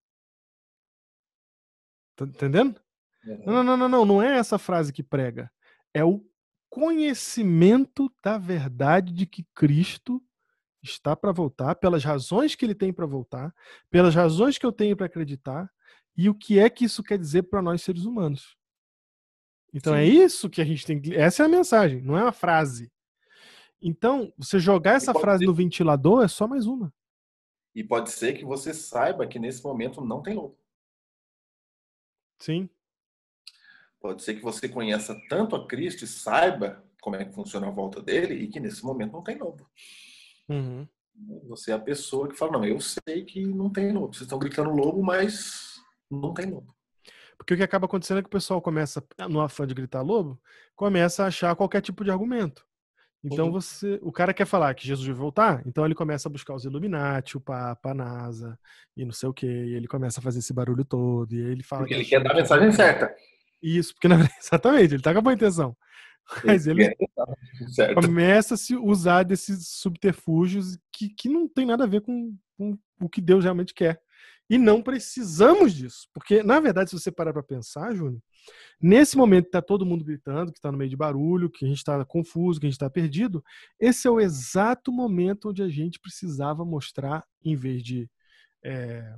Tá 2.16 2.24
entendendo? 2.24 2.80
Não, 3.24 3.52
não, 3.52 3.64
não, 3.64 3.76
não, 3.76 3.88
não, 3.88 4.04
não 4.04 4.22
é 4.22 4.36
essa 4.36 4.58
frase 4.58 4.92
que 4.92 5.02
prega. 5.02 5.50
É 5.94 6.04
o 6.04 6.24
conhecimento 6.68 8.12
da 8.22 8.38
verdade 8.38 9.12
de 9.12 9.26
que 9.26 9.46
Cristo 9.54 10.22
está 10.82 11.14
para 11.14 11.32
voltar, 11.32 11.74
pelas 11.76 12.04
razões 12.04 12.54
que 12.54 12.64
ele 12.64 12.74
tem 12.74 12.92
para 12.92 13.06
voltar, 13.06 13.54
pelas 13.90 14.14
razões 14.14 14.58
que 14.58 14.66
eu 14.66 14.72
tenho 14.72 14.96
para 14.96 15.06
acreditar, 15.06 15.70
e 16.16 16.28
o 16.28 16.34
que 16.34 16.58
é 16.58 16.68
que 16.68 16.84
isso 16.84 17.02
quer 17.02 17.18
dizer 17.18 17.44
para 17.44 17.62
nós 17.62 17.82
seres 17.82 18.04
humanos. 18.04 18.56
Então 19.72 19.94
é 19.94 20.04
Sim. 20.04 20.12
isso 20.12 20.50
que 20.50 20.60
a 20.60 20.64
gente 20.64 20.84
tem 20.84 21.00
que. 21.00 21.14
Essa 21.14 21.44
é 21.44 21.46
a 21.46 21.48
mensagem, 21.48 22.02
não 22.02 22.18
é 22.18 22.22
uma 22.22 22.32
frase. 22.32 22.92
Então, 23.80 24.32
você 24.36 24.58
jogar 24.58 24.94
essa 24.94 25.14
frase 25.14 25.40
ser- 25.40 25.46
no 25.46 25.54
ventilador 25.54 26.22
é 26.22 26.28
só 26.28 26.46
mais 26.46 26.66
uma. 26.66 26.92
E 27.74 27.82
pode 27.82 28.10
ser 28.10 28.34
que 28.34 28.44
você 28.44 28.74
saiba 28.74 29.26
que 29.26 29.38
nesse 29.38 29.64
momento 29.64 30.04
não 30.04 30.22
tem 30.22 30.34
lobo. 30.34 30.58
Sim. 32.38 32.68
Pode 33.98 34.22
ser 34.22 34.34
que 34.34 34.42
você 34.42 34.68
conheça 34.68 35.18
tanto 35.28 35.56
a 35.56 35.66
Cristo 35.66 36.04
e 36.04 36.06
saiba 36.06 36.84
como 37.00 37.16
é 37.16 37.24
que 37.24 37.32
funciona 37.32 37.68
a 37.68 37.70
volta 37.70 38.02
dele 38.02 38.34
e 38.34 38.48
que 38.48 38.60
nesse 38.60 38.84
momento 38.84 39.12
não 39.12 39.22
tem 39.22 39.38
lobo. 39.38 39.68
Uhum. 40.48 40.86
Você 41.48 41.70
é 41.70 41.74
a 41.74 41.78
pessoa 41.78 42.28
que 42.28 42.36
fala, 42.36 42.52
não, 42.52 42.64
eu 42.64 42.80
sei 42.80 43.24
que 43.24 43.44
não 43.46 43.70
tem 43.70 43.92
lobo. 43.92 44.14
Vocês 44.14 44.22
estão 44.22 44.38
gritando 44.38 44.70
lobo, 44.70 45.02
mas 45.02 45.80
não 46.10 46.32
tem 46.32 46.50
lobo. 46.50 46.74
Porque 47.36 47.54
o 47.54 47.56
que 47.56 47.62
acaba 47.62 47.86
acontecendo 47.86 48.18
é 48.18 48.22
que 48.22 48.28
o 48.28 48.30
pessoal 48.30 48.60
começa, 48.62 49.04
no 49.28 49.40
afã 49.40 49.66
de 49.66 49.74
gritar 49.74 50.02
lobo, 50.02 50.40
começa 50.76 51.24
a 51.24 51.26
achar 51.26 51.54
qualquer 51.56 51.80
tipo 51.80 52.04
de 52.04 52.10
argumento. 52.10 52.64
Então 53.24 53.46
Uhum. 53.46 53.52
você, 53.52 54.00
o 54.02 54.10
cara 54.10 54.34
quer 54.34 54.46
falar 54.46 54.74
que 54.74 54.86
Jesus 54.86 55.06
vai 55.06 55.16
voltar, 55.16 55.62
então 55.64 55.84
ele 55.84 55.94
começa 55.94 56.28
a 56.28 56.32
buscar 56.32 56.54
os 56.54 56.64
Illuminati, 56.64 57.36
o 57.36 57.40
Papa, 57.40 57.90
a 57.90 57.94
NASA 57.94 58.58
e 58.96 59.04
não 59.04 59.12
sei 59.12 59.28
o 59.28 59.32
que, 59.32 59.46
e 59.46 59.74
ele 59.74 59.86
começa 59.86 60.18
a 60.18 60.22
fazer 60.22 60.40
esse 60.40 60.52
barulho 60.52 60.84
todo, 60.84 61.32
e 61.32 61.40
ele 61.40 61.62
fala 61.62 61.82
Porque 61.82 61.94
que 61.94 62.00
ele 62.00 62.08
quer 62.08 62.22
dar 62.22 62.32
a 62.32 62.34
mensagem 62.34 62.72
certa. 62.72 63.14
Isso, 63.62 63.94
porque 63.94 64.08
na 64.08 64.16
verdade, 64.18 64.38
exatamente, 64.40 64.94
ele 64.94 65.02
tá 65.02 65.12
com 65.12 65.18
a 65.20 65.22
boa 65.22 65.34
intenção. 65.34 65.76
Mas 66.44 66.66
ele 66.66 66.94
certa. 67.68 68.00
começa 68.00 68.54
a 68.54 68.56
se 68.56 68.76
usar 68.76 69.24
desses 69.24 69.68
subterfúgios 69.68 70.78
que, 70.92 71.08
que 71.08 71.28
não 71.28 71.48
tem 71.48 71.66
nada 71.66 71.84
a 71.84 71.86
ver 71.86 72.00
com, 72.00 72.36
com 72.56 72.78
o 73.00 73.08
que 73.08 73.20
Deus 73.20 73.44
realmente 73.44 73.74
quer. 73.74 74.00
E 74.48 74.58
não 74.58 74.82
precisamos 74.82 75.72
disso. 75.72 76.08
Porque, 76.12 76.42
na 76.42 76.60
verdade, 76.60 76.90
se 76.90 76.98
você 76.98 77.10
parar 77.10 77.32
para 77.32 77.42
pensar, 77.42 77.94
Júnior, 77.94 78.20
nesse 78.80 79.16
momento 79.16 79.44
que 79.44 79.48
está 79.48 79.62
todo 79.62 79.86
mundo 79.86 80.04
gritando, 80.04 80.52
que 80.52 80.58
está 80.58 80.70
no 80.70 80.76
meio 80.76 80.90
de 80.90 80.96
barulho, 80.96 81.48
que 81.50 81.64
a 81.64 81.68
gente 81.68 81.78
está 81.78 82.04
confuso, 82.04 82.60
que 82.60 82.66
a 82.66 82.68
gente 82.68 82.74
está 82.74 82.90
perdido, 82.90 83.42
esse 83.80 84.06
é 84.06 84.10
o 84.10 84.20
exato 84.20 84.92
momento 84.92 85.48
onde 85.48 85.62
a 85.62 85.68
gente 85.68 85.98
precisava 85.98 86.64
mostrar, 86.64 87.24
em 87.42 87.56
vez 87.56 87.82
de. 87.82 88.10
é, 88.62 89.14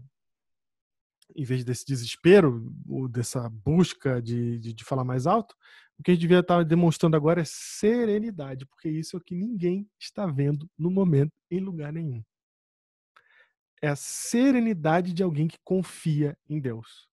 em 1.35 1.43
vez 1.43 1.65
desse 1.65 1.85
desespero, 1.85 2.73
ou 2.89 3.09
dessa 3.09 3.49
busca 3.49 4.23
de, 4.23 4.59
de, 4.59 4.73
de 4.73 4.85
falar 4.85 5.05
mais 5.05 5.27
alto, 5.27 5.57
o 5.99 6.03
que 6.03 6.11
a 6.11 6.15
gente 6.15 6.23
devia 6.23 6.41
estar 6.41 6.65
demonstrando 6.65 7.17
agora 7.17 7.41
é 7.41 7.45
serenidade, 7.47 8.67
porque 8.67 8.89
isso 8.89 9.17
é 9.17 9.19
o 9.19 9.23
que 9.23 9.35
ninguém 9.35 9.89
está 9.99 10.27
vendo 10.27 10.69
no 10.77 10.91
momento 10.91 11.33
em 11.51 11.61
lugar 11.61 11.93
nenhum. 11.93 12.23
É 13.81 13.89
a 13.89 13.97
serenidade 13.97 15.13
de 15.13 15.23
alguém 15.23 15.47
que 15.47 15.59
confia 15.63 16.37
em 16.49 16.59
Deus. 16.61 17.09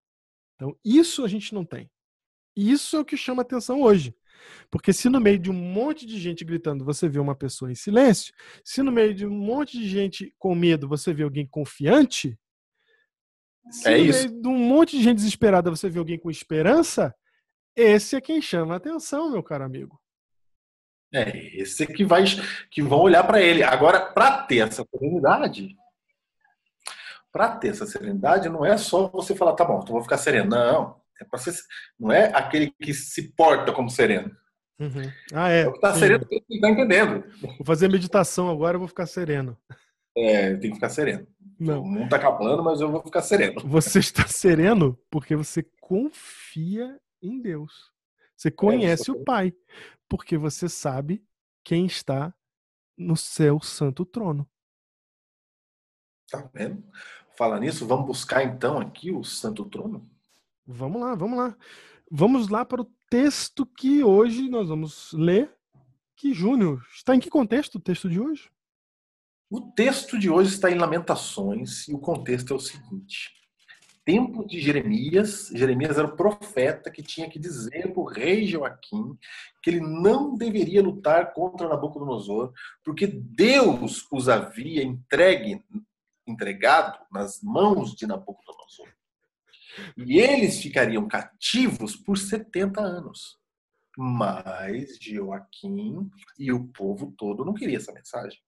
Então, 0.56 0.76
isso 0.84 1.24
a 1.24 1.28
gente 1.28 1.54
não 1.54 1.66
tem. 1.66 1.90
Isso 2.56 2.98
é 2.98 3.00
o 3.00 3.06
que 3.06 3.18
chama 3.18 3.42
atenção 3.42 3.82
hoje. 3.82 4.16
Porque 4.70 4.92
se 4.92 5.10
no 5.10 5.20
meio 5.20 5.38
de 5.38 5.50
um 5.50 5.54
monte 5.54 6.06
de 6.06 6.20
gente 6.20 6.44
gritando 6.44 6.84
você 6.84 7.08
vê 7.08 7.20
uma 7.20 7.36
pessoa 7.36 7.72
em 7.72 7.76
silêncio, 7.76 8.34
se 8.64 8.82
no 8.82 8.92
meio 8.92 9.14
de 9.14 9.26
um 9.26 9.30
monte 9.30 9.78
de 9.78 9.88
gente 9.88 10.34
com 10.40 10.56
medo 10.56 10.88
você 10.88 11.14
vê 11.14 11.24
alguém 11.24 11.46
confiante, 11.46 12.38
se 13.70 13.88
É 13.88 13.98
no 13.98 14.04
isso. 14.04 14.28
meio 14.28 14.42
de 14.42 14.48
um 14.48 14.58
monte 14.58 14.98
de 14.98 15.04
gente 15.04 15.18
desesperada 15.18 15.70
você 15.70 15.90
vê 15.90 16.00
alguém 16.00 16.18
com 16.18 16.30
esperança, 16.32 17.14
esse 17.76 18.16
é 18.16 18.22
quem 18.22 18.42
chama 18.42 18.74
a 18.74 18.78
atenção, 18.78 19.32
meu 19.32 19.44
caro 19.44 19.64
amigo. 19.64 20.00
É 21.14 21.38
esse 21.58 21.86
que 21.86 22.06
vai 22.06 22.24
que 22.70 22.82
vão 22.82 23.02
olhar 23.02 23.24
para 23.26 23.42
ele. 23.42 23.64
Agora, 23.64 24.00
para 24.00 24.44
ter 24.44 24.60
essa 24.60 24.86
serenidade, 24.90 25.76
para 27.32 27.58
ter 27.58 27.70
essa 27.70 27.86
serenidade, 27.86 28.50
não 28.50 28.66
é 28.66 28.78
só 28.78 29.08
você 29.08 29.36
falar, 29.36 29.54
tá 29.54 29.66
bom, 29.66 29.80
então 29.82 29.94
vou 29.94 30.04
ficar 30.04 30.18
sereno. 30.18 30.50
Não, 30.50 31.02
é 31.20 31.26
pra 31.26 31.38
ser, 31.38 31.54
não 32.00 32.12
é 32.12 32.32
aquele 32.34 32.72
que 32.82 32.94
se 32.94 33.34
porta 33.34 33.74
como 33.74 33.90
sereno. 33.90 34.32
Ah, 35.34 35.50
é. 35.50 35.62
É 35.62 35.68
o 35.68 35.74
que 35.74 35.80
tá 35.80 35.94
sim. 35.94 36.00
sereno 36.00 36.26
ele 36.30 36.60
tá 36.60 36.70
entendendo. 36.70 37.24
Vou 37.42 37.66
fazer 37.66 37.88
meditação 37.88 38.50
agora, 38.50 38.76
eu 38.76 38.80
vou 38.80 38.88
ficar 38.88 39.06
sereno. 39.06 39.58
É, 40.18 40.56
tem 40.56 40.70
que 40.70 40.76
ficar 40.76 40.90
sereno. 40.90 41.28
O 41.60 41.64
Não. 41.64 41.84
mundo 41.84 42.10
tá 42.10 42.16
acabando, 42.16 42.64
mas 42.64 42.82
eu 42.82 42.90
vou 42.90 43.02
ficar 43.04 43.22
sereno. 43.22 43.62
Você 43.66 44.00
está 44.00 44.28
sereno 44.28 44.98
porque 45.10 45.36
você 45.36 45.64
confia 45.80 47.00
em 47.22 47.42
Deus. 47.42 47.92
Você 48.36 48.50
conhece 48.50 49.04
isso. 49.04 49.14
o 49.14 49.24
Pai, 49.24 49.54
porque 50.10 50.38
você 50.38 50.68
sabe 50.68 51.24
quem 51.64 51.86
está 51.86 52.34
no 52.98 53.16
seu 53.16 53.62
santo 53.62 54.06
trono. 54.06 54.50
Tá 56.30 56.50
vendo? 56.54 56.84
Fala 57.38 57.60
nisso, 57.60 57.86
vamos 57.86 58.06
buscar 58.06 58.44
então 58.44 58.80
aqui 58.80 59.12
o 59.12 59.24
Santo 59.24 59.66
Trono? 59.66 60.10
Vamos 60.66 61.02
lá, 61.02 61.16
vamos 61.16 61.38
lá. 61.38 61.58
Vamos 62.10 62.50
lá 62.50 62.64
para 62.64 62.82
o 62.82 62.92
texto 63.10 63.66
que 63.66 64.04
hoje 64.04 64.50
nós 64.50 64.70
vamos 64.70 65.12
ler. 65.12 65.54
Que 66.16 66.34
Júnior, 66.34 66.86
está 66.94 67.16
em 67.16 67.20
que 67.20 67.30
contexto 67.30 67.76
o 67.76 67.82
texto 67.82 68.10
de 68.10 68.20
hoje? 68.20 68.50
O 69.50 69.60
texto 69.72 70.18
de 70.18 70.30
hoje 70.30 70.54
está 70.54 70.70
em 70.70 70.78
Lamentações 70.78 71.88
e 71.88 71.94
o 71.94 72.00
contexto 72.00 72.54
é 72.54 72.56
o 72.56 72.60
seguinte: 72.60 73.32
tempo 74.06 74.46
de 74.46 74.60
Jeremias, 74.60 75.50
Jeremias 75.54 75.98
era 75.98 76.08
o 76.08 76.16
profeta 76.16 76.92
que 76.92 77.04
tinha 77.04 77.30
que 77.30 77.40
dizer 77.40 77.92
para 77.92 78.02
o 78.02 78.06
rei 78.06 78.46
Joaquim 78.46 79.18
que 79.62 79.70
ele 79.70 79.80
não 79.80 80.36
deveria 80.36 80.82
lutar 80.82 81.34
contra 81.34 81.68
Nabucodonosor, 81.68 82.52
porque 82.84 83.08
Deus 83.08 84.08
os 84.12 84.28
havia 84.28 84.84
entregue, 84.84 85.64
entregado 86.28 87.00
nas 87.12 87.42
mãos 87.42 87.94
de 87.94 88.08
Nabucodonosor. 88.08 88.88
E 89.96 90.20
eles 90.20 90.62
ficariam 90.62 91.08
cativos 91.08 91.96
por 91.96 92.18
70 92.18 92.82
anos. 92.82 93.40
Mas 93.98 94.98
Joaquim 95.00 96.10
e 96.40 96.52
o 96.52 96.68
povo 96.68 97.14
todo 97.18 97.46
não 97.46 97.54
queria 97.54 97.78
essa 97.78 97.92
mensagem 97.92 98.40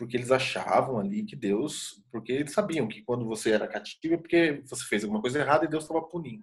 porque 0.00 0.16
eles 0.16 0.30
achavam 0.30 0.98
ali 0.98 1.22
que 1.24 1.36
Deus, 1.36 2.02
porque 2.10 2.32
eles 2.32 2.54
sabiam 2.54 2.88
que 2.88 3.02
quando 3.02 3.26
você 3.26 3.50
era 3.50 3.68
cativo 3.68 4.14
é 4.14 4.16
porque 4.16 4.62
você 4.64 4.82
fez 4.84 5.04
alguma 5.04 5.20
coisa 5.20 5.40
errada 5.40 5.66
e 5.66 5.68
Deus 5.68 5.84
estava 5.84 6.00
punindo. 6.00 6.42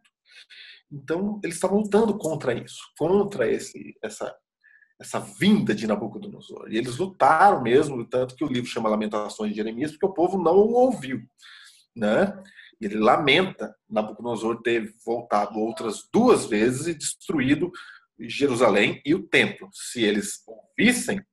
Então 0.91 1.41
eles 1.43 1.55
estavam 1.55 1.79
lutando 1.79 2.15
contra 2.19 2.53
isso, 2.53 2.79
contra 2.95 3.51
esse 3.51 3.97
essa 3.99 4.31
essa 4.99 5.19
vinda 5.19 5.73
de 5.73 5.87
Nabucodonosor. 5.87 6.71
E 6.71 6.77
eles 6.77 6.97
lutaram 6.97 7.61
mesmo, 7.61 8.05
tanto 8.05 8.35
que 8.35 8.43
o 8.43 8.47
livro 8.47 8.69
chama 8.69 8.89
Lamentações 8.89 9.49
de 9.51 9.57
Jeremias, 9.57 9.91
porque 9.91 10.05
o 10.05 10.13
povo 10.13 10.37
não 10.37 10.55
o 10.55 10.73
ouviu, 10.73 11.23
né? 11.95 12.39
Ele 12.79 12.95
lamenta 12.95 13.75
Nabucodonosor 13.89 14.61
ter 14.61 14.95
voltado 15.03 15.57
outras 15.57 16.07
duas 16.13 16.45
vezes 16.45 16.85
e 16.85 16.93
destruído 16.93 17.71
Jerusalém 18.19 19.01
e 19.03 19.15
o 19.15 19.27
templo. 19.27 19.67
Se 19.71 20.03
eles 20.03 20.43
ouvissem, 20.47 21.23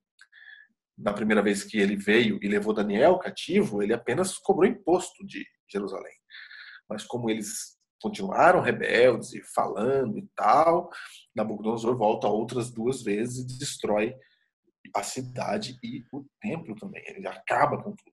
na 0.96 1.12
primeira 1.12 1.42
vez 1.42 1.64
que 1.64 1.78
ele 1.78 1.96
veio 1.96 2.38
e 2.42 2.48
levou 2.48 2.72
Daniel 2.72 3.18
cativo, 3.18 3.82
ele 3.82 3.92
apenas 3.92 4.38
cobrou 4.38 4.70
imposto 4.70 5.24
de 5.26 5.44
Jerusalém. 5.70 6.14
Mas 6.88 7.04
como 7.04 7.30
eles 7.30 7.74
continuaram 8.00 8.60
rebeldes 8.60 9.32
e 9.32 9.42
falando 9.54 10.18
e 10.18 10.28
tal, 10.36 10.90
Nabucodonosor 11.34 11.96
volta 11.96 12.28
outras 12.28 12.70
duas 12.70 13.02
vezes 13.02 13.38
e 13.38 13.58
destrói 13.58 14.14
a 14.94 15.02
cidade 15.02 15.78
e 15.82 16.04
o 16.12 16.24
templo 16.40 16.76
também. 16.76 17.02
Ele 17.06 17.26
acaba 17.26 17.82
com 17.82 17.90
tudo. 17.90 18.12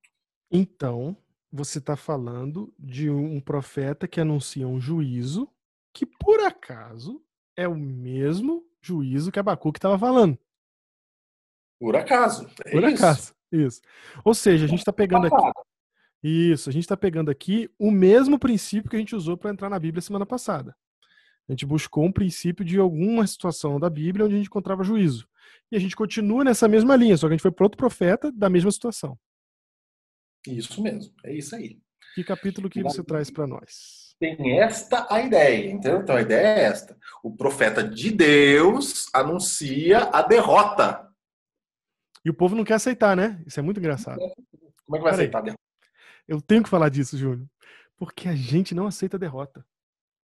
Então, 0.49 1.15
você 1.51 1.79
está 1.79 1.95
falando 1.95 2.73
de 2.79 3.09
um 3.09 3.39
profeta 3.39 4.07
que 4.07 4.21
anuncia 4.21 4.67
um 4.67 4.79
juízo 4.79 5.49
que, 5.93 6.05
por 6.05 6.39
acaso, 6.39 7.21
é 7.57 7.67
o 7.67 7.75
mesmo 7.75 8.65
juízo 8.81 9.31
que 9.31 9.39
Abacuque 9.39 9.77
estava 9.77 9.99
falando. 9.99 10.37
Por 11.81 11.95
acaso. 11.95 12.47
É 12.63 12.69
Por 12.69 12.83
isso. 12.83 13.03
acaso. 13.03 13.33
Isso. 13.51 13.81
Ou 14.23 14.35
seja, 14.35 14.65
a 14.65 14.67
gente 14.67 14.79
está 14.79 14.93
pegando 14.93 15.25
aqui. 15.25 15.51
Isso, 16.23 16.69
a 16.69 16.71
gente 16.71 16.83
está 16.83 16.95
pegando 16.95 17.31
aqui 17.31 17.67
o 17.79 17.89
mesmo 17.89 18.37
princípio 18.37 18.87
que 18.87 18.95
a 18.95 18.99
gente 18.99 19.15
usou 19.15 19.35
para 19.35 19.49
entrar 19.49 19.67
na 19.67 19.79
Bíblia 19.79 19.99
semana 19.99 20.23
passada. 20.23 20.75
A 21.49 21.51
gente 21.51 21.65
buscou 21.65 22.05
um 22.05 22.11
princípio 22.11 22.63
de 22.63 22.77
alguma 22.77 23.25
situação 23.25 23.79
da 23.79 23.89
Bíblia 23.89 24.25
onde 24.25 24.35
a 24.35 24.37
gente 24.37 24.45
encontrava 24.45 24.83
juízo. 24.83 25.27
E 25.71 25.75
a 25.75 25.79
gente 25.79 25.95
continua 25.95 26.43
nessa 26.43 26.67
mesma 26.67 26.95
linha, 26.95 27.17
só 27.17 27.25
que 27.25 27.33
a 27.33 27.35
gente 27.35 27.41
foi 27.41 27.51
para 27.51 27.65
outro 27.65 27.77
profeta 27.77 28.31
da 28.31 28.47
mesma 28.47 28.71
situação. 28.71 29.17
Isso 30.47 30.83
mesmo. 30.83 31.11
É 31.23 31.33
isso 31.33 31.55
aí. 31.55 31.79
Que 32.13 32.23
capítulo 32.23 32.69
que 32.69 32.83
você 32.83 33.03
traz 33.03 33.31
para 33.31 33.47
nós? 33.47 34.15
Tem 34.19 34.59
esta 34.59 35.07
a 35.09 35.19
ideia, 35.19 35.71
entendeu? 35.71 36.01
Então 36.01 36.15
a 36.15 36.21
ideia 36.21 36.59
é 36.59 36.63
esta. 36.65 36.95
O 37.23 37.35
profeta 37.35 37.83
de 37.83 38.11
Deus 38.11 39.07
anuncia 39.15 40.11
a 40.13 40.21
derrota. 40.21 41.10
E 42.23 42.29
o 42.29 42.33
povo 42.33 42.55
não 42.55 42.63
quer 42.63 42.75
aceitar, 42.75 43.15
né? 43.15 43.41
Isso 43.45 43.59
é 43.59 43.63
muito 43.63 43.79
engraçado. 43.79 44.19
Como 44.19 44.95
é 44.95 44.99
que 44.99 45.03
vai 45.03 45.11
Peraí. 45.11 45.13
aceitar 45.13 45.39
a 45.39 45.41
derrota? 45.41 45.61
Eu 46.27 46.41
tenho 46.41 46.63
que 46.63 46.69
falar 46.69 46.89
disso, 46.89 47.17
Júnior. 47.17 47.47
Porque 47.97 48.27
a 48.27 48.35
gente 48.35 48.73
não 48.75 48.87
aceita 48.87 49.17
a 49.17 49.19
derrota. 49.19 49.65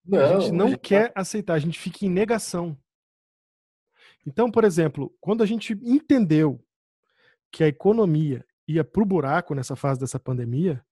Não, 0.04 0.18
a 0.18 0.40
gente 0.40 0.52
não 0.52 0.66
a 0.66 0.70
gente 0.70 0.80
quer 0.80 1.12
aceitar, 1.14 1.54
a 1.54 1.58
gente 1.58 1.78
fica 1.78 2.04
em 2.04 2.10
negação. 2.10 2.76
Então, 4.26 4.50
por 4.50 4.64
exemplo, 4.64 5.14
quando 5.20 5.42
a 5.42 5.46
gente 5.46 5.72
entendeu 5.82 6.62
que 7.52 7.62
a 7.64 7.68
economia 7.68 8.44
ia 8.66 8.82
pro 8.84 9.04
buraco 9.04 9.54
nessa 9.54 9.76
fase 9.76 10.00
dessa 10.00 10.18
pandemia, 10.18 10.84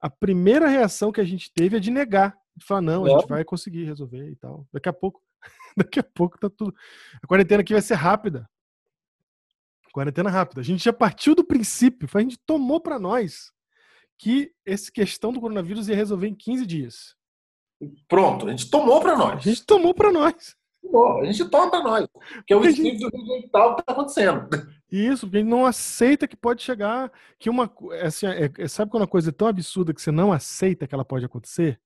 a 0.00 0.08
primeira 0.10 0.66
reação 0.66 1.12
que 1.12 1.20
a 1.20 1.24
gente 1.24 1.52
teve 1.52 1.76
é 1.76 1.80
de 1.80 1.90
negar. 1.90 2.36
De 2.56 2.64
falar, 2.64 2.80
não, 2.80 3.04
a 3.04 3.08
Não. 3.08 3.20
gente 3.20 3.28
vai 3.28 3.44
conseguir 3.44 3.84
resolver 3.84 4.28
e 4.30 4.36
tal. 4.36 4.66
Daqui 4.72 4.88
a 4.88 4.92
pouco, 4.92 5.22
daqui 5.76 6.00
a 6.00 6.02
pouco 6.02 6.38
tá 6.38 6.50
tudo. 6.50 6.74
A 7.22 7.26
quarentena 7.26 7.62
aqui 7.62 7.72
vai 7.72 7.82
ser 7.82 7.94
rápida. 7.94 8.48
Quarentena 9.92 10.30
rápida. 10.30 10.60
A 10.60 10.64
gente 10.64 10.84
já 10.84 10.92
partiu 10.92 11.34
do 11.34 11.44
princípio, 11.44 12.08
a 12.14 12.20
gente 12.20 12.38
tomou 12.46 12.80
para 12.80 12.98
nós 12.98 13.50
que 14.18 14.52
essa 14.66 14.90
questão 14.92 15.32
do 15.32 15.40
coronavírus 15.40 15.88
ia 15.88 15.96
resolver 15.96 16.28
em 16.28 16.34
15 16.34 16.66
dias. 16.66 17.16
Pronto, 18.08 18.46
a 18.46 18.50
gente 18.50 18.70
tomou 18.70 19.00
para 19.00 19.14
A 19.14 19.16
nós. 19.16 19.42
gente 19.42 19.64
tomou 19.64 19.94
para 19.94 20.12
nós. 20.12 20.54
Tomou, 20.82 21.20
A 21.20 21.24
gente 21.24 21.44
toma 21.50 21.70
para 21.70 21.82
nós. 21.82 22.08
Que 22.46 22.52
é 22.52 22.56
o 22.56 22.60
A 22.60 22.70
gente- 22.70 22.82
espírito 22.86 23.08
rejeitar 23.16 23.66
o 23.68 23.74
que 23.76 23.80
está 23.82 23.92
acontecendo. 23.92 24.48
Isso, 24.90 25.26
porque 25.26 25.38
ele 25.38 25.48
não 25.48 25.64
aceita 25.66 26.26
que 26.28 26.36
pode 26.36 26.62
chegar, 26.62 27.10
que 27.38 27.48
uma, 27.48 27.70
é 27.92 28.06
assim, 28.06 28.26
é- 28.26 28.50
é- 28.58 28.68
sabe 28.68 28.90
quando 28.90 29.04
a 29.04 29.08
coisa 29.08 29.30
é 29.30 29.32
tão 29.32 29.46
absurda 29.48 29.94
que 29.94 30.00
você 30.02 30.10
não 30.10 30.32
aceita 30.32 30.86
que 30.86 30.94
ela 30.94 31.04
pode 31.04 31.24
acontecer? 31.24 31.80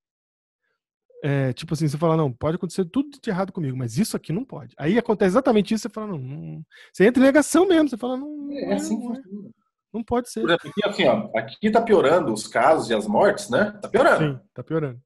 É, 1.27 1.55
tipo 1.55 1.73
assim, 1.73 1.89
você 1.89 1.97
fala, 1.97 2.19
não, 2.19 2.31
pode 2.31 2.57
acontecer 2.57 2.85
tudo 2.85 3.19
de 3.19 3.31
errado 3.31 3.51
comigo, 3.51 3.75
mas 3.75 3.97
isso 3.97 4.15
aqui 4.15 4.31
não 4.31 4.45
pode. 4.45 4.75
Aí 4.79 4.99
acontece 4.99 5.31
exatamente 5.31 5.73
isso, 5.73 5.85
você 5.85 5.89
fala, 5.89 6.09
não, 6.09 6.19
não- 6.19 6.63
você 6.93 7.07
entra 7.07 7.23
em 7.23 7.25
negação 7.25 7.67
mesmo, 7.67 7.89
você 7.89 7.97
fala, 7.97 8.15
não, 8.19 8.29
não, 8.37 8.53
É 8.53 8.75
assim 8.75 8.99
que 9.01 9.07
não, 9.07 9.15
é, 9.15 9.23
funciona. 9.23 9.51
não 9.91 10.05
pode 10.05 10.29
ser. 10.31 10.41
Por 10.43 10.51
exemplo, 10.51 10.69
aqui, 10.71 10.87
assim, 10.87 11.05
ó, 11.07 11.31
aqui 11.35 11.71
tá 11.71 11.81
piorando 11.81 12.31
os 12.31 12.47
casos 12.47 12.91
e 12.91 12.95
as 12.95 13.07
mortes, 13.07 13.49
né? 13.49 13.71
Tá 13.81 13.89
piorando. 13.89 14.35
Sim, 14.39 14.41
tá 14.53 14.63
piorando. 14.63 15.01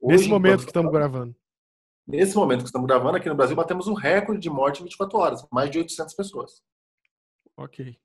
Hoje, 0.00 0.16
Nesse 0.18 0.28
momento 0.28 0.60
que 0.60 0.66
estamos 0.66 0.92
gravando. 0.92 1.34
Nesse 2.06 2.36
momento 2.36 2.60
que 2.60 2.66
estamos 2.66 2.86
gravando, 2.86 3.16
aqui 3.16 3.28
no 3.28 3.34
Brasil, 3.34 3.56
batemos 3.56 3.88
o 3.88 3.94
recorde 3.94 4.40
de 4.40 4.50
morte 4.50 4.82
em 4.82 4.84
24 4.84 5.18
horas. 5.18 5.44
Mais 5.50 5.68
de 5.68 5.78
800 5.78 6.14
pessoas. 6.14 6.62
Ok. 7.56 7.96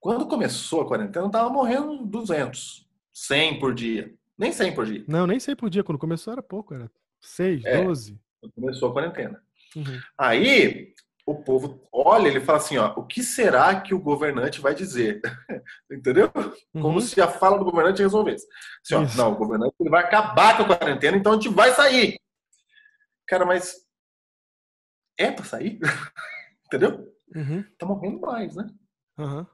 Quando 0.00 0.26
começou 0.26 0.80
a 0.82 0.86
quarentena, 0.88 1.30
tava 1.30 1.50
morrendo 1.50 2.06
200. 2.06 2.88
100 3.12 3.58
por 3.58 3.74
dia. 3.74 4.14
Nem 4.38 4.52
100 4.52 4.74
por 4.74 4.84
dia. 4.86 5.04
Não, 5.08 5.26
nem 5.26 5.40
sei 5.40 5.54
por 5.56 5.70
dia, 5.70 5.82
quando 5.84 5.98
começou 5.98 6.32
era 6.32 6.42
pouco, 6.42 6.74
era 6.74 6.90
6, 7.20 7.64
É. 7.64 7.82
12. 7.84 8.20
Quando 8.40 8.52
começou 8.52 8.90
a 8.90 8.92
quarentena. 8.92 9.42
Uhum. 9.74 10.00
Aí, 10.18 10.94
o 11.26 11.34
povo 11.42 11.82
olha, 11.92 12.28
ele 12.28 12.40
fala 12.40 12.58
assim, 12.58 12.76
ó, 12.78 12.92
o 12.96 13.04
que 13.06 13.22
será 13.22 13.80
que 13.80 13.94
o 13.94 13.98
governante 14.00 14.60
vai 14.60 14.74
dizer? 14.74 15.20
Entendeu? 15.90 16.30
Como 16.72 16.94
Uhum. 16.94 17.00
se 17.00 17.20
a 17.20 17.28
fala 17.28 17.58
do 17.58 17.64
governante 17.64 18.02
resolvesse. 18.02 18.46
Assim, 18.84 18.94
ó, 18.94 19.16
não, 19.16 19.32
o 19.32 19.36
governante 19.36 19.74
ele 19.80 19.90
vai 19.90 20.04
acabar 20.04 20.56
com 20.56 20.62
a 20.64 20.76
quarentena, 20.76 21.16
então 21.16 21.32
a 21.32 21.34
gente 21.36 21.48
vai 21.48 21.72
sair. 21.72 22.16
Cara, 23.26 23.44
mas 23.44 23.74
é 25.18 25.30
pra 25.32 25.44
sair? 25.44 25.78
Entendeu? 26.66 27.12
Uhum. 27.34 27.64
Tá 27.78 27.86
morrendo 27.86 28.20
mais, 28.20 28.54
né? 28.54 28.66
Aham. 29.18 29.46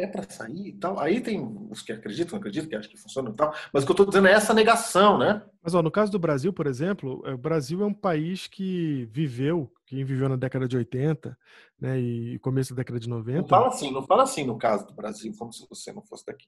É 0.00 0.06
pra 0.06 0.22
sair 0.28 0.68
e 0.68 0.72
tal. 0.72 0.98
Aí 0.98 1.20
tem 1.20 1.40
os 1.70 1.82
que 1.82 1.92
acreditam, 1.92 2.38
acreditam, 2.38 2.68
que 2.68 2.76
acham 2.76 2.90
que 2.90 2.96
funciona 2.96 3.30
e 3.30 3.32
tal. 3.34 3.54
Mas 3.72 3.82
o 3.82 3.86
que 3.86 3.92
eu 3.92 3.96
tô 3.96 4.06
dizendo 4.06 4.28
é 4.28 4.32
essa 4.32 4.54
negação, 4.54 5.18
né? 5.18 5.42
Mas 5.62 5.74
ó, 5.74 5.82
no 5.82 5.90
caso 5.90 6.10
do 6.10 6.18
Brasil, 6.18 6.52
por 6.52 6.66
exemplo, 6.66 7.22
é, 7.26 7.34
o 7.34 7.38
Brasil 7.38 7.82
é 7.82 7.86
um 7.86 7.92
país 7.92 8.46
que 8.46 9.06
viveu, 9.12 9.70
quem 9.84 10.02
viveu 10.04 10.28
na 10.28 10.36
década 10.36 10.66
de 10.66 10.76
80 10.76 11.36
né, 11.78 12.00
e 12.00 12.38
começo 12.38 12.74
da 12.74 12.78
década 12.78 12.98
de 12.98 13.08
90. 13.08 13.42
Não 13.42 13.46
fala 13.48 13.68
assim, 13.68 13.92
não 13.92 14.02
fala 14.02 14.22
assim 14.22 14.44
no 14.44 14.56
caso 14.56 14.86
do 14.86 14.94
Brasil, 14.94 15.32
como 15.38 15.52
se 15.52 15.66
você 15.68 15.92
não 15.92 16.02
fosse 16.02 16.24
daqui. 16.24 16.46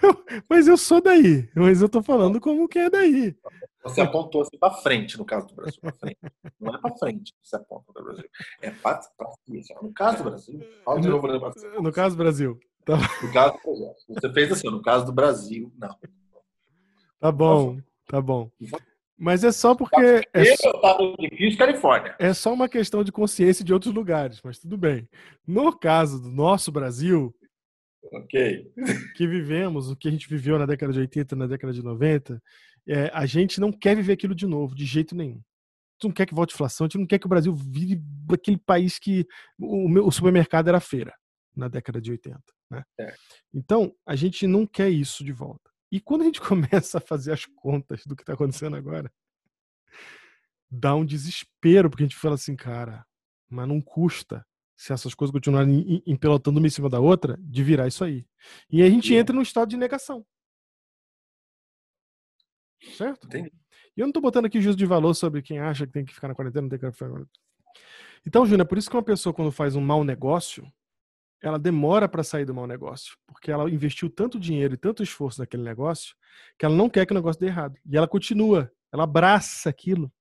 Eu- 0.00 0.24
mas 0.48 0.68
eu 0.68 0.76
sou 0.76 1.02
daí, 1.02 1.50
mas 1.54 1.82
eu 1.82 1.88
tô 1.88 2.02
falando 2.02 2.40
como 2.40 2.68
que 2.68 2.78
é 2.78 2.88
daí. 2.88 3.36
Você 3.82 4.00
apontou 4.00 4.42
assim 4.42 4.58
para 4.58 4.74
frente 4.74 5.18
no 5.18 5.24
caso 5.24 5.48
do 5.48 5.54
Brasil, 5.54 5.80
para 5.80 5.92
frente. 5.92 6.18
Não 6.60 6.74
é 6.74 6.78
para 6.78 6.96
frente 6.98 7.32
que 7.32 7.38
você 7.48 7.56
aponta 7.56 7.92
do 7.92 8.04
Brasil. 8.04 8.30
É 8.62 8.70
para 8.70 9.00
cima. 9.02 9.80
No 9.82 9.92
caso 9.92 10.18
do 10.18 10.24
Brasil, 10.30 10.60
fala 10.84 11.00
de 11.00 11.08
novo 11.08 11.26
cima. 11.58 11.80
No 11.82 11.92
caso 11.92 12.14
do 12.14 12.18
Brasil. 12.18 12.60
No 12.86 13.32
caso 13.32 13.54
do 13.54 13.60
Brasil. 13.62 13.94
Você 14.08 14.32
fez 14.32 14.52
assim, 14.52 14.70
no 14.70 14.82
caso 14.82 15.04
do 15.06 15.12
Brasil, 15.12 15.72
não. 15.76 15.96
Tá 17.20 17.30
bom, 17.30 17.78
tá 18.06 18.20
bom. 18.20 18.50
Mas 19.18 19.44
é 19.44 19.52
só 19.52 19.74
porque 19.74 20.00
é, 20.00 20.22
Esse 20.42 20.66
é 20.66 20.70
o 20.70 20.74
estado 20.76 21.16
difícil, 21.18 21.58
Califórnia. 21.58 22.16
é 22.18 22.32
só 22.32 22.52
uma 22.54 22.68
questão 22.68 23.04
de 23.04 23.12
consciência 23.12 23.62
de 23.64 23.72
outros 23.72 23.92
lugares, 23.92 24.40
mas 24.42 24.58
tudo 24.58 24.78
bem. 24.78 25.06
No 25.46 25.76
caso 25.78 26.20
do 26.22 26.30
nosso 26.30 26.72
Brasil, 26.72 27.34
Ok. 28.12 28.72
que 29.16 29.26
vivemos, 29.26 29.90
o 29.90 29.96
que 29.96 30.08
a 30.08 30.10
gente 30.10 30.26
viveu 30.26 30.58
na 30.58 30.64
década 30.64 30.90
de 30.92 31.00
80, 31.00 31.36
na 31.36 31.46
década 31.46 31.70
de 31.72 31.82
90, 31.82 32.42
é, 32.88 33.10
a 33.12 33.26
gente 33.26 33.60
não 33.60 33.70
quer 33.70 33.94
viver 33.94 34.14
aquilo 34.14 34.34
de 34.34 34.46
novo, 34.46 34.74
de 34.74 34.86
jeito 34.86 35.14
nenhum. 35.14 35.34
A 35.36 35.92
gente 36.00 36.04
não 36.04 36.12
quer 36.12 36.24
que 36.24 36.34
volte 36.34 36.54
inflação, 36.54 36.86
a 36.86 36.88
gente 36.88 36.98
não 36.98 37.06
quer 37.06 37.18
que 37.18 37.26
o 37.26 37.28
Brasil 37.28 37.54
vire 37.54 38.00
aquele 38.32 38.56
país 38.56 38.98
que 38.98 39.26
o, 39.58 39.86
meu- 39.86 40.06
o 40.06 40.10
supermercado 40.10 40.68
era 40.68 40.80
feira 40.80 41.12
na 41.54 41.68
década 41.68 42.00
de 42.00 42.10
80. 42.10 42.40
Né? 42.70 42.82
É. 42.98 43.12
Então, 43.52 43.92
a 44.06 44.16
gente 44.16 44.46
não 44.46 44.66
quer 44.66 44.88
isso 44.88 45.22
de 45.22 45.32
volta. 45.32 45.69
E 45.90 46.00
quando 46.00 46.22
a 46.22 46.24
gente 46.24 46.40
começa 46.84 46.98
a 46.98 47.00
fazer 47.00 47.32
as 47.32 47.44
contas 47.46 48.04
do 48.06 48.14
que 48.16 48.22
está 48.22 48.34
acontecendo 48.34 48.76
agora, 48.76 49.12
dá 50.70 50.94
um 50.94 51.04
desespero, 51.04 51.90
porque 51.90 52.04
a 52.04 52.06
gente 52.06 52.16
fala 52.16 52.34
assim, 52.34 52.54
cara, 52.54 53.04
mas 53.48 53.66
não 53.66 53.80
custa, 53.80 54.46
se 54.76 54.92
essas 54.92 55.14
coisas 55.14 55.32
continuarem 55.32 55.74
em- 55.80 55.94
em- 55.96 56.02
empelotando 56.06 56.58
uma 56.58 56.66
em 56.66 56.70
cima 56.70 56.88
da 56.88 57.00
outra, 57.00 57.36
de 57.40 57.62
virar 57.64 57.88
isso 57.88 58.04
aí. 58.04 58.24
E 58.70 58.82
a 58.82 58.88
gente 58.88 59.12
entra 59.12 59.34
num 59.34 59.42
estado 59.42 59.68
de 59.68 59.76
negação. 59.76 60.24
Certo? 62.96 63.26
Entendi. 63.26 63.52
E 63.96 64.00
eu 64.00 64.06
não 64.06 64.12
tô 64.12 64.20
botando 64.20 64.46
aqui 64.46 64.60
juízo 64.60 64.78
de 64.78 64.86
valor 64.86 65.12
sobre 65.14 65.42
quem 65.42 65.58
acha 65.58 65.86
que 65.86 65.92
tem 65.92 66.04
que 66.04 66.14
ficar 66.14 66.28
na 66.28 66.34
quarentena, 66.34 66.62
não 66.62 66.68
tem 66.70 66.78
que 66.78 66.90
ficar 66.92 67.06
na 67.06 67.12
quarentena. 67.12 67.40
Então, 68.26 68.46
Júnior, 68.46 68.64
é 68.64 68.68
por 68.68 68.78
isso 68.78 68.88
que 68.88 68.96
uma 68.96 69.02
pessoa, 69.02 69.34
quando 69.34 69.50
faz 69.52 69.74
um 69.76 69.80
mau 69.80 70.04
negócio, 70.04 70.70
ela 71.42 71.58
demora 71.58 72.08
para 72.08 72.22
sair 72.22 72.44
do 72.44 72.54
mau 72.54 72.66
negócio. 72.66 73.16
Porque 73.26 73.50
ela 73.50 73.68
investiu 73.70 74.10
tanto 74.10 74.38
dinheiro 74.38 74.74
e 74.74 74.76
tanto 74.76 75.02
esforço 75.02 75.40
naquele 75.40 75.62
negócio 75.62 76.14
que 76.58 76.64
ela 76.64 76.74
não 76.74 76.88
quer 76.88 77.06
que 77.06 77.12
o 77.12 77.14
negócio 77.14 77.40
dê 77.40 77.46
errado. 77.46 77.76
E 77.86 77.96
ela 77.96 78.08
continua, 78.08 78.70
ela 78.92 79.04
abraça 79.04 79.70
aquilo 79.70 80.12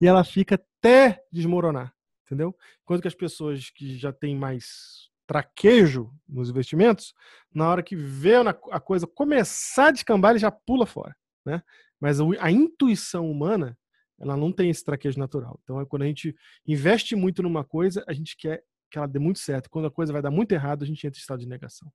e 0.00 0.06
ela 0.06 0.24
fica 0.24 0.56
até 0.56 1.22
desmoronar. 1.32 1.94
Entendeu? 2.26 2.56
Enquanto 2.82 3.02
que 3.02 3.08
as 3.08 3.14
pessoas 3.14 3.70
que 3.70 3.96
já 3.96 4.12
têm 4.12 4.34
mais 4.36 5.10
traquejo 5.26 6.10
nos 6.28 6.50
investimentos, 6.50 7.14
na 7.54 7.68
hora 7.68 7.82
que 7.82 7.96
vê 7.96 8.34
a 8.70 8.80
coisa 8.80 9.06
começar 9.06 9.88
a 9.88 9.90
descambar, 9.90 10.32
ele 10.32 10.38
já 10.38 10.50
pula 10.50 10.86
fora. 10.86 11.14
Né? 11.44 11.62
Mas 12.00 12.18
a 12.20 12.50
intuição 12.50 13.30
humana, 13.30 13.78
ela 14.18 14.36
não 14.36 14.52
tem 14.52 14.70
esse 14.70 14.84
traquejo 14.84 15.18
natural. 15.18 15.58
Então, 15.62 15.80
é 15.80 15.86
quando 15.86 16.02
a 16.02 16.06
gente 16.06 16.34
investe 16.66 17.14
muito 17.14 17.42
numa 17.42 17.64
coisa, 17.64 18.04
a 18.06 18.12
gente 18.12 18.36
quer 18.36 18.62
que 18.94 18.98
ela 18.98 19.08
dê 19.08 19.18
muito 19.18 19.40
certo. 19.40 19.68
Quando 19.68 19.86
a 19.86 19.90
coisa 19.90 20.12
vai 20.12 20.22
dar 20.22 20.30
muito 20.30 20.52
errado, 20.52 20.84
a 20.84 20.86
gente 20.86 21.04
entra 21.06 21.18
em 21.18 21.20
estado 21.20 21.40
de 21.40 21.48
negação. 21.48 21.92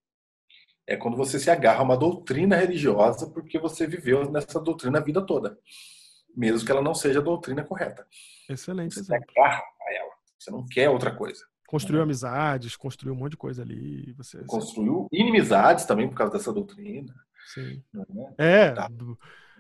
É 0.86 0.98
quando 0.98 1.16
você 1.16 1.40
se 1.40 1.50
agarra 1.50 1.80
a 1.80 1.84
uma 1.84 1.98
doutrina 1.98 2.56
religiosa 2.58 3.30
porque 3.30 3.58
você 3.58 3.88
viveu 3.88 4.30
nessa 4.30 4.60
doutrina 4.60 5.00
a 5.00 5.02
vida 5.02 5.26
toda. 5.26 5.58
Mesmo 6.36 6.66
que 6.66 6.72
ela 6.72 6.82
não 6.82 6.94
seja 6.94 7.20
a 7.20 7.24
doutrina 7.24 7.64
correta. 7.64 8.06
Excelente 8.50 8.94
Você 8.96 9.04
se 9.04 9.14
exemplo. 9.14 9.32
agarra 9.38 9.62
a 9.82 9.94
ela. 9.94 10.12
Você 10.38 10.52
não 10.52 10.66
quer 10.66 10.90
outra 10.90 11.16
coisa. 11.16 11.46
Construiu 11.68 12.02
amizades, 12.02 12.76
construiu 12.76 13.14
um 13.14 13.18
monte 13.18 13.32
de 13.32 13.38
coisa 13.38 13.62
ali. 13.62 14.14
Você, 14.14 14.44
Construiu 14.46 15.08
inimizades 15.12 15.86
também 15.86 16.10
por 16.10 16.16
causa 16.16 16.34
dessa 16.34 16.52
doutrina. 16.52 17.14
sim. 17.54 17.82
É? 18.38 18.66
É, 18.68 18.72
Tá. 18.72 18.90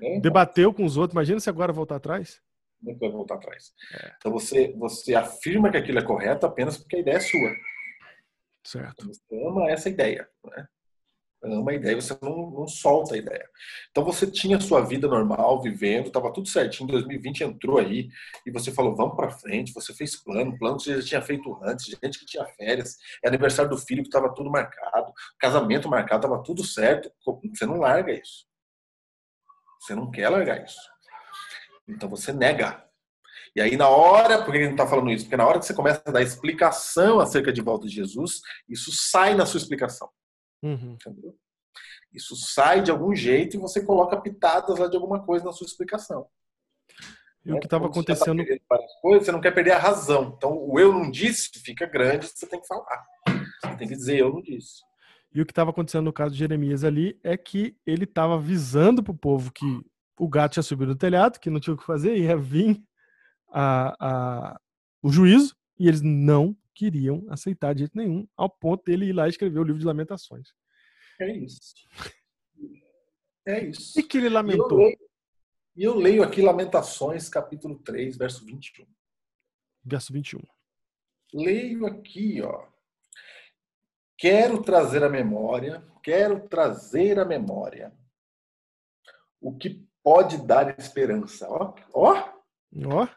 É, 0.01 0.19
debateu 0.19 0.73
com 0.73 0.83
os 0.85 0.97
outros. 0.97 1.13
Imagina 1.13 1.39
se 1.39 1.49
agora 1.49 1.71
voltar 1.71 1.97
atrás. 1.97 2.41
Não 2.81 2.97
vai 2.97 3.09
voltar 3.09 3.35
atrás. 3.35 3.73
É. 3.93 4.13
Então 4.17 4.31
você, 4.31 4.73
você 4.77 5.15
afirma 5.15 5.69
que 5.69 5.77
aquilo 5.77 5.99
é 5.99 6.03
correto 6.03 6.45
apenas 6.45 6.77
porque 6.77 6.97
a 6.97 6.99
ideia 6.99 7.17
é 7.17 7.19
sua. 7.19 7.55
Certo. 8.63 9.07
Você 9.07 9.47
ama 9.47 9.69
essa 9.69 9.89
ideia. 9.89 10.27
Né? 10.43 10.67
Ama 11.41 11.71
a 11.71 11.73
ideia, 11.73 11.95
você 11.95 12.17
não, 12.21 12.51
não 12.51 12.67
solta 12.67 13.15
a 13.15 13.17
ideia. 13.17 13.49
Então 13.89 14.03
você 14.03 14.29
tinha 14.29 14.59
sua 14.59 14.81
vida 14.81 15.07
normal, 15.07 15.61
vivendo, 15.61 16.07
estava 16.07 16.33
tudo 16.33 16.49
certinho. 16.49 16.89
2020 16.89 17.43
entrou 17.43 17.77
aí 17.79 18.09
e 18.45 18.51
você 18.51 18.71
falou, 18.71 18.95
vamos 18.95 19.15
para 19.15 19.31
frente. 19.31 19.73
Você 19.73 19.93
fez 19.93 20.21
plano, 20.21 20.57
plano 20.57 20.77
que 20.77 20.83
você 20.83 21.01
já 21.01 21.07
tinha 21.07 21.21
feito 21.21 21.57
antes, 21.63 21.85
gente 21.85 22.19
que 22.19 22.25
tinha 22.25 22.45
férias, 22.45 22.97
é 23.23 23.29
aniversário 23.29 23.71
do 23.71 23.77
filho 23.77 24.03
que 24.03 24.09
estava 24.09 24.33
tudo 24.33 24.51
marcado, 24.51 25.13
casamento 25.39 25.87
marcado, 25.87 26.25
estava 26.25 26.43
tudo 26.43 26.63
certo. 26.63 27.09
Você 27.25 27.65
não 27.65 27.77
larga 27.77 28.11
isso. 28.11 28.45
Você 29.79 29.95
não 29.95 30.11
quer 30.11 30.27
largar 30.27 30.63
isso. 30.63 30.79
Então 31.89 32.09
você 32.09 32.31
nega. 32.31 32.85
E 33.55 33.61
aí, 33.61 33.75
na 33.75 33.89
hora, 33.89 34.43
por 34.43 34.51
que 34.51 34.59
gente 34.59 34.65
não 34.67 34.71
está 34.73 34.87
falando 34.87 35.11
isso? 35.11 35.25
Porque 35.25 35.37
na 35.37 35.47
hora 35.47 35.59
que 35.59 35.65
você 35.65 35.73
começa 35.73 36.01
a 36.05 36.11
dar 36.11 36.21
explicação 36.21 37.19
acerca 37.19 37.51
de 37.51 37.61
volta 37.61 37.87
de 37.87 37.93
Jesus, 37.93 38.41
isso 38.67 38.91
sai 38.91 39.33
na 39.33 39.45
sua 39.45 39.57
explicação. 39.57 40.09
Uhum. 40.61 40.93
Entendeu? 40.93 41.35
Isso 42.13 42.35
sai 42.35 42.81
de 42.81 42.91
algum 42.91 43.15
jeito 43.15 43.55
e 43.55 43.59
você 43.59 43.83
coloca 43.83 44.19
pitadas 44.19 44.77
lá 44.77 44.87
de 44.87 44.95
alguma 44.95 45.23
coisa 45.23 45.45
na 45.45 45.51
sua 45.51 45.65
explicação. 45.65 46.27
E 47.45 47.51
o 47.51 47.55
né? 47.55 47.59
que 47.59 47.67
estava 47.67 47.89
Quando 47.89 48.05
você 48.05 48.15
tá 48.15 48.31
acontecendo. 48.31 48.59
coisas, 49.01 49.25
você 49.25 49.31
não 49.31 49.41
quer 49.41 49.51
perder 49.51 49.71
a 49.71 49.79
razão. 49.79 50.33
Então, 50.37 50.57
o 50.57 50.79
eu 50.79 50.91
não 50.91 51.09
disse 51.09 51.49
fica 51.59 51.85
grande, 51.85 52.27
você 52.27 52.45
tem 52.45 52.59
que 52.59 52.67
falar. 52.67 53.05
Você 53.27 53.75
tem 53.77 53.87
que 53.87 53.95
dizer 53.95 54.19
eu 54.19 54.31
não 54.31 54.41
disse. 54.41 54.83
E 55.33 55.41
o 55.41 55.45
que 55.45 55.51
estava 55.51 55.69
acontecendo 55.69 56.05
no 56.05 56.13
caso 56.13 56.33
de 56.33 56.39
Jeremias 56.39 56.83
ali 56.83 57.19
é 57.23 57.37
que 57.37 57.77
ele 57.85 58.03
estava 58.03 58.35
avisando 58.35 59.03
para 59.03 59.11
o 59.11 59.17
povo 59.17 59.51
que 59.51 59.65
o 60.19 60.27
gato 60.27 60.53
tinha 60.53 60.63
subido 60.63 60.91
no 60.91 60.97
telhado, 60.97 61.39
que 61.39 61.49
não 61.49 61.59
tinha 61.59 61.73
o 61.73 61.77
que 61.77 61.85
fazer, 61.85 62.17
ia 62.17 62.35
vir 62.37 62.83
a, 63.49 63.95
a- 64.53 64.61
o 65.01 65.11
juízo, 65.11 65.55
e 65.79 65.87
eles 65.87 66.01
não 66.01 66.55
queriam 66.75 67.25
aceitar 67.29 67.73
de 67.73 67.79
jeito 67.79 67.97
nenhum, 67.97 68.27
ao 68.35 68.49
ponto 68.49 68.83
dele 68.83 69.05
ir 69.07 69.13
lá 69.13 69.25
e 69.27 69.29
escrever 69.29 69.59
o 69.59 69.63
livro 69.63 69.79
de 69.79 69.85
lamentações. 69.85 70.49
É 71.19 71.31
isso. 71.35 71.73
É 73.45 73.65
isso. 73.65 73.99
E 73.99 74.03
que 74.03 74.17
ele 74.17 74.27
E 74.27 74.29
eu, 74.29 74.33
lamentou? 74.33 74.79
e 75.75 75.83
eu 75.83 75.95
leio 75.95 76.23
aqui 76.23 76.41
Lamentações, 76.41 77.27
capítulo 77.29 77.79
3, 77.79 78.15
verso 78.17 78.45
21. 78.45 78.85
Verso 79.83 80.13
21. 80.13 80.39
Leio 81.33 81.85
aqui, 81.85 82.41
ó. 82.41 82.67
Quero 84.17 84.61
trazer 84.61 85.03
à 85.03 85.09
memória, 85.09 85.85
quero 86.03 86.47
trazer 86.47 87.19
à 87.19 87.25
memória 87.25 87.93
o 89.41 89.57
que 89.57 89.87
pode 90.09 90.39
dar 90.43 90.75
esperança. 90.79 91.47
Ó, 91.47 91.75
ó, 91.93 92.29
Ó, 92.87 93.07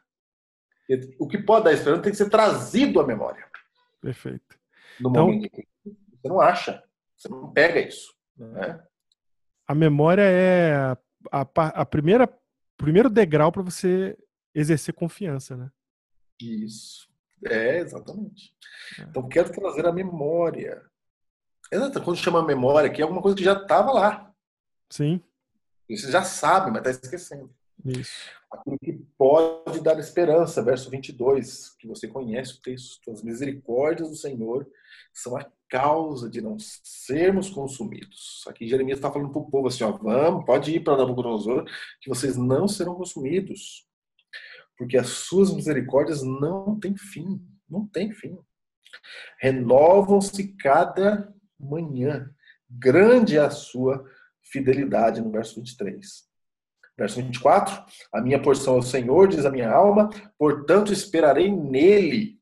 o 1.18 1.26
que 1.26 1.38
pode 1.38 1.64
dar 1.64 1.72
esperança 1.72 2.02
tem 2.02 2.12
que 2.12 2.18
ser 2.18 2.28
trazido 2.28 3.00
à 3.00 3.06
memória 3.06 3.46
perfeito. 3.98 4.58
no 5.00 5.08
Então- 5.10 5.26
momento. 5.28 5.50
que 5.50 5.66
Você 5.86 6.28
não 6.28 6.38
acha, 6.40 6.84
você 7.16 7.28
não 7.30 7.50
pega 7.50 7.80
isso. 7.80 8.14
Né? 8.36 8.78
A 9.66 9.74
memória 9.74 10.20
é 10.22 10.74
a, 10.74 10.98
a, 11.40 11.40
a 11.80 11.86
primeira 11.86 12.28
primeiro 12.76 13.08
degrau 13.08 13.50
para 13.50 13.62
você 13.62 14.18
exercer 14.54 14.92
confiança, 14.92 15.56
né? 15.56 15.70
Isso. 16.40 17.08
É, 17.46 17.78
exatamente. 17.78 18.54
É. 18.98 19.02
Então, 19.04 19.28
quero 19.28 19.50
trazer 19.50 19.86
a 19.86 19.92
memória. 19.92 20.82
Exato, 21.72 22.02
quando 22.02 22.18
chama 22.18 22.44
memória 22.44 22.90
aqui, 22.90 23.00
é 23.00 23.04
alguma 23.04 23.22
coisa 23.22 23.36
que 23.36 23.44
já 23.44 23.54
estava 23.54 23.92
lá. 23.92 24.34
Sim, 24.90 25.22
Você 25.96 26.10
já 26.10 26.22
sabe, 26.22 26.70
mas 26.70 26.86
está 26.86 26.90
esquecendo. 26.90 27.50
isso. 27.84 28.30
aquilo 28.50 28.78
que 28.78 28.92
pode 29.16 29.80
dar 29.80 29.98
esperança, 29.98 30.62
verso 30.62 30.90
22, 30.90 31.70
que 31.78 31.86
você 31.86 32.06
conhece 32.08 32.54
o 32.54 32.62
texto. 32.62 33.10
As 33.10 33.22
misericórdias 33.22 34.08
do 34.08 34.16
Senhor 34.16 34.66
são 35.12 35.36
a 35.36 35.46
causa 35.68 36.28
de 36.28 36.40
não 36.40 36.58
sermos 36.58 37.48
consumidos. 37.48 38.44
Aqui 38.46 38.68
Jeremias 38.68 38.98
está 38.98 39.10
falando 39.10 39.30
para 39.30 39.40
o 39.40 39.50
povo 39.50 39.68
assim: 39.68 39.84
ó, 39.84 39.92
vamos, 39.92 40.44
pode 40.44 40.74
ir 40.74 40.80
para 40.80 40.96
Nabucodonosor, 40.96 41.64
que 42.00 42.10
vocês 42.10 42.36
não 42.36 42.68
serão 42.68 42.94
consumidos, 42.94 43.86
porque 44.76 44.98
as 44.98 45.08
suas 45.08 45.52
misericórdias 45.52 46.22
não 46.22 46.78
têm 46.78 46.96
fim, 46.96 47.40
não 47.68 47.86
tem 47.86 48.12
fim. 48.12 48.38
Renovam-se 49.40 50.48
cada 50.54 51.32
manhã. 51.58 52.30
Grande 52.68 53.36
é 53.36 53.40
a 53.40 53.50
sua 53.50 54.04
fidelidade, 54.52 55.20
no 55.22 55.30
verso 55.30 55.56
23. 55.56 56.24
Verso 56.96 57.22
24: 57.22 57.84
A 58.12 58.20
minha 58.20 58.40
porção 58.40 58.76
é 58.76 58.78
o 58.78 58.82
Senhor, 58.82 59.26
diz 59.28 59.44
a 59.46 59.50
minha 59.50 59.70
alma, 59.70 60.10
portanto 60.38 60.92
esperarei 60.92 61.50
nele. 61.50 62.38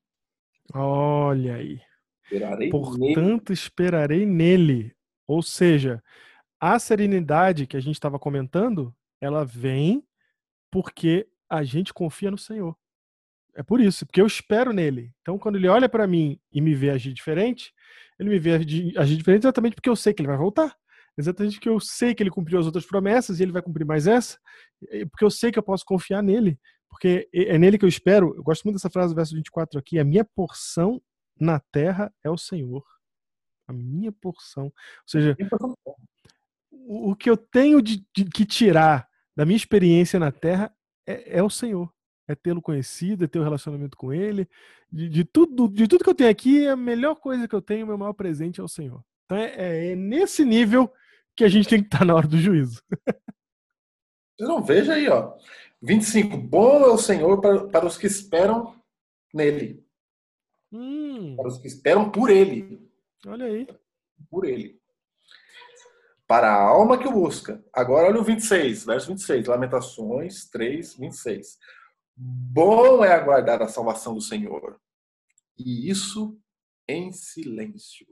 Olha 0.74 1.54
aí. 1.54 1.80
Esperarei 2.24 2.70
nele. 2.70 2.70
Portanto, 2.70 3.52
esperarei 3.52 4.26
nele. 4.26 4.94
Ou 5.26 5.42
seja, 5.42 6.02
a 6.60 6.78
serenidade 6.78 7.66
que 7.66 7.76
a 7.76 7.80
gente 7.80 7.94
estava 7.94 8.18
comentando 8.18 8.94
ela 9.20 9.44
vem 9.44 10.02
porque 10.70 11.28
a 11.48 11.62
gente 11.62 11.92
confia 11.92 12.30
no 12.30 12.38
Senhor. 12.38 12.76
É 13.54 13.62
por 13.62 13.80
isso, 13.80 14.06
porque 14.06 14.20
eu 14.20 14.26
espero 14.26 14.72
nele. 14.72 15.12
Então, 15.20 15.38
quando 15.38 15.56
ele 15.56 15.68
olha 15.68 15.88
para 15.88 16.06
mim 16.06 16.40
e 16.52 16.60
me 16.60 16.74
vê 16.74 16.90
agir 16.90 17.12
diferente, 17.12 17.74
ele 18.18 18.30
me 18.30 18.38
vê 18.38 18.54
agir 18.54 19.16
diferente 19.16 19.42
exatamente 19.42 19.74
porque 19.74 19.88
eu 19.88 19.96
sei 19.96 20.14
que 20.14 20.22
ele 20.22 20.28
vai 20.28 20.36
voltar. 20.36 20.76
Exatamente 21.20 21.56
porque 21.56 21.68
eu 21.68 21.78
sei 21.78 22.14
que 22.14 22.22
ele 22.22 22.30
cumpriu 22.30 22.58
as 22.58 22.66
outras 22.66 22.84
promessas 22.84 23.38
e 23.38 23.42
ele 23.42 23.52
vai 23.52 23.62
cumprir 23.62 23.86
mais 23.86 24.06
essa. 24.06 24.38
Porque 25.10 25.24
eu 25.24 25.30
sei 25.30 25.52
que 25.52 25.58
eu 25.58 25.62
posso 25.62 25.84
confiar 25.84 26.22
nele. 26.22 26.58
Porque 26.88 27.28
é 27.32 27.56
nele 27.58 27.78
que 27.78 27.84
eu 27.84 27.88
espero. 27.88 28.34
Eu 28.34 28.42
gosto 28.42 28.64
muito 28.64 28.76
dessa 28.76 28.90
frase 28.90 29.12
do 29.12 29.16
verso 29.16 29.34
24 29.34 29.78
aqui. 29.78 29.98
A 29.98 30.04
minha 30.04 30.24
porção 30.24 31.00
na 31.38 31.60
terra 31.60 32.12
é 32.24 32.30
o 32.30 32.36
Senhor. 32.36 32.84
A 33.68 33.72
minha 33.72 34.10
porção. 34.10 34.64
Ou 34.64 34.72
seja, 35.06 35.36
o, 36.70 37.10
o 37.10 37.16
que 37.16 37.30
eu 37.30 37.36
tenho 37.36 37.80
de, 37.80 38.04
de, 38.14 38.24
que 38.24 38.44
tirar 38.44 39.08
da 39.36 39.44
minha 39.44 39.56
experiência 39.56 40.18
na 40.18 40.32
terra 40.32 40.74
é, 41.06 41.38
é 41.38 41.42
o 41.42 41.50
Senhor 41.50 41.92
é 42.30 42.34
tê-lo 42.34 42.62
conhecido, 42.62 43.24
é 43.24 43.28
ter 43.28 43.40
um 43.40 43.44
relacionamento 43.44 43.96
com 43.96 44.12
ele. 44.12 44.48
De, 44.90 45.08
de, 45.08 45.24
tudo, 45.24 45.68
de 45.68 45.86
tudo 45.88 46.04
que 46.04 46.10
eu 46.10 46.14
tenho 46.14 46.30
aqui, 46.30 46.66
a 46.66 46.76
melhor 46.76 47.16
coisa 47.16 47.48
que 47.48 47.54
eu 47.54 47.60
tenho, 47.60 47.84
o 47.84 47.88
meu 47.88 47.98
maior 47.98 48.12
presente 48.12 48.60
é 48.60 48.62
o 48.62 48.68
Senhor. 48.68 49.02
Então 49.24 49.36
é, 49.36 49.54
é, 49.56 49.92
é 49.92 49.96
nesse 49.96 50.44
nível 50.44 50.92
que 51.40 51.44
a 51.44 51.48
gente 51.48 51.70
tem 51.70 51.80
que 51.80 51.86
estar 51.86 52.04
na 52.04 52.14
hora 52.14 52.28
do 52.28 52.36
juízo. 52.36 52.82
Não 54.38 54.62
veja 54.62 54.92
aí, 54.92 55.08
ó. 55.08 55.34
25. 55.80 56.36
Bom 56.36 56.84
é 56.84 56.90
o 56.90 56.98
Senhor 56.98 57.40
para, 57.40 57.66
para 57.66 57.86
os 57.86 57.96
que 57.96 58.06
esperam 58.06 58.78
nele. 59.32 59.82
Hum. 60.70 61.36
Para 61.36 61.48
os 61.48 61.56
que 61.56 61.66
esperam 61.66 62.10
por 62.10 62.28
ele. 62.28 62.86
Olha 63.26 63.46
aí. 63.46 63.66
Por 64.28 64.44
ele. 64.44 64.78
Para 66.26 66.50
a 66.50 66.62
alma 66.62 66.98
que 66.98 67.08
o 67.08 67.12
busca. 67.12 67.64
Agora 67.72 68.08
olha 68.08 68.20
o 68.20 68.24
26, 68.24 68.84
verso 68.84 69.08
26. 69.08 69.46
Lamentações 69.46 70.44
3, 70.50 70.96
26. 70.96 71.58
Bom 72.14 73.02
é 73.02 73.14
aguardar 73.14 73.62
a 73.62 73.68
salvação 73.68 74.14
do 74.14 74.20
Senhor. 74.20 74.78
E 75.56 75.88
isso 75.88 76.38
em 76.86 77.10
silêncio. 77.12 78.06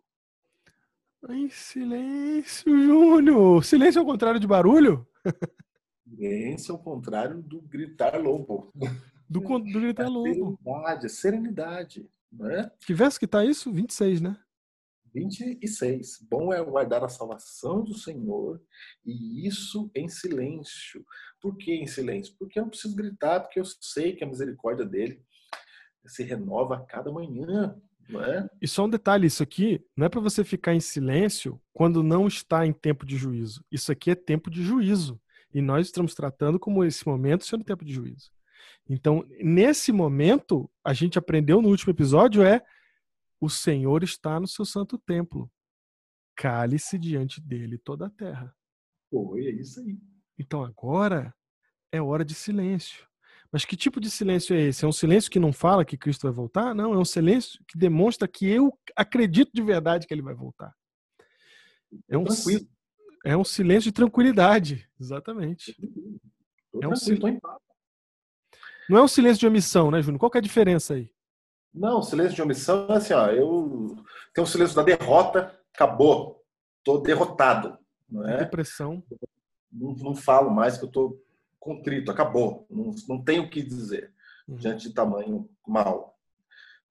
Em 1.26 1.50
silêncio, 1.50 2.70
Júnior. 2.80 3.64
Silêncio 3.64 4.00
ao 4.00 4.06
contrário 4.06 4.38
de 4.38 4.46
barulho? 4.46 5.06
Silêncio 6.08 6.74
ao 6.74 6.82
contrário 6.82 7.42
do 7.42 7.60
gritar 7.62 8.16
lobo. 8.20 8.72
Do, 9.28 9.40
do 9.40 9.80
gritar 9.80 10.06
a 10.06 10.08
lobo. 10.08 10.58
Serenidade, 10.62 11.06
a 11.06 11.08
serenidade. 11.08 12.10
Né? 12.30 12.70
Que 12.86 12.94
verso 12.94 13.18
que 13.18 13.26
tá 13.26 13.44
isso? 13.44 13.72
26, 13.72 14.20
né? 14.20 14.38
26. 15.12 16.26
Bom 16.30 16.52
é 16.52 16.62
guardar 16.62 17.02
a 17.02 17.08
salvação 17.08 17.82
do 17.82 17.94
Senhor 17.94 18.62
e 19.04 19.46
isso 19.46 19.90
em 19.94 20.08
silêncio. 20.08 21.04
Por 21.40 21.56
que 21.56 21.72
em 21.72 21.86
silêncio? 21.86 22.34
Porque 22.38 22.58
eu 22.58 22.62
não 22.62 22.70
preciso 22.70 22.94
gritar, 22.94 23.40
porque 23.40 23.58
eu 23.58 23.64
sei 23.64 24.14
que 24.14 24.22
a 24.22 24.26
misericórdia 24.26 24.84
dele 24.84 25.22
se 26.06 26.22
renova 26.22 26.76
a 26.76 26.84
cada 26.84 27.10
manhã. 27.10 27.80
É? 28.11 28.48
E 28.61 28.66
só 28.66 28.86
um 28.86 28.88
detalhe: 28.88 29.26
isso 29.26 29.42
aqui 29.42 29.84
não 29.96 30.06
é 30.06 30.09
para 30.09 30.20
você 30.20 30.44
ficar 30.44 30.74
em 30.74 30.80
silêncio 30.80 31.61
quando 31.72 32.02
não 32.02 32.26
está 32.26 32.66
em 32.66 32.72
tempo 32.72 33.04
de 33.04 33.16
juízo. 33.16 33.64
Isso 33.70 33.92
aqui 33.92 34.11
é 34.11 34.14
tempo 34.14 34.50
de 34.50 34.62
juízo. 34.62 35.20
E 35.52 35.61
nós 35.61 35.86
estamos 35.86 36.14
tratando 36.14 36.59
como 36.59 36.84
esse 36.84 37.06
momento 37.06 37.46
sendo 37.46 37.64
tempo 37.64 37.84
de 37.84 37.92
juízo. 37.92 38.30
Então, 38.88 39.26
nesse 39.40 39.92
momento, 39.92 40.70
a 40.82 40.92
gente 40.92 41.18
aprendeu 41.18 41.61
no 41.61 41.68
último 41.68 41.92
episódio 41.92 42.42
é 42.42 42.62
o 43.40 43.48
Senhor 43.48 44.02
está 44.02 44.40
no 44.40 44.46
seu 44.46 44.64
santo 44.64 44.98
templo. 44.98 45.50
Cale-se 46.34 46.98
diante 46.98 47.40
dele 47.40 47.78
toda 47.78 48.06
a 48.06 48.11
terra. 48.11 48.54
Foi, 49.11 49.46
é 49.46 49.50
isso 49.50 49.80
aí. 49.80 49.98
Então 50.38 50.62
agora 50.62 51.34
é 51.90 52.00
hora 52.00 52.24
de 52.24 52.34
silêncio. 52.34 53.06
Mas 53.51 53.64
que 53.64 53.76
tipo 53.76 54.01
de 54.01 54.11
silêncio 54.11 54.55
é 54.55 54.61
esse? 54.61 54.84
É 54.84 54.88
um 54.88 54.92
silêncio 54.92 55.30
que 55.30 55.40
não 55.40 55.53
fala 55.53 55.84
que 55.84 55.96
Cristo 55.96 56.22
vai 56.22 56.32
voltar? 56.32 56.74
Não, 56.74 56.92
é 56.92 56.99
um 56.99 57.05
silêncio 57.05 57.59
que 57.66 57.78
demonstra 57.78 58.28
que 58.28 58.46
eu 58.46 58.76
acredito 58.94 59.51
de 59.55 59.62
verdade 59.62 60.07
que 60.07 60.12
ele 60.12 60.22
vai 60.22 60.34
voltar. 60.34 60.74
É 62.09 62.18
um, 62.18 62.24
é 63.24 63.36
um 63.36 63.44
silêncio 63.44 63.90
de 63.90 63.94
tranquilidade, 63.94 64.86
exatamente. 65.01 65.74
É 66.82 66.86
um 66.86 66.94
sil... 66.94 67.16
Não 68.88 68.99
é 68.99 69.03
um 69.03 69.09
silêncio 69.09 69.40
de 69.40 69.46
omissão, 69.46 69.90
né, 69.90 70.03
Júnior? 70.03 70.18
Qual 70.18 70.30
é 70.34 70.38
a 70.38 70.42
diferença 70.42 70.94
aí? 70.94 71.11
Não, 71.72 72.03
silêncio 72.03 72.34
de 72.34 72.42
omissão 72.42 72.86
é 72.90 72.96
assim, 72.96 73.12
ó, 73.12 73.26
eu 73.28 73.96
tenho 74.34 74.46
um 74.46 74.51
silêncio 74.51 74.74
da 74.74 74.82
derrota, 74.82 75.59
acabou, 75.74 76.42
tô 76.82 76.99
derrotado, 76.99 77.78
não 78.09 78.26
é? 78.26 78.38
Depressão. 78.38 79.03
Não, 79.70 79.94
não 79.94 80.14
falo 80.14 80.51
mais 80.51 80.78
que 80.78 80.84
eu 80.84 80.90
tô 80.90 81.22
contrito, 81.59 82.11
acabou, 82.11 82.66
não, 82.70 82.94
não 83.09 83.22
tenho 83.22 83.44
o 83.44 83.50
que 83.50 83.62
dizer 83.62 84.12
uhum. 84.46 84.56
diante 84.56 84.88
de 84.88 84.94
tamanho 84.94 85.48
mal. 85.66 86.18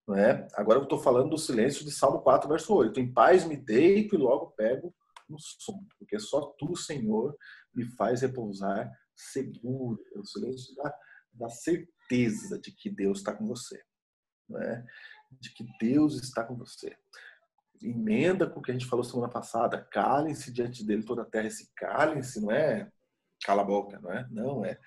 Não 0.06 0.16
é? 0.16 0.48
Agora 0.54 0.78
eu 0.78 0.84
estou 0.84 0.98
falando 0.98 1.30
do 1.30 1.38
silêncio 1.38 1.84
de 1.84 1.90
Salmo 1.90 2.20
4, 2.20 2.48
verso 2.48 2.74
8. 2.74 2.98
Em 2.98 3.12
paz 3.12 3.44
me 3.44 3.56
deito 3.56 4.14
e 4.14 4.18
logo 4.18 4.52
pego 4.52 4.94
no 5.28 5.38
sono, 5.38 5.86
porque 5.98 6.18
só 6.18 6.40
tu, 6.58 6.74
Senhor, 6.74 7.36
me 7.74 7.84
faz 7.84 8.22
repousar 8.22 8.90
seguro. 9.14 10.02
É 10.14 10.18
o 10.18 10.24
silêncio 10.24 10.74
da, 10.76 10.94
da 11.34 11.48
certeza 11.50 12.58
de 12.58 12.72
que 12.72 12.88
Deus 12.88 13.18
está 13.18 13.34
com 13.34 13.46
você 13.46 13.78
né? 14.48 14.84
de 15.30 15.52
que 15.52 15.66
Deus 15.78 16.20
está 16.22 16.42
com 16.42 16.56
você. 16.56 16.96
Emenda 17.82 18.48
com 18.48 18.58
o 18.58 18.62
que 18.62 18.70
a 18.70 18.74
gente 18.74 18.86
falou 18.86 19.04
semana 19.04 19.30
passada. 19.30 19.86
Calem-se 19.92 20.52
diante 20.52 20.84
dele 20.84 21.04
toda 21.04 21.22
a 21.22 21.26
terra. 21.26 21.46
Esse 21.46 21.70
calem-se 21.76 22.40
não 22.40 22.50
é 22.50 22.90
cala 23.44 23.62
a 23.62 23.64
boca, 23.64 23.98
não 24.00 24.12
é? 24.12 24.26
Não, 24.30 24.64
é 24.64 24.78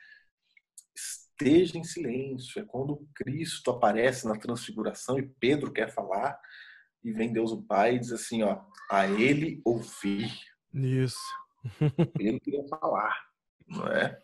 esteja 1.42 1.78
em 1.78 1.84
silêncio. 1.84 2.62
É 2.62 2.66
quando 2.66 3.08
Cristo 3.16 3.72
aparece 3.72 4.28
na 4.28 4.38
transfiguração 4.38 5.18
e 5.18 5.28
Pedro 5.28 5.72
quer 5.72 5.92
falar 5.92 6.40
e 7.04 7.12
vem 7.12 7.34
Deus 7.34 7.52
o 7.52 7.64
Pai 7.64 7.96
e 7.96 8.00
diz 8.00 8.12
assim, 8.12 8.44
ó, 8.44 8.62
a 8.90 9.08
ele 9.08 9.60
ouvir. 9.66 10.32
Isso. 10.74 11.18
Ele 12.20 12.40
queria 12.40 12.66
falar, 12.68 13.16
não 13.68 13.86
é? 13.86 14.18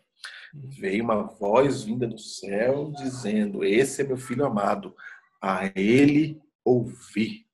Veio 0.52 1.04
uma 1.04 1.22
voz 1.22 1.84
vinda 1.84 2.04
do 2.04 2.18
céu 2.18 2.90
dizendo: 2.90 3.62
Esse 3.62 4.02
é 4.02 4.04
meu 4.04 4.16
filho 4.16 4.44
amado, 4.44 4.92
a 5.40 5.66
ele 5.76 6.40
ouvir. 6.64 7.46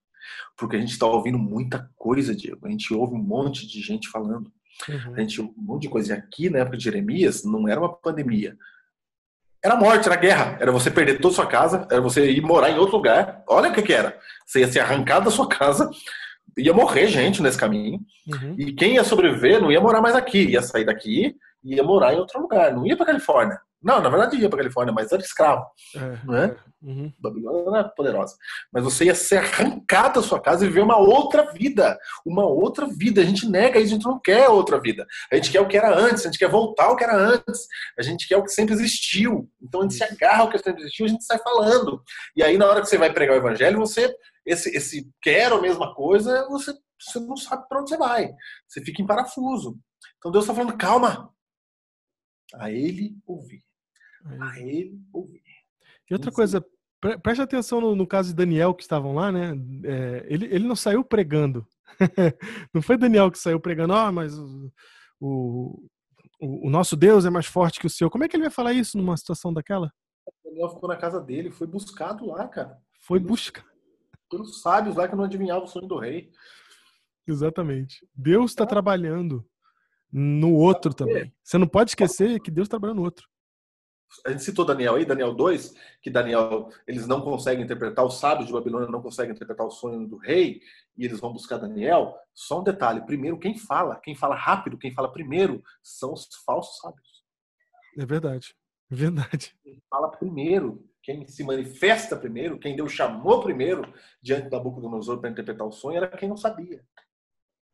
Porque 0.57 0.77
a 0.77 0.81
gente 0.81 0.93
está 0.93 1.07
ouvindo 1.07 1.39
muita 1.39 1.93
coisa, 1.97 2.35
Diego. 2.35 2.67
A 2.67 2.71
gente 2.71 2.95
ouve 2.95 3.15
um 3.15 3.23
monte 3.23 3.67
de 3.67 3.83
gente 3.83 4.09
falando. 4.09 4.51
Uhum. 4.89 5.15
A 5.15 5.21
gente 5.21 5.41
um 5.41 5.53
monte 5.57 5.83
de 5.83 5.89
coisa. 5.89 6.15
E 6.15 6.17
aqui, 6.17 6.51
na 6.51 6.61
época 6.61 6.77
de 6.77 6.85
Jeremias, 6.85 7.45
não 7.45 7.69
era 7.69 7.81
uma 7.81 7.93
pandemia. 7.93 8.57
Era 9.63 9.77
morte, 9.77 10.07
era 10.07 10.17
guerra. 10.17 10.59
Era 10.61 10.71
você 10.71 10.91
perder 10.91 11.21
toda 11.21 11.33
a 11.33 11.37
sua 11.37 11.47
casa, 11.47 11.87
era 11.91 12.01
você 12.01 12.31
ir 12.31 12.43
morar 12.43 12.71
em 12.71 12.79
outro 12.79 12.97
lugar. 12.97 13.43
Olha 13.49 13.71
o 13.71 13.75
que, 13.75 13.83
que 13.83 13.93
era. 13.93 14.19
Você 14.45 14.61
ia 14.61 14.71
ser 14.71 14.81
arrancado 14.81 15.25
da 15.25 15.31
sua 15.31 15.49
casa, 15.49 15.89
ia 16.59 16.75
morrer 16.75 17.09
gente 17.09 17.43
nesse 17.43 17.59
caminho. 17.59 18.01
Uhum. 18.27 18.55
E 18.59 18.73
quem 18.73 18.95
ia 18.95 19.05
sobreviver 19.05 19.61
não 19.61 19.73
ia 19.73 19.81
morar 19.81 20.03
mais 20.03 20.15
aqui. 20.15 20.45
Ia 20.51 20.61
sair 20.61 20.85
daqui 20.85 21.35
e 21.63 21.77
ia 21.77 21.83
morar 21.83 22.13
em 22.13 22.19
outro 22.19 22.41
lugar. 22.41 22.75
Não 22.75 22.87
ia 22.87 22.97
para 22.97 23.07
Califórnia. 23.07 23.59
Não, 23.85 24.01
na 24.01 24.09
verdade 24.09 24.39
ia 24.39 24.49
para 24.49 24.61
Califórnia, 24.61 24.95
mas 24.95 25.13
era 25.13 25.21
escravo. 25.21 25.67
É, 25.95 26.19
não 26.25 26.37
é? 26.37 26.57
Uhum. 26.83 27.13
Babilônia 27.19 27.81
era 27.81 27.89
poderosa. 27.91 28.35
Mas 28.73 28.83
você 28.83 29.05
ia 29.05 29.15
ser 29.15 29.37
arrancado 29.37 30.21
da 30.21 30.27
sua 30.27 30.41
casa 30.41 30.65
e 30.65 30.69
viver 30.69 30.81
uma 30.81 30.97
outra 30.97 31.53
vida. 31.53 31.99
Uma 32.25 32.47
outra 32.47 32.87
vida. 32.87 33.21
A 33.21 33.25
gente 33.25 33.47
nega 33.47 33.79
isso, 33.79 33.93
a 33.93 33.97
gente 33.97 34.07
não 34.07 34.19
quer 34.19 34.49
outra 34.49 34.81
vida. 34.81 35.07
A 35.31 35.37
gente 35.37 35.51
quer 35.51 35.61
o 35.61 35.69
que 35.69 35.77
era 35.77 35.95
antes, 35.95 36.23
a 36.23 36.31
gente 36.31 36.39
quer 36.39 36.49
voltar 36.49 36.85
ao 36.85 36.97
que 36.97 37.05
era 37.05 37.15
antes. 37.15 37.67
A 37.99 38.03
gente 38.03 38.27
quer 38.27 38.39
o 38.39 38.43
que 38.43 38.51
sempre 38.51 38.75
existiu. 38.75 39.51
Então 39.63 39.81
a 39.81 39.83
gente 39.85 39.95
se 39.95 40.05
agarra 40.05 40.43
ao 40.43 40.49
que 40.49 40.59
sempre 40.59 40.81
existiu, 40.81 41.05
a 41.05 41.09
gente 41.11 41.25
sai 41.25 41.39
falando. 41.39 42.03
E 42.35 42.43
aí, 42.43 42.57
na 42.57 42.67
hora 42.67 42.81
que 42.81 42.89
você 42.89 42.97
vai 42.97 43.13
pregar 43.13 43.37
o 43.37 43.39
evangelho, 43.39 43.79
você, 43.79 44.15
esse, 44.47 44.75
esse 44.75 45.11
quero 45.21 45.57
a 45.57 45.61
mesma 45.61 45.95
coisa, 45.95 46.49
você, 46.49 46.73
você 46.99 47.21
não 47.21 47.37
sabe 47.37 47.69
para 47.69 47.81
onde 47.81 47.91
você 47.91 47.99
vai. 47.99 48.33
Você 48.67 48.83
fica 48.83 49.03
em 49.03 49.07
parafuso. 49.07 49.79
Então 50.19 50.33
Deus 50.33 50.45
está 50.45 50.55
falando, 50.55 50.77
calma. 50.79 51.31
A 52.55 52.71
ele 52.71 53.15
ouvir 53.27 53.63
a 54.25 54.61
ele 54.61 55.01
ouvir. 55.13 55.43
E 56.11 56.15
outra 56.15 56.31
coisa, 56.31 56.65
pre 57.01 57.19
preste 57.19 57.43
atenção 57.43 57.81
no, 57.81 57.95
no, 57.95 58.07
caso 58.07 58.31
de 58.31 58.35
Daniel 58.35 58.75
que 58.75 58.83
estavam 58.83 59.15
lá, 59.15 59.31
né? 59.31 59.55
É, 59.85 60.27
ele, 60.29 60.47
ele 60.47 60.67
não 60.67 60.77
saiu 60.77 61.05
pregando. 61.05 61.67
não 62.73 62.83
foi 62.83 62.97
Daniel 62.97 63.31
que 63.31 63.39
saiu 63.39 63.61
pregando, 63.61 63.95
ó, 63.95 64.09
oh, 64.09 64.13
mas 64.13 64.37
o, 64.39 64.73
o, 65.21 65.89
o, 66.41 66.71
nosso 66.71 66.97
Deus 66.97 67.25
é 67.25 67.31
mais 67.31 67.47
forte 67.47 67.79
que 67.79 67.87
o 67.87 67.91
seu. 67.91 68.11
Como 68.11 68.25
é 68.25 68.29
que 68.29 68.37
ele 68.37 68.45
vai 68.45 68.51
falar 68.51 68.73
isso 68.73 68.97
numa 68.97 69.17
situação 69.17 69.53
daquela? 69.53 69.93
Daniel 70.45 70.71
ficou 70.71 70.89
na 70.89 70.97
casa 70.97 71.21
dele, 71.21 71.51
foi 71.51 71.67
buscado 71.67 72.27
lá, 72.27 72.49
cara. 72.49 72.79
Foi 73.01 73.19
buscar. 73.19 73.65
Pelos 74.31 74.63
sábios 74.63 74.97
lá 74.97 75.07
que 75.07 75.15
não 75.15 75.25
adivinhavam 75.25 75.65
o 75.65 75.69
sonho 75.69 75.87
do 75.87 75.99
rei. 75.99 76.31
Exatamente. 77.27 78.07
Deus 78.15 78.51
está 78.51 78.65
ah. 78.65 78.67
trabalhando 78.67 79.45
no 80.11 80.55
outro 80.55 80.95
também. 80.95 81.33
Você 81.43 81.59
não 81.59 81.67
pode 81.67 81.91
esquecer 81.91 82.41
que 82.41 82.51
Deus 82.51 82.69
trabalha 82.69 82.95
no 82.95 83.03
outro 83.03 83.29
a 84.27 84.31
gente 84.31 84.43
citou 84.43 84.65
Daniel 84.65 84.95
aí, 84.95 85.05
Daniel 85.05 85.35
2, 85.35 85.75
que 86.01 86.11
Daniel, 86.11 86.71
eles 86.87 87.07
não 87.07 87.21
conseguem 87.21 87.65
interpretar, 87.65 88.05
os 88.05 88.19
sábios 88.19 88.47
de 88.47 88.53
Babilônia 88.53 88.89
não 88.89 89.03
conseguem 89.03 89.35
interpretar 89.35 89.67
o 89.67 89.71
sonho 89.71 90.07
do 90.07 90.17
rei, 90.17 90.61
e 90.97 91.05
eles 91.05 91.21
vão 91.21 91.33
buscar 91.33 91.59
Daniel. 91.59 92.17
Só 92.33 92.61
um 92.61 92.65
detalhe: 92.65 93.05
primeiro, 93.05 93.39
quem 93.39 93.59
fala, 93.59 93.97
quem 93.97 94.15
fala 94.15 94.35
rápido, 94.35 94.79
quem 94.79 94.93
fala 94.93 95.13
primeiro, 95.13 95.63
são 95.83 96.13
os 96.13 96.29
falsos 96.45 96.79
sábios. 96.79 97.25
É 97.99 98.07
verdade. 98.07 98.55
É 98.91 98.95
verdade. 98.95 99.57
Ele 99.65 99.83
fala 99.89 100.11
primeiro. 100.11 100.89
Quem 101.03 101.27
se 101.29 101.45
manifesta 101.45 102.17
primeiro, 102.17 102.59
quem 102.59 102.75
Deus 102.75 102.91
chamou 102.91 103.43
primeiro 103.43 103.93
diante 104.23 104.49
da 104.49 104.59
boca 104.59 104.77
do 104.77 104.85
Nabucodonosor 104.85 105.21
para 105.21 105.29
interpretar 105.29 105.67
o 105.67 105.71
sonho 105.71 105.99
era 105.99 106.09
quem 106.17 106.27
não 106.31 106.37
sabia. 106.37 106.83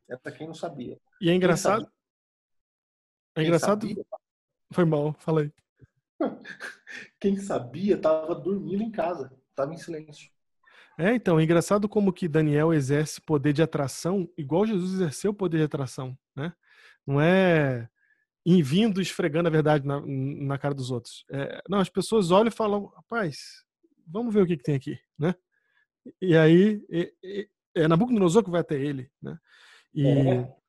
Era 0.09 0.35
quem 0.35 0.47
não 0.47 0.53
sabia. 0.53 0.99
E 1.21 1.29
é 1.29 1.33
engraçado. 1.33 1.89
É 3.33 3.35
Quem 3.35 3.45
engraçado. 3.45 3.87
sabia, 3.87 4.05
Foi 4.73 4.83
mal, 4.83 5.13
falei. 5.19 5.49
Quem 7.19 7.37
sabia 7.37 7.95
estava 7.95 8.35
dormindo 8.35 8.83
em 8.83 8.91
casa, 8.91 9.31
estava 9.49 9.73
em 9.73 9.77
silêncio. 9.77 10.29
É, 10.97 11.15
então, 11.15 11.39
é 11.39 11.43
engraçado 11.43 11.87
como 11.87 12.13
que 12.13 12.27
Daniel 12.27 12.73
exerce 12.73 13.21
poder 13.21 13.53
de 13.53 13.61
atração 13.61 14.29
igual 14.37 14.65
Jesus 14.65 14.93
exerceu 14.93 15.31
o 15.31 15.35
poder 15.35 15.57
de 15.57 15.63
atração, 15.63 16.17
né? 16.35 16.53
Não 17.07 17.19
é 17.19 17.89
em 18.45 18.61
vindo 18.61 19.01
esfregando 19.01 19.47
a 19.47 19.51
verdade 19.51 19.85
na, 19.85 20.01
na 20.05 20.57
cara 20.57 20.73
dos 20.73 20.91
outros. 20.91 21.25
É, 21.31 21.61
não, 21.69 21.79
as 21.79 21.89
pessoas 21.89 22.31
olham 22.31 22.47
e 22.47 22.51
falam, 22.51 22.87
rapaz, 22.95 23.63
vamos 24.05 24.33
ver 24.33 24.43
o 24.43 24.47
que, 24.47 24.57
que 24.57 24.63
tem 24.63 24.75
aqui, 24.75 24.99
né? 25.17 25.33
E 26.19 26.35
aí, 26.35 26.83
é, 26.91 27.11
é, 27.23 27.47
é 27.75 27.87
Nabucodonosor 27.87 28.43
que 28.43 28.49
vai 28.49 28.61
até 28.61 28.75
ele, 28.75 29.09
né? 29.21 29.37
E, 29.93 30.07
É. 30.07 30.60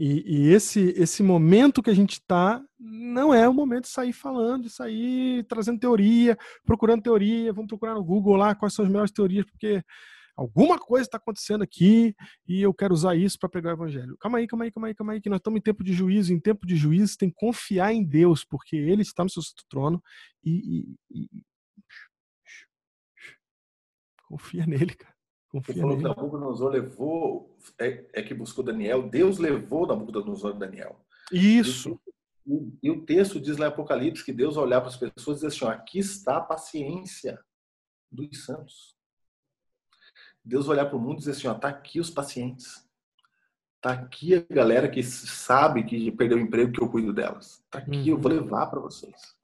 e, 0.00 0.46
e 0.48 0.48
esse, 0.54 0.94
esse 0.96 1.22
momento 1.22 1.82
que 1.82 1.90
a 1.90 1.94
gente 1.94 2.12
está 2.14 2.62
não 2.78 3.34
é 3.34 3.46
o 3.46 3.52
momento 3.52 3.82
de 3.84 3.90
sair 3.90 4.14
falando, 4.14 4.62
de 4.64 4.70
sair 4.70 5.44
trazendo 5.44 5.78
teoria, 5.78 6.38
procurando 6.64 7.02
teoria, 7.02 7.52
vamos 7.52 7.68
procurar 7.68 7.94
no 7.94 8.02
Google 8.02 8.36
lá 8.36 8.54
quais 8.54 8.72
são 8.74 8.84
as 8.84 8.90
melhores 8.90 9.12
teorias, 9.12 9.44
porque 9.44 9.82
alguma 10.34 10.78
coisa 10.78 11.04
está 11.06 11.18
acontecendo 11.18 11.62
aqui 11.62 12.14
e 12.48 12.62
eu 12.62 12.72
quero 12.72 12.94
usar 12.94 13.14
isso 13.14 13.38
para 13.38 13.50
pregar 13.50 13.74
o 13.74 13.76
evangelho. 13.76 14.16
Calma 14.18 14.38
aí, 14.38 14.46
calma 14.46 14.64
aí, 14.64 14.70
calma 14.72 14.88
aí, 14.88 14.94
calma 14.94 15.12
aí, 15.12 15.20
que 15.20 15.28
nós 15.28 15.38
estamos 15.38 15.58
em 15.58 15.62
tempo 15.62 15.84
de 15.84 15.92
juízo. 15.92 16.32
Em 16.32 16.40
tempo 16.40 16.66
de 16.66 16.76
juízo, 16.76 17.18
tem 17.18 17.28
que 17.28 17.36
confiar 17.36 17.92
em 17.92 18.02
Deus, 18.02 18.42
porque 18.42 18.76
Ele 18.76 19.02
está 19.02 19.22
no 19.22 19.28
seu 19.28 19.42
trono 19.68 20.02
e, 20.42 20.96
e- 21.10 21.24
e- 21.36 21.42
confia 24.26 24.64
nele, 24.66 24.94
cara. 24.94 25.09
Ele 25.52 25.62
Confia 25.64 25.82
falou 25.82 25.96
que. 25.96 26.02
Nabucodonosor 26.04 26.70
levou, 26.70 27.56
é, 27.78 28.04
é 28.12 28.22
que 28.22 28.34
buscou 28.34 28.64
Daniel, 28.64 29.08
Deus 29.08 29.38
levou 29.38 29.86
Nabucodonosor 29.86 30.54
e 30.54 30.58
Daniel. 30.58 31.00
Isso. 31.32 32.00
E, 32.46 32.78
e 32.84 32.90
o 32.90 33.04
texto 33.04 33.40
diz 33.40 33.56
lá 33.56 33.66
em 33.66 33.68
Apocalipse 33.68 34.24
que 34.24 34.32
Deus 34.32 34.56
olhar 34.56 34.80
para 34.80 34.90
as 34.90 34.96
pessoas 34.96 35.38
e 35.38 35.40
dizer 35.40 35.46
assim: 35.48 35.64
ó, 35.64 35.70
aqui 35.70 35.98
está 35.98 36.36
a 36.38 36.40
paciência 36.40 37.38
dos 38.10 38.44
santos. 38.44 38.96
Deus 40.44 40.68
olhar 40.68 40.86
para 40.86 40.96
o 40.96 41.00
mundo 41.00 41.14
e 41.16 41.18
dizer 41.18 41.32
assim: 41.32 41.48
ó, 41.48 41.54
tá 41.54 41.68
aqui 41.68 42.00
os 42.00 42.10
pacientes. 42.10 42.88
Tá 43.80 43.92
aqui 43.92 44.34
a 44.34 44.44
galera 44.52 44.88
que 44.90 45.02
sabe 45.02 45.84
que 45.84 46.12
perdeu 46.12 46.36
o 46.36 46.40
emprego 46.40 46.70
que 46.72 46.82
eu 46.82 46.88
cuido 46.90 47.12
delas. 47.14 47.64
Tá 47.70 47.78
aqui, 47.78 48.08
eu 48.10 48.16
Uhum. 48.16 48.20
vou 48.20 48.30
levar 48.30 48.66
para 48.66 48.78
vocês. 48.78 49.34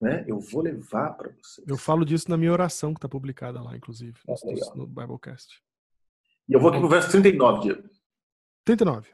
Né? 0.00 0.24
Eu 0.26 0.38
vou 0.38 0.62
levar 0.62 1.14
para 1.14 1.30
vocês. 1.30 1.66
Eu 1.66 1.76
falo 1.76 2.04
disso 2.04 2.30
na 2.30 2.36
minha 2.36 2.52
oração, 2.52 2.92
que 2.92 2.98
está 2.98 3.08
publicada 3.08 3.62
lá, 3.62 3.76
inclusive, 3.76 4.18
no, 4.26 4.50
legal. 4.50 4.76
no 4.76 4.86
Biblecast. 4.86 5.62
E 6.48 6.52
eu 6.52 6.60
vou 6.60 6.70
aqui 6.70 6.78
pro 6.78 6.88
verso 6.88 7.10
39, 7.10 7.60
Diego. 7.62 7.88
39. 8.64 9.10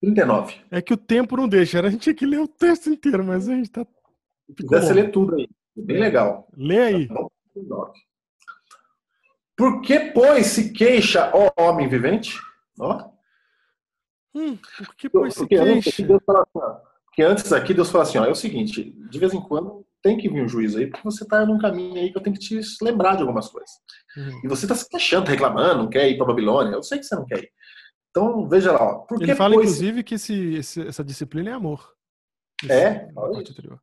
39. 0.00 0.60
É 0.70 0.82
que 0.82 0.92
o 0.92 0.96
tempo 0.96 1.36
não 1.36 1.48
deixa, 1.48 1.78
era 1.78 1.88
a 1.88 1.90
gente 1.90 2.02
tinha 2.02 2.14
que 2.14 2.26
ler 2.26 2.40
o 2.40 2.48
texto 2.48 2.90
inteiro, 2.90 3.24
mas 3.24 3.48
a 3.48 3.54
gente 3.54 3.70
tá. 3.70 3.86
Quiser, 4.56 4.82
você 4.82 4.92
lê 4.92 5.08
tudo 5.08 5.36
aí. 5.36 5.48
É 5.76 5.80
Bem 5.80 5.98
legal. 5.98 6.48
Lê 6.56 6.78
aí. 6.78 7.08
Tá 7.08 7.14
bom? 7.14 7.30
39. 7.54 7.92
Por 9.56 9.80
que, 9.82 10.00
pois, 10.00 10.46
se 10.46 10.72
queixa, 10.72 11.30
ó 11.34 11.50
homem 11.58 11.88
vivente? 11.88 12.38
Ó, 12.78 13.10
Hum, 14.34 14.56
por 14.56 14.94
que 14.94 15.08
pois 15.10 15.34
se 15.34 15.42
antes 15.56 15.84
queixa? 15.84 16.06
Deus 16.06 16.22
fala 16.24 16.42
assim, 16.42 16.58
ó, 16.58 16.80
porque 17.04 17.22
antes 17.22 17.52
aqui 17.52 17.74
Deus 17.74 17.90
fala 17.90 18.04
assim, 18.04 18.18
ó, 18.18 18.24
é 18.24 18.30
o 18.30 18.34
seguinte, 18.34 18.92
de 19.10 19.18
vez 19.18 19.34
em 19.34 19.40
quando 19.40 19.84
tem 20.02 20.16
que 20.16 20.28
vir 20.28 20.42
um 20.42 20.48
juízo 20.48 20.78
aí, 20.78 20.86
porque 20.86 21.04
você 21.04 21.26
tá 21.26 21.44
num 21.44 21.58
caminho 21.58 21.94
aí 21.96 22.10
que 22.10 22.18
eu 22.18 22.22
tenho 22.22 22.34
que 22.36 22.40
te 22.40 22.60
lembrar 22.82 23.16
de 23.16 23.22
algumas 23.22 23.48
coisas. 23.48 23.70
Uhum. 24.16 24.40
E 24.44 24.48
você 24.48 24.66
tá 24.66 24.74
se 24.74 24.88
queixando, 24.88 25.28
reclamando, 25.30 25.82
não 25.82 25.90
quer 25.90 26.08
ir 26.08 26.16
pra 26.16 26.26
Babilônia, 26.26 26.72
eu 26.74 26.82
sei 26.82 26.98
que 26.98 27.04
você 27.04 27.14
não 27.14 27.24
quer 27.26 27.38
ir. 27.44 27.50
Então, 28.10 28.48
veja 28.48 28.72
lá, 28.72 28.82
ó, 28.82 28.98
por 29.00 29.18
que, 29.18 29.24
Ele 29.24 29.34
fala, 29.36 29.54
inclusive, 29.54 30.02
que 30.02 30.14
esse, 30.16 30.54
esse- 30.54 30.86
essa 30.86 31.04
disciplina 31.04 31.50
é 31.50 31.52
amor. 31.52 31.94
É, 32.68 33.06
isso. 33.40 33.80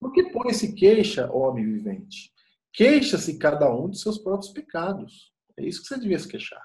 por 0.00 0.12
que, 0.12 0.30
pois, 0.30 0.56
se 0.56 0.74
queixa, 0.74 1.30
homem 1.32 1.64
vivente? 1.64 2.32
Queixa-se 2.72 3.38
cada 3.38 3.70
um 3.72 3.88
de 3.90 4.00
seus 4.00 4.18
próprios 4.18 4.52
pecados. 4.52 5.32
É 5.58 5.64
isso 5.64 5.82
que 5.82 5.88
você 5.88 5.98
devia 5.98 6.18
se 6.18 6.28
queixar. 6.28 6.62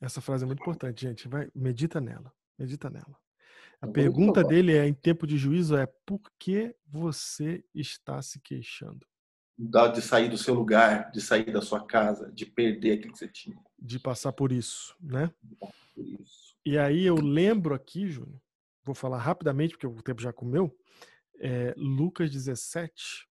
Essa 0.00 0.20
frase 0.20 0.44
é 0.44 0.46
muito 0.46 0.60
importante, 0.60 1.02
gente. 1.02 1.26
Vai, 1.28 1.48
medita 1.54 2.00
nela. 2.00 2.32
Medita 2.58 2.88
nela. 2.90 3.16
A 3.80 3.86
pergunta 3.86 4.42
dele 4.42 4.76
é, 4.76 4.86
em 4.86 4.94
tempo 4.94 5.26
de 5.26 5.36
juízo 5.36 5.76
é 5.76 5.86
por 6.04 6.20
que 6.38 6.74
você 6.86 7.64
está 7.74 8.22
se 8.22 8.40
queixando? 8.40 9.06
De 9.58 10.02
sair 10.02 10.28
do 10.28 10.36
seu 10.36 10.54
lugar, 10.54 11.10
de 11.10 11.20
sair 11.20 11.50
da 11.52 11.62
sua 11.62 11.84
casa, 11.86 12.30
de 12.32 12.44
perder 12.44 12.92
aquilo 12.92 13.12
que 13.12 13.18
você 13.18 13.28
tinha. 13.28 13.56
De 13.78 13.98
passar 13.98 14.32
por 14.32 14.52
isso, 14.52 14.94
né? 15.00 15.30
Por 15.94 16.06
isso. 16.06 16.54
E 16.64 16.76
aí 16.76 17.04
eu 17.04 17.16
lembro 17.16 17.74
aqui, 17.74 18.08
Júnior, 18.08 18.40
vou 18.84 18.94
falar 18.94 19.18
rapidamente, 19.18 19.72
porque 19.74 19.86
o 19.86 20.02
tempo 20.02 20.20
já 20.20 20.32
comeu, 20.32 20.76
é, 21.38 21.74
Lucas 21.76 22.30
17, 22.30 23.26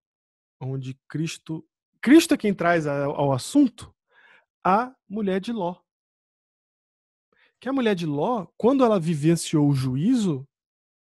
onde 0.60 0.98
Cristo. 1.08 1.68
Cristo 2.02 2.34
é 2.34 2.38
quem 2.38 2.54
traz 2.54 2.86
ao 2.88 3.32
assunto 3.32 3.94
a 4.64 4.96
mulher 5.08 5.40
de 5.40 5.52
Ló. 5.52 5.85
Que 7.60 7.70
a 7.70 7.74
mulher 7.74 7.96
de 7.96 8.06
Ló, 8.06 8.48
quando 8.58 8.84
ela 8.84 9.00
vivenciou 9.00 9.68
o 9.68 9.74
juízo, 9.74 10.48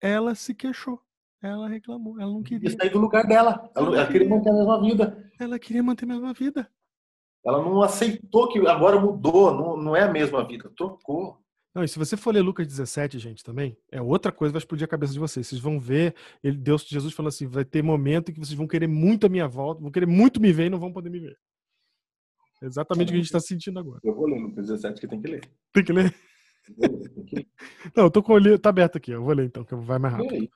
ela 0.01 0.35
se 0.35 0.53
queixou. 0.53 0.99
Ela 1.41 1.67
reclamou, 1.67 2.19
ela 2.19 2.31
não 2.31 2.41
E 2.41 2.43
queria. 2.43 2.69
sair 2.71 2.89
do 2.91 2.99
lugar 2.99 3.25
dela. 3.25 3.71
Ela, 3.75 3.97
ela 3.97 4.07
queria 4.07 4.29
manter 4.29 4.49
a 4.49 4.53
mesma 4.53 4.79
vida. 4.81 5.31
Ela 5.39 5.57
queria 5.59 5.81
manter 5.81 6.05
a 6.05 6.07
mesma 6.09 6.33
vida. 6.33 6.69
Ela 7.43 7.63
não 7.63 7.81
aceitou 7.81 8.47
que 8.49 8.59
agora 8.67 8.99
mudou, 8.99 9.51
não, 9.53 9.75
não 9.75 9.95
é 9.95 10.03
a 10.03 10.11
mesma 10.11 10.45
vida, 10.47 10.71
trocou. 10.77 11.39
Não, 11.73 11.83
e 11.83 11.87
se 11.87 11.97
você 11.97 12.15
for 12.15 12.33
ler 12.33 12.41
Lucas 12.41 12.67
17, 12.67 13.17
gente, 13.17 13.43
também, 13.43 13.75
é 13.91 13.99
outra 14.01 14.31
coisa 14.31 14.51
que 14.51 14.53
vai 14.53 14.59
explodir 14.59 14.85
a 14.85 14.87
cabeça 14.89 15.13
de 15.13 15.19
vocês. 15.19 15.47
Vocês 15.47 15.59
vão 15.61 15.79
ver, 15.79 16.13
ele, 16.43 16.57
Deus, 16.57 16.83
Jesus 16.83 17.13
falou 17.13 17.29
assim: 17.29 17.47
vai 17.47 17.65
ter 17.65 17.81
momento 17.81 18.29
em 18.29 18.33
que 18.33 18.39
vocês 18.39 18.55
vão 18.57 18.67
querer 18.67 18.87
muito 18.87 19.25
a 19.25 19.29
minha 19.29 19.47
volta, 19.47 19.81
vão 19.81 19.89
querer 19.89 20.05
muito 20.05 20.39
me 20.39 20.51
ver 20.51 20.65
e 20.65 20.69
não 20.69 20.79
vão 20.79 20.91
poder 20.93 21.09
me 21.09 21.19
ver. 21.19 21.35
É 22.61 22.67
exatamente 22.67 23.07
o 23.07 23.11
que 23.11 23.13
a 23.15 23.17
gente 23.17 23.25
está 23.25 23.39
sentindo 23.39 23.79
agora. 23.79 23.99
Eu 24.03 24.13
vou 24.13 24.27
ler 24.27 24.39
Lucas 24.39 24.67
17 24.67 25.01
que 25.01 25.07
tem 25.07 25.19
que 25.19 25.27
ler. 25.27 25.49
Tem 25.73 25.83
que 25.83 25.93
ler? 25.93 26.13
Não, 27.95 28.05
eu 28.05 28.11
tô 28.11 28.23
com 28.23 28.33
o 28.33 28.37
livro, 28.37 28.59
tá 28.59 28.69
aberto 28.69 28.97
aqui, 28.97 29.11
eu 29.11 29.23
vou 29.23 29.33
ler 29.33 29.45
então, 29.45 29.63
que 29.63 29.75
vai 29.75 29.99
mais 29.99 30.13
rápido. 30.13 30.49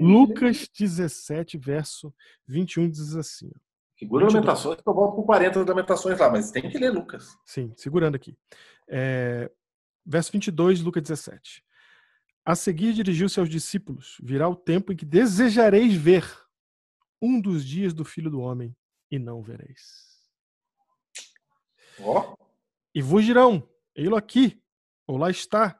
Lucas 0.00 0.68
17, 0.68 1.58
verso 1.58 2.14
21, 2.46 2.90
diz 2.90 3.14
assim. 3.16 3.50
Segura 3.98 4.26
22. 4.26 4.34
Lamentações, 4.34 4.80
que 4.80 4.88
eu 4.88 4.94
volto 4.94 5.16
com 5.16 5.22
40 5.22 5.64
Lamentações 5.64 6.18
lá, 6.18 6.30
mas 6.30 6.50
tem 6.50 6.68
que 6.68 6.78
ler 6.78 6.90
Lucas. 6.90 7.36
Sim, 7.44 7.72
segurando 7.76 8.16
aqui. 8.16 8.36
É, 8.88 9.50
verso 10.04 10.32
22, 10.32 10.80
Lucas 10.80 11.02
17. 11.02 11.64
A 12.44 12.54
seguir 12.54 12.92
dirigiu-se 12.92 13.40
aos 13.40 13.48
discípulos: 13.48 14.18
Virá 14.22 14.48
o 14.48 14.56
tempo 14.56 14.92
em 14.92 14.96
que 14.96 15.04
desejareis 15.04 15.94
ver 15.94 16.24
um 17.20 17.40
dos 17.40 17.64
dias 17.64 17.94
do 17.94 18.04
Filho 18.04 18.30
do 18.30 18.40
Homem 18.40 18.76
e 19.10 19.18
não 19.18 19.42
vereis. 19.42 20.14
Ó, 22.00 22.36
E 22.94 23.00
vos 23.00 23.24
dirão: 23.24 23.66
Ei-lo 23.94 24.16
aqui, 24.16 24.60
ou 25.06 25.16
lá 25.16 25.30
está. 25.30 25.70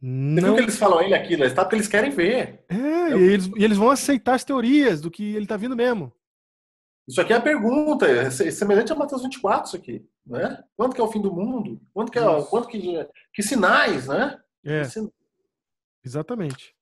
você 0.00 0.06
viu 0.40 0.42
Não. 0.42 0.54
que 0.56 0.62
eles 0.62 0.78
falam 0.78 1.00
ele 1.02 1.14
aqui, 1.14 1.36
lá 1.36 1.46
está 1.46 1.64
porque 1.64 1.76
eles 1.76 1.88
querem 1.88 2.10
ver. 2.10 2.64
É, 2.68 2.74
É 2.76 3.16
e 3.16 3.22
eles, 3.22 3.46
e 3.56 3.64
eles 3.64 3.76
vão 3.78 3.90
aceitar 3.90 4.34
as 4.34 4.44
teorias 4.44 5.00
do 5.00 5.10
que 5.10 5.22
ele 5.34 5.44
está 5.44 5.56
vindo 5.56 5.76
mesmo. 5.76 6.12
Isso 7.08 7.20
aqui 7.20 7.32
é 7.32 7.36
a 7.36 7.40
pergunta, 7.40 8.06
é 8.06 8.28
se- 8.30 8.50
semelhante 8.50 8.92
a 8.92 8.96
Mateus 8.96 9.22
24, 9.22 9.68
isso 9.68 9.76
aqui. 9.76 10.04
Né? 10.26 10.60
Quando 10.76 10.92
que 10.94 11.00
é 11.00 11.04
o 11.04 11.08
fim 11.12 11.20
do 11.20 11.32
mundo? 11.32 11.80
Quando 11.94 12.10
que, 12.10 12.18
é, 12.18 12.38
Isso. 12.38 12.48
quando 12.50 12.66
que, 12.66 13.06
que 13.32 13.42
sinais, 13.44 14.08
né? 14.08 14.36
É, 14.64 14.82
sin- 14.84 15.08
exatamente. 16.04 16.74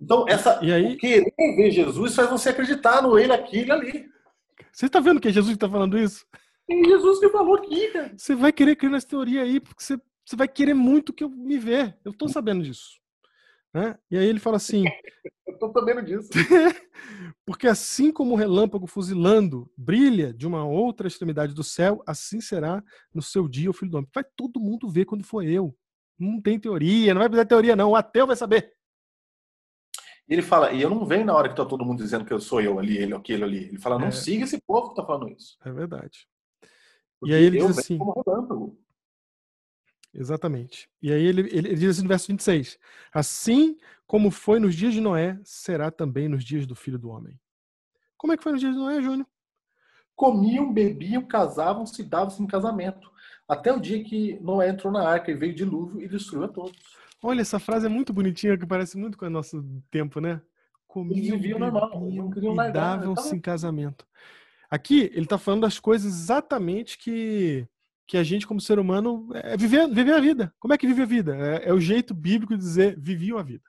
Então, 0.00 0.24
essa, 0.28 0.60
E 0.64 0.72
aí- 0.72 0.96
querer 0.96 1.32
ver 1.36 1.70
Jesus 1.72 2.14
faz 2.14 2.30
você 2.30 2.50
acreditar 2.50 3.02
no 3.02 3.18
ele 3.18 3.32
aqui 3.32 3.64
e 3.64 3.70
ali. 3.70 4.08
Você 4.72 4.86
está 4.86 5.00
vendo 5.00 5.20
que 5.20 5.26
é 5.28 5.32
Jesus 5.32 5.50
que 5.50 5.56
está 5.56 5.68
falando 5.68 5.98
isso? 5.98 6.24
E 6.68 6.84
Jesus 6.84 7.18
que 7.18 7.28
falou 7.28 7.56
aqui, 7.56 7.88
cara. 7.88 8.12
Você 8.16 8.34
vai 8.36 8.52
querer 8.52 8.76
crer 8.76 8.90
nessa 8.92 9.08
teoria 9.08 9.42
aí, 9.42 9.58
porque 9.58 9.82
você, 9.82 9.98
você 10.24 10.36
vai 10.36 10.48
querer 10.48 10.74
muito 10.74 11.12
que 11.12 11.24
eu 11.24 11.28
me 11.28 11.58
ver. 11.58 11.98
Eu 12.04 12.12
tô 12.12 12.28
sabendo 12.28 12.62
disso. 12.62 13.00
Né? 13.74 13.98
E 14.10 14.16
aí 14.18 14.26
ele 14.26 14.38
fala 14.40 14.56
assim: 14.56 14.84
Eu 15.46 15.58
tô 15.58 15.72
sabendo 15.72 16.02
disso. 16.02 16.28
porque 17.44 17.66
assim 17.66 18.12
como 18.12 18.32
o 18.34 18.36
relâmpago 18.36 18.86
fuzilando 18.86 19.70
brilha 19.76 20.32
de 20.32 20.46
uma 20.46 20.64
outra 20.64 21.08
extremidade 21.08 21.54
do 21.54 21.64
céu, 21.64 22.02
assim 22.06 22.40
será 22.40 22.82
no 23.14 23.22
seu 23.22 23.48
dia 23.48 23.70
o 23.70 23.72
filho 23.72 23.90
do 23.90 23.96
homem. 23.98 24.10
Vai 24.14 24.24
todo 24.36 24.60
mundo 24.60 24.88
ver 24.88 25.04
quando 25.04 25.24
for 25.24 25.42
eu. 25.44 25.76
Não 26.18 26.40
tem 26.40 26.58
teoria, 26.58 27.12
não 27.14 27.20
vai 27.20 27.28
precisar 27.28 27.44
de 27.44 27.48
teoria, 27.48 27.74
não. 27.76 27.90
O 27.90 27.96
ateu 27.96 28.26
vai 28.26 28.36
saber. 28.36 28.72
E 30.28 30.34
ele 30.34 30.42
fala, 30.42 30.72
e 30.72 30.80
eu 30.80 30.88
não 30.88 31.04
venho 31.04 31.24
na 31.24 31.34
hora 31.34 31.48
que 31.48 31.56
tá 31.56 31.64
todo 31.66 31.84
mundo 31.84 32.02
dizendo 32.02 32.24
que 32.24 32.32
eu 32.32 32.40
sou 32.40 32.60
eu 32.60 32.78
ali, 32.78 32.96
ele, 32.96 33.12
aquele 33.14 33.42
ali. 33.42 33.64
Ele 33.64 33.78
fala, 33.78 33.98
não 33.98 34.06
É. 34.06 34.12
siga 34.12 34.44
esse 34.44 34.60
povo 34.62 34.90
que 34.90 34.94
tá 34.96 35.04
falando 35.04 35.28
isso. 35.32 35.56
É 35.64 35.72
verdade. 35.72 36.26
Porque 37.18 37.34
aí 37.34 37.42
ele 37.42 37.58
diz 37.58 37.78
assim- 37.78 37.98
como 37.98 38.22
relâmpago. 38.24 38.78
Exatamente. 40.14 40.88
E 41.00 41.10
aí 41.12 41.22
ele, 41.24 41.40
ele, 41.42 41.68
ele 41.68 41.74
diz 41.76 41.90
assim 41.90 42.02
no 42.02 42.08
verso 42.08 42.28
26: 42.28 42.78
Assim 43.12 43.76
como 44.06 44.30
foi 44.30 44.58
nos 44.60 44.74
dias 44.74 44.92
de 44.92 45.00
Noé, 45.00 45.38
será 45.42 45.90
também 45.90 46.28
nos 46.28 46.44
dias 46.44 46.66
do 46.66 46.74
filho 46.74 46.98
do 46.98 47.08
homem. 47.08 47.38
Como 48.16 48.32
é 48.32 48.36
que 48.36 48.42
foi 48.42 48.52
nos 48.52 48.60
dias 48.60 48.74
de 48.74 48.78
Noé, 48.78 49.00
Júnior? 49.00 49.26
Comiam, 50.14 50.72
bebiam, 50.72 51.22
casavam, 51.26 51.86
se 51.86 52.02
davam-se 52.02 52.42
em 52.42 52.46
casamento. 52.46 53.10
Até 53.48 53.72
o 53.72 53.80
dia 53.80 54.04
que 54.04 54.38
Noé 54.40 54.68
entrou 54.68 54.92
na 54.92 55.08
arca 55.08 55.30
e 55.30 55.34
veio 55.34 55.54
dilúvio 55.54 56.00
e 56.02 56.06
destruiu 56.08 56.44
a 56.44 56.48
todos. 56.48 56.78
Olha, 57.22 57.40
essa 57.40 57.58
frase 57.58 57.86
é 57.86 57.88
muito 57.88 58.12
bonitinha, 58.12 58.56
que 58.58 58.66
parece 58.66 58.98
muito 58.98 59.16
com 59.16 59.26
o 59.26 59.30
nosso 59.30 59.64
tempo, 59.90 60.20
né? 60.20 60.40
Comiam, 60.86 61.38
viviam 61.38 61.58
normal, 61.58 62.00
bebiam 62.00 62.24
não 62.24 62.30
queriam 62.30 62.52
e 62.52 62.56
largar, 62.56 62.98
davam-se 62.98 63.24
tava- 63.24 63.36
em 63.36 63.40
casamento. 63.40 64.06
Aqui, 64.68 65.10
ele 65.14 65.24
está 65.24 65.38
falando 65.38 65.62
das 65.62 65.78
coisas 65.78 66.12
exatamente 66.12 66.98
que, 66.98 67.66
que 68.06 68.16
a 68.16 68.22
gente, 68.22 68.46
como 68.46 68.60
ser 68.60 68.78
humano, 68.78 69.28
é 69.34 69.56
viver, 69.56 69.88
viver 69.88 70.12
a 70.12 70.20
vida. 70.20 70.54
Como 70.58 70.74
é 70.74 70.78
que 70.78 70.86
vive 70.86 71.02
a 71.02 71.06
vida? 71.06 71.36
É, 71.36 71.68
é 71.68 71.72
o 71.72 71.80
jeito 71.80 72.14
bíblico 72.14 72.54
de 72.54 72.60
dizer 72.60 72.98
viviam 72.98 73.38
a 73.38 73.42
vida. 73.42 73.64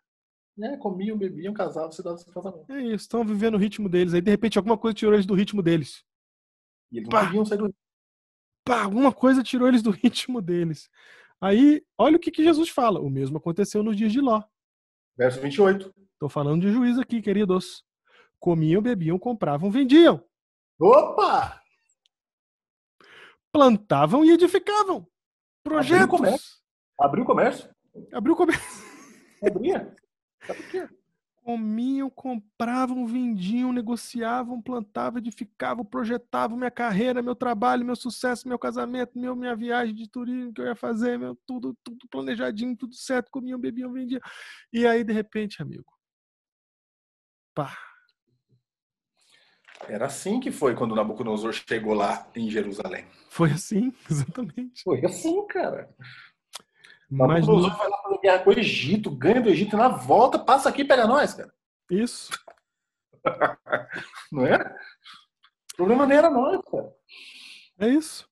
Né? 0.57 0.77
Comiam, 0.77 1.17
bebiam, 1.17 1.53
casavam, 1.53 1.91
se 1.91 2.03
davam-se 2.03 2.29
em 2.29 2.33
casamento. 2.33 2.71
É 2.71 2.81
isso, 2.81 3.03
estão 3.03 3.23
vivendo 3.23 3.55
o 3.55 3.57
ritmo 3.57 3.89
deles. 3.89 4.13
Aí, 4.13 4.21
de 4.21 4.29
repente, 4.29 4.57
alguma 4.57 4.77
coisa 4.77 4.93
tirou 4.93 5.13
eles 5.13 5.25
do 5.25 5.33
ritmo 5.33 5.61
deles. 5.61 6.03
E 6.91 6.97
eles 6.97 7.09
Pá. 7.09 7.31
não 7.31 7.45
sair 7.45 7.57
do 7.57 7.73
Pá, 8.63 8.83
alguma 8.83 9.11
coisa 9.11 9.43
tirou 9.43 9.67
eles 9.67 9.81
do 9.81 9.91
ritmo 9.91 10.41
deles. 10.41 10.89
Aí, 11.41 11.83
olha 11.97 12.17
o 12.17 12.19
que, 12.19 12.31
que 12.31 12.43
Jesus 12.43 12.69
fala. 12.69 12.99
O 13.01 13.09
mesmo 13.09 13.37
aconteceu 13.37 13.83
nos 13.83 13.97
dias 13.97 14.11
de 14.11 14.21
Ló. 14.21 14.41
Verso 15.17 15.41
28. 15.41 15.93
Estou 16.13 16.29
falando 16.29 16.61
de 16.61 16.71
juízo 16.71 17.01
aqui, 17.01 17.21
queridos. 17.21 17.83
Comiam, 18.39 18.81
bebiam, 18.81 19.19
compravam, 19.19 19.69
vendiam. 19.69 20.23
Opa! 20.79 21.62
Plantavam 23.53 24.25
e 24.25 24.31
edificavam. 24.31 25.07
Abriu 25.63 26.03
o 26.03 26.07
comércio. 26.07 26.09
Projetos. 26.09 26.63
Abriu 26.99 27.23
o 27.23 27.27
comércio? 27.27 27.69
Abriu 28.11 28.33
o 28.33 28.35
comércio. 28.35 28.83
Abria. 29.45 29.95
Sabe 30.45 30.63
por 30.63 30.71
quê? 30.71 30.89
Comiam, 31.35 32.09
compravam, 32.09 33.05
vendiam, 33.05 33.73
negociavam, 33.73 34.61
plantavam, 34.61 35.19
edificavam, 35.19 35.83
projetavam 35.83 36.57
minha 36.57 36.71
carreira, 36.71 37.21
meu 37.21 37.35
trabalho, 37.35 37.85
meu 37.85 37.97
sucesso, 37.97 38.47
meu 38.47 38.57
casamento, 38.57 39.19
meu, 39.19 39.35
minha 39.35 39.55
viagem 39.55 39.93
de 39.93 40.09
turismo 40.09 40.53
que 40.53 40.61
eu 40.61 40.65
ia 40.65 40.75
fazer, 40.75 41.19
meu, 41.19 41.37
tudo, 41.45 41.77
tudo 41.83 42.07
planejadinho, 42.09 42.77
tudo 42.77 42.95
certo, 42.95 43.29
comiam, 43.29 43.59
bebiam, 43.59 43.91
vendiam. 43.91 44.21
E 44.71 44.87
aí, 44.87 45.03
de 45.03 45.11
repente, 45.11 45.61
amigo, 45.61 45.93
pá, 47.53 47.77
Era 49.87 50.05
assim 50.05 50.39
que 50.39 50.51
foi 50.51 50.75
quando 50.75 50.95
Nabucodonosor 50.95 51.53
chegou 51.53 51.93
lá 51.93 52.27
em 52.35 52.49
Jerusalém. 52.49 53.05
foi 53.29 53.51
assim, 53.51 53.93
exatamente. 54.09 54.81
Foi 54.83 55.03
assim, 55.05 55.45
cara. 55.47 55.89
Mas 57.09 57.45
no- 57.47 57.61
Nabucodonosor 57.61 57.77
vai 57.77 57.89
lá 57.89 57.97
fazer 58.03 58.17
guerra 58.19 58.39
com 58.39 58.49
o 58.49 58.53
Egito, 58.59 59.11
ganha 59.11 59.41
do 59.41 59.49
Egito 59.49 59.75
e 59.75 59.79
na 59.79 59.89
volta 59.89 60.39
passa 60.39 60.69
aqui 60.69 60.81
e 60.81 60.85
pega 60.85 61.05
nós, 61.07 61.33
cara. 61.33 61.53
isso, 61.89 62.31
Não 64.31 64.45
é? 64.45 64.57
O 65.73 65.75
problema 65.77 66.05
nem 66.05 66.17
era 66.17 66.29
nós, 66.29 66.59
cara. 66.69 66.93
é 67.79 67.87
isso. 67.89 68.27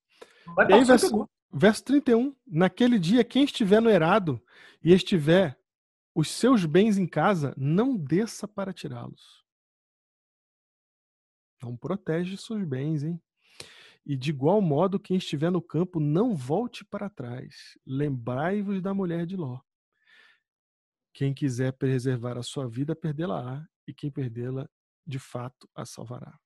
Mas 0.45 0.69
E 0.69 0.73
aí, 0.73 0.83
verso, 0.83 1.05
pegou. 1.09 1.29
verso 1.53 1.83
31. 1.85 2.35
Naquele 2.47 2.99
dia, 2.99 3.23
quem 3.23 3.43
estiver 3.43 3.81
no 3.81 3.89
erado 3.89 4.41
e 4.83 4.93
estiver 4.93 5.57
os 6.13 6.29
seus 6.29 6.65
bens 6.65 6.97
em 6.97 7.07
casa, 7.07 7.53
não 7.57 7.95
desça 7.95 8.47
para 8.47 8.73
tirá-los. 8.73 9.40
Não 11.61 11.77
protege 11.77 12.37
seus 12.37 12.63
bens, 12.63 13.03
hein? 13.03 13.21
E 14.05 14.15
de 14.17 14.31
igual 14.31 14.61
modo, 14.61 14.99
quem 14.99 15.17
estiver 15.17 15.51
no 15.51 15.61
campo, 15.61 15.99
não 15.99 16.35
volte 16.35 16.83
para 16.83 17.09
trás. 17.09 17.77
Lembrai-vos 17.85 18.81
da 18.81 18.93
mulher 18.93 19.25
de 19.25 19.35
Ló. 19.35 19.59
Quem 21.13 21.33
quiser 21.33 21.73
preservar 21.73 22.37
a 22.37 22.43
sua 22.43 22.67
vida, 22.67 22.95
perdê-la-á, 22.95 23.67
e 23.87 23.93
quem 23.93 24.09
perdê-la, 24.09 24.67
de 25.05 25.19
fato, 25.19 25.69
a 25.75 25.85
salvará. 25.85 26.39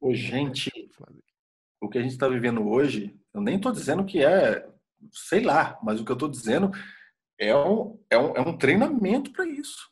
Ô, 0.00 0.14
gente, 0.14 0.70
o 1.80 1.88
que 1.88 1.98
a 1.98 2.02
gente 2.02 2.12
está 2.12 2.28
vivendo 2.28 2.66
hoje, 2.68 3.18
eu 3.34 3.40
nem 3.40 3.56
estou 3.56 3.72
dizendo 3.72 4.04
que 4.04 4.24
é, 4.24 4.68
sei 5.12 5.42
lá, 5.42 5.78
mas 5.82 6.00
o 6.00 6.04
que 6.04 6.12
eu 6.12 6.14
estou 6.14 6.28
dizendo 6.28 6.70
é 7.38 7.56
um, 7.56 7.98
é 8.10 8.18
um, 8.18 8.36
é 8.36 8.40
um 8.40 8.56
treinamento 8.56 9.32
para 9.32 9.46
isso. 9.46 9.90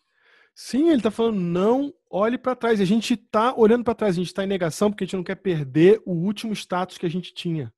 Sim, 0.60 0.90
ele 0.90 1.00
tá 1.00 1.08
falando, 1.08 1.38
não 1.38 1.94
olhe 2.10 2.36
para 2.36 2.56
trás. 2.56 2.80
A 2.80 2.84
gente 2.84 3.16
tá 3.16 3.54
olhando 3.56 3.84
para 3.84 3.94
trás, 3.94 4.16
a 4.16 4.18
gente 4.18 4.34
tá 4.34 4.42
em 4.42 4.48
negação 4.48 4.90
porque 4.90 5.04
a 5.04 5.06
gente 5.06 5.14
não 5.14 5.22
quer 5.22 5.36
perder 5.36 6.02
o 6.04 6.10
último 6.12 6.52
status 6.52 6.98
que 6.98 7.06
a 7.06 7.08
gente 7.08 7.32
tinha. 7.32 7.72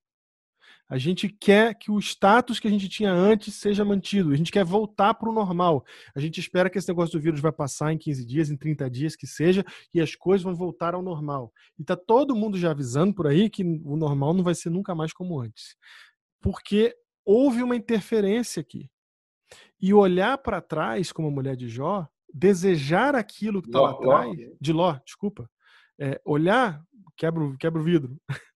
A 0.88 0.96
gente 0.96 1.28
quer 1.28 1.74
que 1.74 1.90
o 1.90 1.98
status 1.98 2.58
que 2.58 2.66
a 2.66 2.70
gente 2.70 2.88
tinha 2.88 3.12
antes 3.12 3.54
seja 3.56 3.84
mantido. 3.84 4.32
A 4.32 4.34
gente 4.34 4.50
quer 4.50 4.64
voltar 4.64 5.12
para 5.12 5.28
o 5.28 5.32
normal. 5.32 5.84
A 6.16 6.20
gente 6.20 6.40
espera 6.40 6.70
que 6.70 6.78
esse 6.78 6.88
negócio 6.88 7.18
do 7.18 7.22
vírus 7.22 7.38
vai 7.38 7.52
passar 7.52 7.92
em 7.92 7.98
15 7.98 8.24
dias, 8.24 8.50
em 8.50 8.56
30 8.56 8.88
dias, 8.88 9.14
que 9.14 9.26
seja, 9.26 9.62
e 9.92 10.00
as 10.00 10.14
coisas 10.14 10.42
vão 10.42 10.54
voltar 10.54 10.94
ao 10.94 11.02
normal. 11.02 11.52
E 11.78 11.84
tá 11.84 11.94
todo 11.94 12.34
mundo 12.34 12.56
já 12.56 12.70
avisando 12.70 13.14
por 13.14 13.26
aí 13.26 13.50
que 13.50 13.62
o 13.62 13.94
normal 13.94 14.32
não 14.32 14.42
vai 14.42 14.54
ser 14.54 14.70
nunca 14.70 14.94
mais 14.94 15.12
como 15.12 15.38
antes. 15.38 15.76
Porque 16.40 16.96
houve 17.26 17.62
uma 17.62 17.76
interferência 17.76 18.62
aqui. 18.62 18.90
E 19.78 19.92
olhar 19.92 20.38
para 20.38 20.62
trás, 20.62 21.12
como 21.12 21.28
a 21.28 21.30
mulher 21.30 21.56
de 21.56 21.68
Jó, 21.68 22.08
desejar 22.32 23.14
aquilo 23.14 23.60
que 23.62 23.68
está 23.68 23.80
lá 23.80 23.90
atrás, 23.92 24.36
de 24.60 24.72
Ló, 24.72 24.98
desculpa, 25.04 25.50
é, 25.98 26.20
olhar, 26.24 26.82
quebra, 27.16 27.42
o- 27.44 27.56
quebra 27.58 27.80
o 27.80 27.84
vidro, 27.84 28.16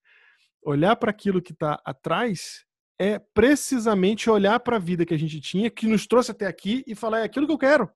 olhar 0.62 0.96
para 0.96 1.10
aquilo 1.10 1.42
que 1.42 1.52
está 1.52 1.80
atrás 1.84 2.64
é 2.98 3.18
precisamente 3.18 4.30
olhar 4.30 4.60
para 4.60 4.76
a 4.76 4.78
vida 4.78 5.04
que 5.04 5.12
a 5.14 5.18
gente 5.18 5.40
tinha, 5.40 5.68
que 5.70 5.86
nos 5.86 6.06
trouxe 6.06 6.30
até 6.30 6.46
aqui 6.46 6.84
e 6.86 6.94
falar, 6.94 7.20
é 7.20 7.24
aquilo 7.24 7.46
que 7.46 7.52
eu 7.52 7.58
quero. 7.58 7.90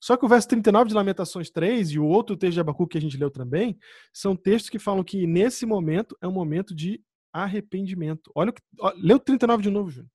Só 0.00 0.16
que 0.16 0.24
o 0.24 0.28
verso 0.28 0.48
39 0.48 0.88
de 0.88 0.94
Lamentações 0.94 1.50
3 1.50 1.90
e 1.92 1.98
o 1.98 2.04
outro 2.06 2.36
texto 2.36 2.54
de 2.54 2.60
Abacuque 2.60 2.92
que 2.92 2.98
a 2.98 3.00
gente 3.00 3.16
leu 3.16 3.30
também, 3.30 3.78
são 4.12 4.36
textos 4.36 4.70
que 4.70 4.78
falam 4.78 5.02
que 5.02 5.26
nesse 5.26 5.66
momento 5.66 6.16
é 6.20 6.28
um 6.28 6.32
momento 6.32 6.74
de 6.74 7.02
arrependimento. 7.32 8.30
Olha 8.34 8.50
o 8.50 8.52
que. 8.52 8.62
Ó, 8.80 8.92
lê 8.96 9.14
o 9.14 9.18
39 9.18 9.62
de 9.62 9.70
novo, 9.70 9.90
Júnior. 9.90 10.10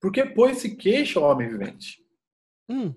Porque, 0.00 0.24
pois, 0.24 0.58
se 0.58 0.76
queixa 0.76 1.18
o 1.18 1.22
homem 1.24 1.48
vivente. 1.48 2.01
Hum, 2.72 2.94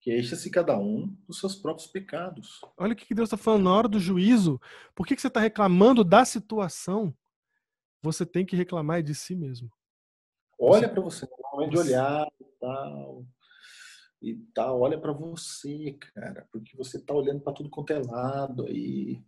Queixa-se 0.00 0.50
cada 0.50 0.78
um 0.78 1.14
dos 1.26 1.38
seus 1.40 1.54
próprios 1.56 1.86
pecados. 1.90 2.60
olha 2.78 2.92
o 2.94 2.96
que 2.96 3.14
Deus 3.14 3.26
está 3.26 3.36
falando 3.36 3.64
na 3.64 3.74
hora 3.74 3.88
do 3.88 3.98
juízo. 4.00 4.60
Por 4.94 5.06
que, 5.06 5.14
que 5.14 5.20
você 5.20 5.28
está 5.28 5.40
reclamando 5.40 6.02
da 6.02 6.24
situação? 6.24 7.14
Você 8.02 8.24
tem 8.24 8.46
que 8.46 8.56
reclamar 8.56 9.02
de 9.02 9.14
si 9.14 9.34
mesmo. 9.36 9.70
Olha 10.58 10.88
para 10.88 11.00
você, 11.02 11.26
no 11.26 11.50
momento 11.52 11.70
de 11.70 11.76
Você- 11.76 11.88
olhar 11.88 12.26
e 12.40 12.44
tal. 12.58 13.26
E 14.22 14.34
tal, 14.54 14.80
olha 14.80 14.98
para 15.00 15.12
você, 15.12 15.92
cara, 16.14 16.46
porque 16.52 16.76
você 16.76 16.98
tá 17.02 17.14
olhando 17.14 17.40
para 17.40 17.54
tudo 17.54 17.70
quanto 17.70 17.90
é 17.92 17.98
lado 17.98 18.66
aí. 18.66 19.22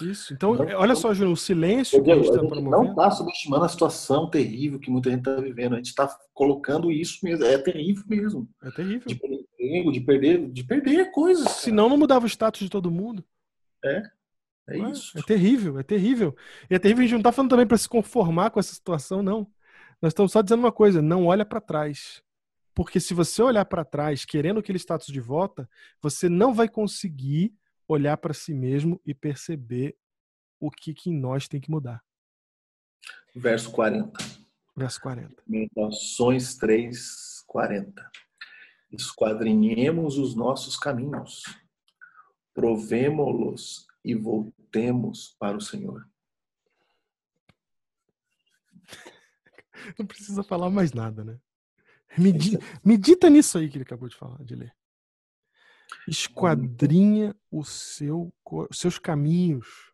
Isso. 0.00 0.32
Então, 0.32 0.54
Não- 0.54 0.66
olha 0.76 0.94
só, 0.94 1.12
Júnior, 1.12 1.34
o 1.34 1.36
silêncio 1.36 2.02
que 2.02 2.10
a 2.10 2.14
gente 2.14 2.28
está 2.28 2.40
gente 2.40 2.62
não 2.62 2.84
está 2.90 3.10
subestimando 3.10 3.64
a 3.64 3.68
situação 3.68 4.28
terrível 4.28 4.78
que 4.78 4.90
muita 4.90 5.10
gente 5.10 5.20
está 5.20 5.36
vivendo. 5.36 5.74
A 5.74 5.76
gente 5.76 5.88
está 5.88 6.08
colocando 6.32 6.90
isso 6.90 7.18
mesmo. 7.22 7.44
É 7.44 7.58
terrível 7.58 8.04
mesmo. 8.08 8.48
É 8.62 8.70
terrível. 8.70 9.06
De 9.06 9.14
perder 9.14 9.44
emprego, 9.62 9.92
de 9.92 10.00
perder, 10.00 10.50
de 10.50 10.64
perder 10.64 11.10
coisas. 11.10 11.48
Senão 11.48 11.88
não 11.88 11.98
mudava 11.98 12.24
o 12.24 12.28
status 12.28 12.60
de 12.60 12.70
todo 12.70 12.90
mundo. 12.90 13.24
É 14.68 14.78
Não 14.78 14.92
isso. 14.92 15.18
É 15.18 15.22
terrível, 15.22 15.78
é 15.78 15.82
terrível. 15.82 16.36
E 16.70 16.74
é 16.74 16.78
terrível, 16.78 17.00
a 17.00 17.06
gente 17.06 17.12
não 17.12 17.20
está 17.20 17.32
falando 17.32 17.50
também 17.50 17.66
para 17.66 17.76
se 17.76 17.88
conformar 17.88 18.50
com 18.50 18.60
essa 18.60 18.74
situação, 18.74 19.22
não. 19.22 19.46
Nós 20.00 20.10
estamos 20.10 20.32
só 20.32 20.40
dizendo 20.40 20.60
uma 20.60 20.72
coisa: 20.72 21.02
não 21.02 21.26
olha 21.26 21.44
para 21.44 21.60
trás. 21.60 22.22
Porque 22.74 22.98
se 22.98 23.12
você 23.12 23.42
olhar 23.42 23.64
para 23.66 23.84
trás 23.84 24.24
querendo 24.24 24.60
aquele 24.60 24.78
status 24.78 25.08
de 25.08 25.20
volta, 25.20 25.68
você 26.00 26.28
não 26.28 26.54
vai 26.54 26.68
conseguir 26.68 27.52
olhar 27.92 28.16
para 28.16 28.34
si 28.34 28.52
mesmo 28.54 29.00
e 29.06 29.14
perceber 29.14 29.96
o 30.60 30.70
que, 30.70 30.92
que 30.94 31.10
em 31.10 31.18
nós 31.18 31.48
tem 31.48 31.60
que 31.60 31.70
mudar. 31.70 32.02
Verso 33.34 33.70
40. 33.72 34.12
Verso 34.76 35.00
40. 35.00 35.42
Lamentações 35.48 36.56
3, 36.56 37.42
40. 37.46 38.10
Esquadrinhemos 38.90 40.18
os 40.18 40.34
nossos 40.34 40.76
caminhos, 40.76 41.42
provemo-los 42.54 43.86
e 44.04 44.14
voltemos 44.14 45.34
para 45.38 45.56
o 45.56 45.60
Senhor. 45.60 46.06
Não 49.98 50.06
precisa 50.06 50.42
falar 50.42 50.70
mais 50.70 50.92
nada, 50.92 51.24
né? 51.24 51.38
Medi- 52.18 52.58
medita 52.84 53.30
nisso 53.30 53.56
aí 53.58 53.68
que 53.70 53.76
ele 53.78 53.84
acabou 53.84 54.08
de 54.08 54.16
falar, 54.16 54.42
de 54.44 54.54
ler. 54.54 54.74
Esquadrinha 56.06 57.34
o 57.50 57.64
seu, 57.64 58.32
os 58.44 58.78
seus 58.78 58.98
caminhos. 58.98 59.92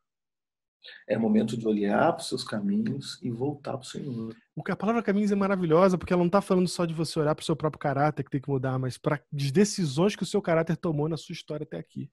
É 1.07 1.19
momento 1.19 1.57
de 1.57 1.67
olhar 1.67 2.13
para 2.13 2.23
os 2.23 2.29
seus 2.29 2.45
caminhos 2.45 3.19
e 3.23 3.31
voltar 3.31 3.73
para 3.73 3.83
o 3.83 3.85
Senhor. 3.85 4.35
A 4.69 4.77
palavra 4.77 5.03
caminhos 5.03 5.31
é 5.31 5.35
maravilhosa, 5.35 5.99
porque 5.99 6.13
ela 6.13 6.21
não 6.21 6.29
está 6.29 6.41
falando 6.41 6.69
só 6.69 6.85
de 6.85 6.95
você 6.95 7.19
olhar 7.19 7.35
para 7.35 7.43
o 7.43 7.45
seu 7.45 7.57
próprio 7.57 7.79
caráter 7.79 8.23
que 8.23 8.31
tem 8.31 8.41
que 8.41 8.49
mudar, 8.49 8.79
mas 8.79 8.97
para 8.97 9.17
as 9.35 9.51
decisões 9.51 10.17
que 10.17 10.23
o 10.23 10.27
seu 10.27 10.41
caráter 10.41 10.77
tomou 10.77 11.09
na 11.09 11.17
sua 11.17 11.33
história 11.33 11.65
até 11.65 11.79
aqui. 11.79 12.11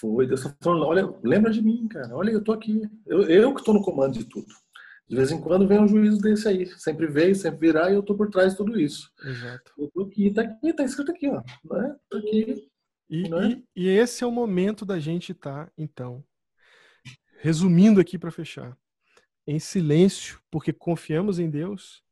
Foi, 0.00 0.26
Deus 0.26 0.40
está 0.40 0.54
falando, 0.62 0.84
olha, 0.84 1.12
lembra 1.22 1.50
de 1.50 1.60
mim, 1.60 1.88
cara. 1.88 2.14
Olha, 2.14 2.30
eu 2.30 2.42
tô 2.42 2.52
aqui. 2.52 2.82
Eu, 3.04 3.22
eu 3.22 3.52
que 3.52 3.60
estou 3.60 3.74
no 3.74 3.82
comando 3.82 4.14
de 4.14 4.24
tudo. 4.24 4.46
De 5.08 5.16
vez 5.16 5.30
em 5.30 5.40
quando 5.40 5.66
vem 5.66 5.80
um 5.80 5.88
juízo 5.88 6.18
desse 6.18 6.46
aí. 6.46 6.66
Sempre 6.78 7.06
veio, 7.06 7.34
sempre 7.34 7.58
virá 7.68 7.90
e 7.90 7.94
eu 7.94 8.02
tô 8.02 8.14
por 8.14 8.28
trás 8.30 8.52
de 8.52 8.58
tudo 8.58 8.78
isso. 8.78 9.10
Exato. 9.24 9.72
Eu 9.78 9.90
tô 9.90 10.02
aqui, 10.02 10.30
tá 10.30 10.42
aqui, 10.42 10.72
tá 10.72 10.84
escrito 10.84 11.10
aqui, 11.10 11.28
ó. 11.28 11.42
Né? 11.64 11.96
Tá 12.10 12.18
aqui. 12.18 12.68
E, 13.08 13.28
Né? 13.28 13.62
e- 13.74 13.84
e 13.84 13.88
esse 13.88 14.22
é 14.22 14.26
o 14.26 14.30
momento 14.30 14.84
da 14.84 14.98
gente 14.98 15.32
estar, 15.32 15.72
então, 15.78 16.22
resumindo 17.40 18.00
aqui 18.00 18.18
para 18.18 18.30
fechar, 18.30 18.76
em 19.46 19.58
silêncio, 19.58 20.40
porque 20.50 20.72
confiamos 20.72 21.38
em 21.38 21.48
Deus. 21.48 22.02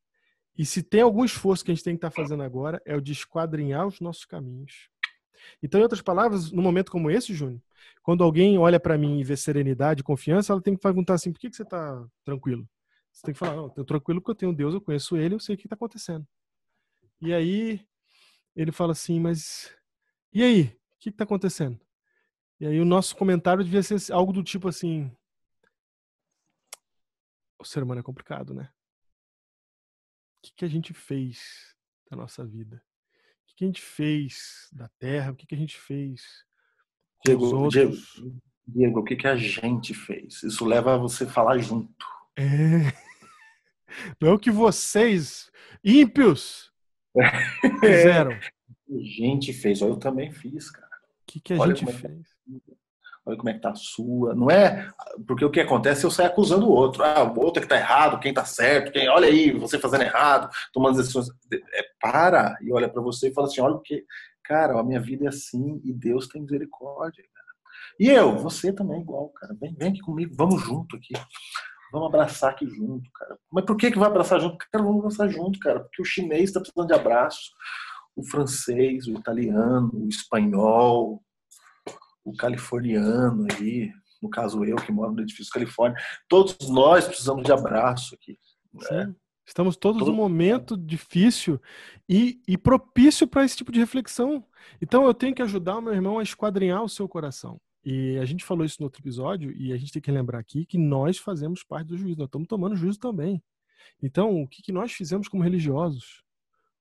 E 0.56 0.64
se 0.64 0.82
tem 0.82 1.02
algum 1.02 1.22
esforço 1.22 1.62
que 1.62 1.70
a 1.70 1.74
gente 1.74 1.84
tem 1.84 1.94
que 1.94 1.98
estar 1.98 2.10
fazendo 2.10 2.42
agora, 2.42 2.80
é 2.86 2.96
o 2.96 3.00
de 3.00 3.12
esquadrinhar 3.12 3.86
os 3.86 4.00
nossos 4.00 4.24
caminhos. 4.24 4.88
Então, 5.62 5.78
em 5.78 5.82
outras 5.82 6.00
palavras, 6.00 6.50
num 6.50 6.62
momento 6.62 6.90
como 6.90 7.10
esse, 7.10 7.34
Júnior, 7.34 7.60
quando 8.02 8.24
alguém 8.24 8.56
olha 8.56 8.80
para 8.80 8.96
mim 8.96 9.20
e 9.20 9.24
vê 9.24 9.36
serenidade, 9.36 10.02
confiança, 10.02 10.52
ela 10.52 10.62
tem 10.62 10.74
que 10.74 10.80
perguntar 10.80 11.12
assim: 11.14 11.30
por 11.30 11.38
que, 11.38 11.50
que 11.50 11.56
você 11.56 11.62
está 11.62 12.02
tranquilo? 12.24 12.66
Você 13.16 13.22
tem 13.24 13.32
que 13.32 13.38
falar: 13.38 13.56
não, 13.56 13.70
tô 13.70 13.82
tranquilo 13.82 14.20
porque 14.20 14.32
eu 14.32 14.34
tenho 14.34 14.52
Deus, 14.52 14.74
eu 14.74 14.80
conheço 14.80 15.16
Ele, 15.16 15.34
eu 15.34 15.40
sei 15.40 15.54
o 15.54 15.58
que 15.58 15.66
está 15.66 15.74
acontecendo. 15.74 16.28
E 17.18 17.32
aí, 17.32 17.80
ele 18.54 18.70
fala 18.70 18.92
assim: 18.92 19.18
mas 19.18 19.74
e 20.30 20.42
aí? 20.42 20.64
O 20.64 20.76
que 20.98 21.08
está 21.08 21.24
acontecendo? 21.24 21.80
E 22.60 22.66
aí 22.66 22.78
o 22.78 22.84
nosso 22.84 23.16
comentário 23.16 23.64
devia 23.64 23.82
ser 23.82 24.12
algo 24.12 24.34
do 24.34 24.44
tipo 24.44 24.68
assim: 24.68 25.10
o 27.58 27.64
ser 27.64 27.82
humano 27.82 28.00
é 28.00 28.04
complicado, 28.04 28.52
né? 28.52 28.70
O 30.36 30.42
que, 30.42 30.52
que 30.54 30.64
a 30.66 30.68
gente 30.68 30.92
fez 30.92 31.74
da 32.10 32.18
nossa 32.18 32.44
vida? 32.44 32.76
O 32.76 33.46
que, 33.46 33.54
que 33.56 33.64
a 33.64 33.66
gente 33.66 33.80
fez 33.80 34.68
da 34.70 34.90
Terra? 34.98 35.32
O 35.32 35.36
que, 35.36 35.46
que 35.46 35.54
a 35.54 35.58
gente 35.58 35.78
fez 35.78 36.44
Diego? 37.24 37.68
Diego, 37.70 37.96
Diego, 38.66 39.00
o 39.00 39.04
que, 39.04 39.16
que 39.16 39.26
a 39.26 39.36
gente 39.36 39.94
fez? 39.94 40.42
Isso 40.42 40.66
leva 40.66 40.94
a 40.94 40.98
você 40.98 41.26
falar 41.26 41.56
junto. 41.58 42.06
É. 42.36 42.42
Não 44.20 44.28
é 44.30 44.32
o 44.32 44.38
que 44.38 44.50
vocês, 44.50 45.50
ímpios, 45.82 46.70
fizeram. 47.80 48.32
O 48.88 48.98
A 48.98 49.02
gente 49.02 49.52
fez, 49.52 49.80
eu 49.80 49.96
também 49.96 50.30
fiz, 50.30 50.70
cara. 50.70 50.86
que, 51.26 51.40
que 51.40 51.54
a 51.54 51.58
Olha 51.58 51.74
gente 51.74 51.88
é 51.88 51.92
que- 51.92 51.98
fez? 52.00 52.26
Olha 53.28 53.36
como 53.38 53.48
é 53.48 53.54
que 53.54 53.60
tá 53.60 53.70
a 53.70 53.74
sua. 53.74 54.36
Não 54.36 54.48
é. 54.48 54.88
Porque 55.26 55.44
o 55.44 55.50
que 55.50 55.58
acontece 55.60 56.04
é 56.04 56.06
eu 56.06 56.12
saio 56.12 56.28
acusando 56.28 56.64
o 56.66 56.70
outro. 56.70 57.02
Ah, 57.02 57.24
o 57.24 57.40
outro 57.40 57.60
é 57.60 57.62
que 57.64 57.68
tá 57.68 57.76
errado, 57.76 58.20
quem 58.20 58.32
tá 58.32 58.44
certo, 58.44 58.92
quem. 58.92 59.08
Olha 59.08 59.26
aí, 59.26 59.50
você 59.50 59.80
fazendo 59.80 60.02
errado, 60.04 60.48
tomando 60.72 60.96
decisões. 60.98 61.26
É, 61.52 61.82
para 62.00 62.56
e 62.62 62.72
olha 62.72 62.88
para 62.88 63.02
você 63.02 63.28
e 63.28 63.34
fala 63.34 63.48
assim: 63.48 63.60
olha, 63.60 63.74
porque, 63.74 64.04
cara, 64.44 64.78
a 64.78 64.84
minha 64.84 65.00
vida 65.00 65.24
é 65.24 65.28
assim 65.28 65.80
e 65.82 65.92
Deus 65.92 66.28
tem 66.28 66.40
misericórdia, 66.42 67.24
cara. 67.34 67.46
E 67.98 68.08
eu, 68.10 68.38
você 68.38 68.72
também, 68.72 69.00
igual, 69.00 69.30
cara. 69.30 69.56
Vem, 69.60 69.74
vem 69.76 69.88
aqui 69.88 70.00
comigo, 70.02 70.32
vamos 70.36 70.62
junto 70.62 70.94
aqui. 70.94 71.14
Vamos 71.96 72.08
abraçar 72.08 72.50
aqui 72.50 72.66
junto, 72.68 73.10
cara. 73.10 73.38
Mas 73.50 73.64
por 73.64 73.74
que, 73.74 73.90
que 73.90 73.98
vai 73.98 74.08
abraçar 74.08 74.38
junto? 74.38 74.58
Cara, 74.70 74.84
vamos 74.84 74.98
abraçar 74.98 75.30
junto, 75.30 75.58
cara. 75.58 75.80
Porque 75.80 76.02
o 76.02 76.04
chinês 76.04 76.52
tá 76.52 76.60
precisando 76.60 76.86
de 76.88 76.92
abraço. 76.92 77.52
O 78.14 78.22
francês, 78.22 79.06
o 79.06 79.12
italiano, 79.12 79.90
o 79.94 80.06
espanhol, 80.06 81.22
o 82.22 82.36
californiano 82.36 83.46
aí, 83.50 83.90
no 84.22 84.28
caso 84.28 84.62
eu 84.62 84.76
que 84.76 84.92
moro 84.92 85.12
no 85.12 85.22
edifício 85.22 85.50
Califórnia, 85.50 85.98
todos 86.28 86.68
nós 86.68 87.06
precisamos 87.06 87.44
de 87.44 87.52
abraço 87.52 88.14
aqui. 88.14 88.38
Sim. 88.80 89.14
Estamos 89.46 89.74
todos 89.74 90.00
Todo- 90.00 90.10
num 90.10 90.16
momento 90.16 90.76
difícil 90.76 91.58
e, 92.06 92.42
e 92.46 92.58
propício 92.58 93.26
para 93.26 93.42
esse 93.42 93.56
tipo 93.56 93.72
de 93.72 93.80
reflexão. 93.80 94.44
Então 94.82 95.06
eu 95.06 95.14
tenho 95.14 95.34
que 95.34 95.40
ajudar 95.40 95.78
o 95.78 95.80
meu 95.80 95.94
irmão 95.94 96.18
a 96.18 96.22
esquadrinhar 96.22 96.82
o 96.82 96.90
seu 96.90 97.08
coração. 97.08 97.58
E 97.88 98.18
a 98.18 98.24
gente 98.24 98.44
falou 98.44 98.64
isso 98.64 98.78
no 98.80 98.86
outro 98.86 99.00
episódio 99.00 99.52
e 99.52 99.72
a 99.72 99.76
gente 99.76 99.92
tem 99.92 100.02
que 100.02 100.10
lembrar 100.10 100.40
aqui 100.40 100.66
que 100.66 100.76
nós 100.76 101.18
fazemos 101.18 101.62
parte 101.62 101.86
do 101.86 101.96
juízo, 101.96 102.18
nós 102.18 102.26
estamos 102.26 102.48
tomando 102.48 102.74
juízo 102.74 102.98
também. 102.98 103.40
Então, 104.02 104.42
o 104.42 104.48
que, 104.48 104.60
que 104.60 104.72
nós 104.72 104.90
fizemos 104.90 105.28
como 105.28 105.44
religiosos? 105.44 106.24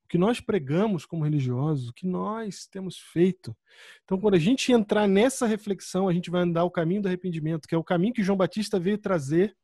O 0.04 0.08
que 0.08 0.18
nós 0.18 0.42
pregamos 0.42 1.06
como 1.06 1.24
religiosos? 1.24 1.90
O 1.90 1.94
que 1.94 2.08
nós 2.08 2.66
temos 2.66 2.98
feito? 2.98 3.56
Então, 4.04 4.20
quando 4.20 4.34
a 4.34 4.40
gente 4.40 4.72
entrar 4.72 5.08
nessa 5.08 5.46
reflexão, 5.46 6.10
a 6.10 6.14
gente 6.14 6.32
vai 6.32 6.42
andar 6.42 6.64
o 6.64 6.72
caminho 6.72 7.04
do 7.04 7.08
arrependimento, 7.08 7.68
que 7.68 7.76
é 7.76 7.78
o 7.78 7.84
caminho 7.84 8.14
que 8.14 8.24
João 8.24 8.38
Batista 8.38 8.80
veio 8.80 8.98
trazer 8.98 9.56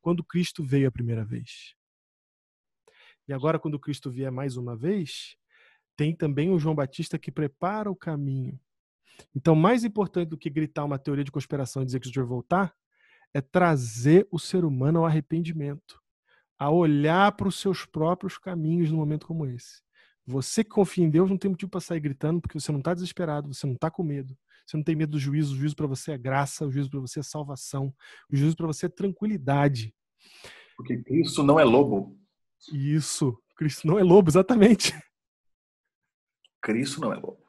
quando 0.00 0.22
Cristo 0.22 0.62
veio 0.62 0.86
a 0.86 0.92
primeira 0.92 1.24
vez. 1.24 1.74
E 3.26 3.32
agora, 3.32 3.58
quando 3.58 3.80
Cristo 3.80 4.12
vier 4.12 4.30
mais 4.30 4.56
uma 4.56 4.76
vez, 4.76 5.36
tem 5.96 6.14
também 6.14 6.50
o 6.50 6.58
João 6.58 6.74
Batista 6.76 7.18
que 7.18 7.32
prepara 7.32 7.90
o 7.90 7.96
caminho. 7.96 8.60
Então, 9.34 9.54
mais 9.54 9.84
importante 9.84 10.28
do 10.28 10.38
que 10.38 10.50
gritar 10.50 10.84
uma 10.84 10.98
teoria 10.98 11.24
de 11.24 11.30
conspiração 11.30 11.82
e 11.82 11.86
dizer 11.86 12.00
que 12.00 12.06
Jesus 12.06 12.16
vai 12.16 12.26
voltar, 12.26 12.74
é 13.32 13.40
trazer 13.40 14.26
o 14.30 14.38
ser 14.38 14.64
humano 14.64 15.00
ao 15.00 15.06
arrependimento, 15.06 16.00
a 16.58 16.70
olhar 16.70 17.32
para 17.32 17.48
os 17.48 17.58
seus 17.58 17.84
próprios 17.84 18.38
caminhos 18.38 18.90
num 18.90 18.98
momento 18.98 19.26
como 19.26 19.46
esse. 19.46 19.82
Você 20.26 20.64
que 20.64 20.70
confia 20.70 21.04
em 21.04 21.10
Deus 21.10 21.28
não 21.28 21.36
tem 21.36 21.50
motivo 21.50 21.70
para 21.70 21.80
sair 21.80 22.00
gritando, 22.00 22.40
porque 22.40 22.58
você 22.58 22.72
não 22.72 22.78
está 22.78 22.94
desesperado, 22.94 23.52
você 23.52 23.66
não 23.66 23.74
está 23.74 23.90
com 23.90 24.02
medo, 24.02 24.36
você 24.64 24.76
não 24.76 24.84
tem 24.84 24.96
medo 24.96 25.12
do 25.12 25.18
juízo. 25.18 25.54
O 25.54 25.58
juízo 25.58 25.76
para 25.76 25.86
você 25.86 26.12
é 26.12 26.18
graça, 26.18 26.64
o 26.64 26.70
juízo 26.70 26.90
para 26.90 27.00
você 27.00 27.20
é 27.20 27.22
salvação, 27.22 27.94
o 28.30 28.36
juízo 28.36 28.56
para 28.56 28.66
você 28.66 28.86
é 28.86 28.88
tranquilidade. 28.88 29.94
Porque 30.76 30.96
Cristo 31.02 31.42
não 31.42 31.60
é 31.60 31.64
lobo. 31.64 32.18
Isso, 32.72 33.38
Cristo 33.56 33.86
não 33.86 33.98
é 33.98 34.02
lobo, 34.02 34.30
exatamente. 34.30 34.94
Cristo 36.62 37.00
não 37.00 37.12
é 37.12 37.16
lobo. 37.16 37.43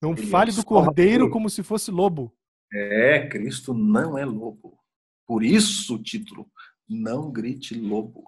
Não 0.00 0.12
Ele 0.12 0.22
é 0.22 0.26
fale 0.26 0.50
o 0.50 0.54
do 0.54 0.64
cordeiro 0.64 1.30
como 1.30 1.50
se 1.50 1.62
fosse 1.62 1.90
lobo. 1.90 2.34
É, 2.72 3.26
Cristo 3.28 3.74
não 3.74 4.16
é 4.16 4.24
lobo. 4.24 4.78
Por 5.26 5.44
isso 5.44 5.96
o 5.96 6.02
título, 6.02 6.50
não 6.88 7.30
grite 7.30 7.74
lobo. 7.74 8.24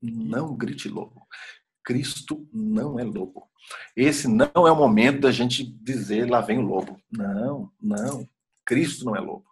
Não 0.00 0.56
grite 0.56 0.88
lobo. 0.88 1.26
Cristo 1.84 2.48
não 2.52 2.98
é 2.98 3.04
lobo. 3.04 3.48
Esse 3.96 4.28
não 4.28 4.66
é 4.66 4.72
o 4.72 4.76
momento 4.76 5.20
da 5.20 5.32
gente 5.32 5.64
dizer 5.64 6.28
lá 6.28 6.40
vem 6.40 6.58
o 6.58 6.62
lobo. 6.62 7.00
Não, 7.10 7.70
não. 7.80 8.28
Cristo 8.64 9.04
não 9.04 9.16
é 9.16 9.20
lobo. 9.20 9.46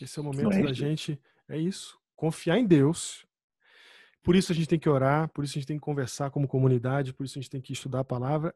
Esse 0.00 0.18
é 0.18 0.22
o 0.22 0.24
momento 0.24 0.52
é 0.52 0.62
da 0.62 0.72
gente, 0.72 1.20
é 1.48 1.58
isso, 1.58 1.98
confiar 2.16 2.58
em 2.58 2.66
Deus. 2.66 3.26
Por 4.22 4.34
isso 4.34 4.52
a 4.52 4.54
gente 4.54 4.68
tem 4.68 4.78
que 4.78 4.88
orar, 4.88 5.28
por 5.28 5.44
isso 5.44 5.52
a 5.52 5.60
gente 5.60 5.66
tem 5.66 5.76
que 5.76 5.84
conversar 5.84 6.30
como 6.30 6.48
comunidade, 6.48 7.12
por 7.12 7.24
isso 7.24 7.38
a 7.38 7.42
gente 7.42 7.50
tem 7.50 7.60
que 7.60 7.72
estudar 7.72 8.00
a 8.00 8.04
palavra 8.04 8.54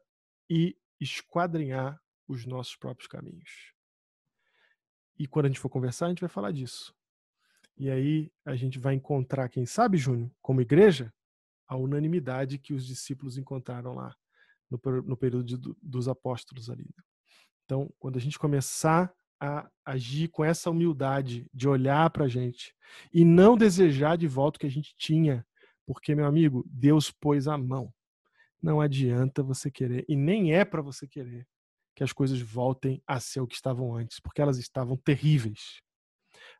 e 0.49 0.75
esquadrinhar 0.99 1.99
os 2.27 2.45
nossos 2.45 2.75
próprios 2.75 3.07
caminhos. 3.07 3.73
E 5.17 5.27
quando 5.27 5.45
a 5.45 5.49
gente 5.49 5.59
for 5.59 5.69
conversar, 5.69 6.07
a 6.07 6.09
gente 6.09 6.21
vai 6.21 6.29
falar 6.29 6.51
disso. 6.51 6.93
E 7.77 7.89
aí 7.89 8.31
a 8.45 8.55
gente 8.55 8.79
vai 8.79 8.95
encontrar, 8.95 9.49
quem 9.49 9.65
sabe, 9.65 9.97
Júnior, 9.97 10.31
como 10.41 10.61
igreja, 10.61 11.13
a 11.67 11.75
unanimidade 11.75 12.57
que 12.57 12.73
os 12.73 12.85
discípulos 12.85 13.37
encontraram 13.37 13.93
lá 13.95 14.15
no, 14.69 14.79
no 15.03 15.17
período 15.17 15.43
de- 15.45 15.57
do- 15.57 15.77
dos 15.81 16.07
apóstolos 16.07 16.69
ali. 16.69 16.83
né? 16.83 17.03
Então, 17.65 17.91
quando 17.97 18.17
a 18.17 18.21
gente 18.21 18.37
começar 18.39 19.13
a 19.39 19.69
agir 19.83 20.29
com 20.29 20.43
essa 20.45 20.69
humildade 20.69 21.47
de 21.53 21.67
olhar 21.67 22.09
para 22.09 22.25
a 22.25 22.27
gente 22.27 22.73
e 23.13 23.25
não 23.25 23.57
desejar 23.57 24.17
de 24.17 24.27
volta 24.27 24.57
o 24.57 24.59
que 24.59 24.67
a 24.67 24.71
gente 24.71 24.95
tinha, 24.97 25.45
porque, 25.85 26.15
meu 26.15 26.25
amigo, 26.25 26.63
Deus 26.67 27.11
pôs 27.11 27.47
a 27.47 27.57
mão. 27.57 27.93
Não 28.65 28.81
adianta 28.81 29.43
você 29.43 29.69
querer, 29.69 30.03
e 30.09 30.15
nem 30.15 30.51
é 30.51 30.65
para 30.65 30.81
você 30.81 31.07
querer, 31.07 31.47
que 31.95 32.03
as 32.03 32.11
coisas 32.11 32.41
voltem 32.41 32.99
a 33.05 33.19
ser 33.19 33.39
o 33.39 33.45
que 33.45 33.53
estavam 33.53 33.95
antes, 33.95 34.19
porque 34.19 34.41
elas 34.41 34.57
estavam 34.57 34.97
terríveis. 34.97 35.83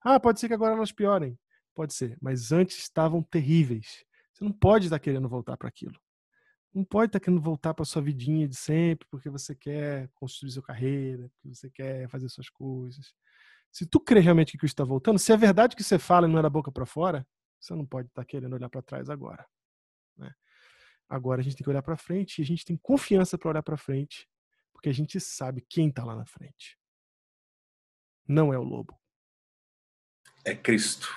Ah, 0.04 0.20
pode 0.20 0.40
ser 0.40 0.48
que 0.48 0.54
agora 0.54 0.76
elas 0.76 0.92
piorem. 0.92 1.36
Pode 1.74 1.96
ser, 1.96 2.16
mas 2.22 2.52
antes 2.52 2.78
estavam 2.78 3.24
terríveis. 3.24 4.06
Você 4.32 4.44
não 4.44 4.52
pode 4.52 4.86
estar 4.86 5.00
querendo 5.00 5.28
voltar 5.28 5.58
para 5.58 5.68
aquilo. 5.68 6.00
Não 6.72 6.84
pode 6.84 7.10
estar 7.10 7.20
querendo 7.20 7.42
voltar 7.42 7.74
para 7.74 7.84
sua 7.86 8.04
vidinha 8.04 8.48
de 8.48 8.56
sempre, 8.56 9.08
porque 9.10 9.28
você 9.28 9.56
quer 9.56 10.08
construir 10.14 10.52
sua 10.52 10.62
carreira, 10.62 11.28
porque 11.30 11.56
você 11.56 11.72
quer 11.72 12.08
fazer 12.08 12.30
suas 12.30 12.52
coisas. 12.52 13.16
Se 13.72 13.84
tu 13.84 14.00
crê 14.00 14.20
realmente 14.20 14.52
que 14.52 14.60
Cristo 14.60 14.76
está 14.76 14.84
voltando, 14.84 15.18
se 15.18 15.34
é 15.34 15.38
verdade 15.38 15.76
que 15.76 15.84
você 15.84 15.98
fala 15.98 16.28
e 16.28 16.32
não 16.32 16.38
é 16.38 16.44
da 16.44 16.52
boca 16.52 16.72
para 16.72 16.86
fora, 16.86 17.26
você 17.60 17.74
não 17.74 17.84
pode 17.84 18.10
estar 18.10 18.24
querendo 18.26 18.54
olhar 18.54 18.70
para 18.70 18.84
trás 18.84 19.10
agora. 19.10 19.44
Agora 21.08 21.42
a 21.42 21.44
gente 21.44 21.56
tem 21.56 21.64
que 21.64 21.70
olhar 21.70 21.84
para 21.84 21.98
frente 21.98 22.40
e 22.40 22.42
a 22.42 22.46
gente 22.46 22.66
tem 22.66 22.78
confiança 22.78 23.38
para 23.38 23.50
olhar 23.50 23.64
para 23.64 23.78
frente, 23.78 24.28
porque 24.74 24.90
a 24.90 24.94
gente 24.94 25.20
sabe 25.20 25.62
quem 25.70 25.90
está 25.90 26.04
lá 26.04 26.16
na 26.16 26.26
frente. 26.26 26.78
Não 28.28 28.54
é 28.54 28.58
o 28.58 28.64
lobo. 28.64 29.00
É 30.44 30.56
Cristo. 30.56 31.08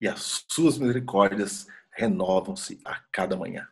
E 0.00 0.08
as 0.08 0.44
suas 0.48 0.78
misericórdias 0.78 1.66
renovam-se 1.90 2.80
a 2.84 3.00
cada 3.12 3.36
manhã. 3.36 3.68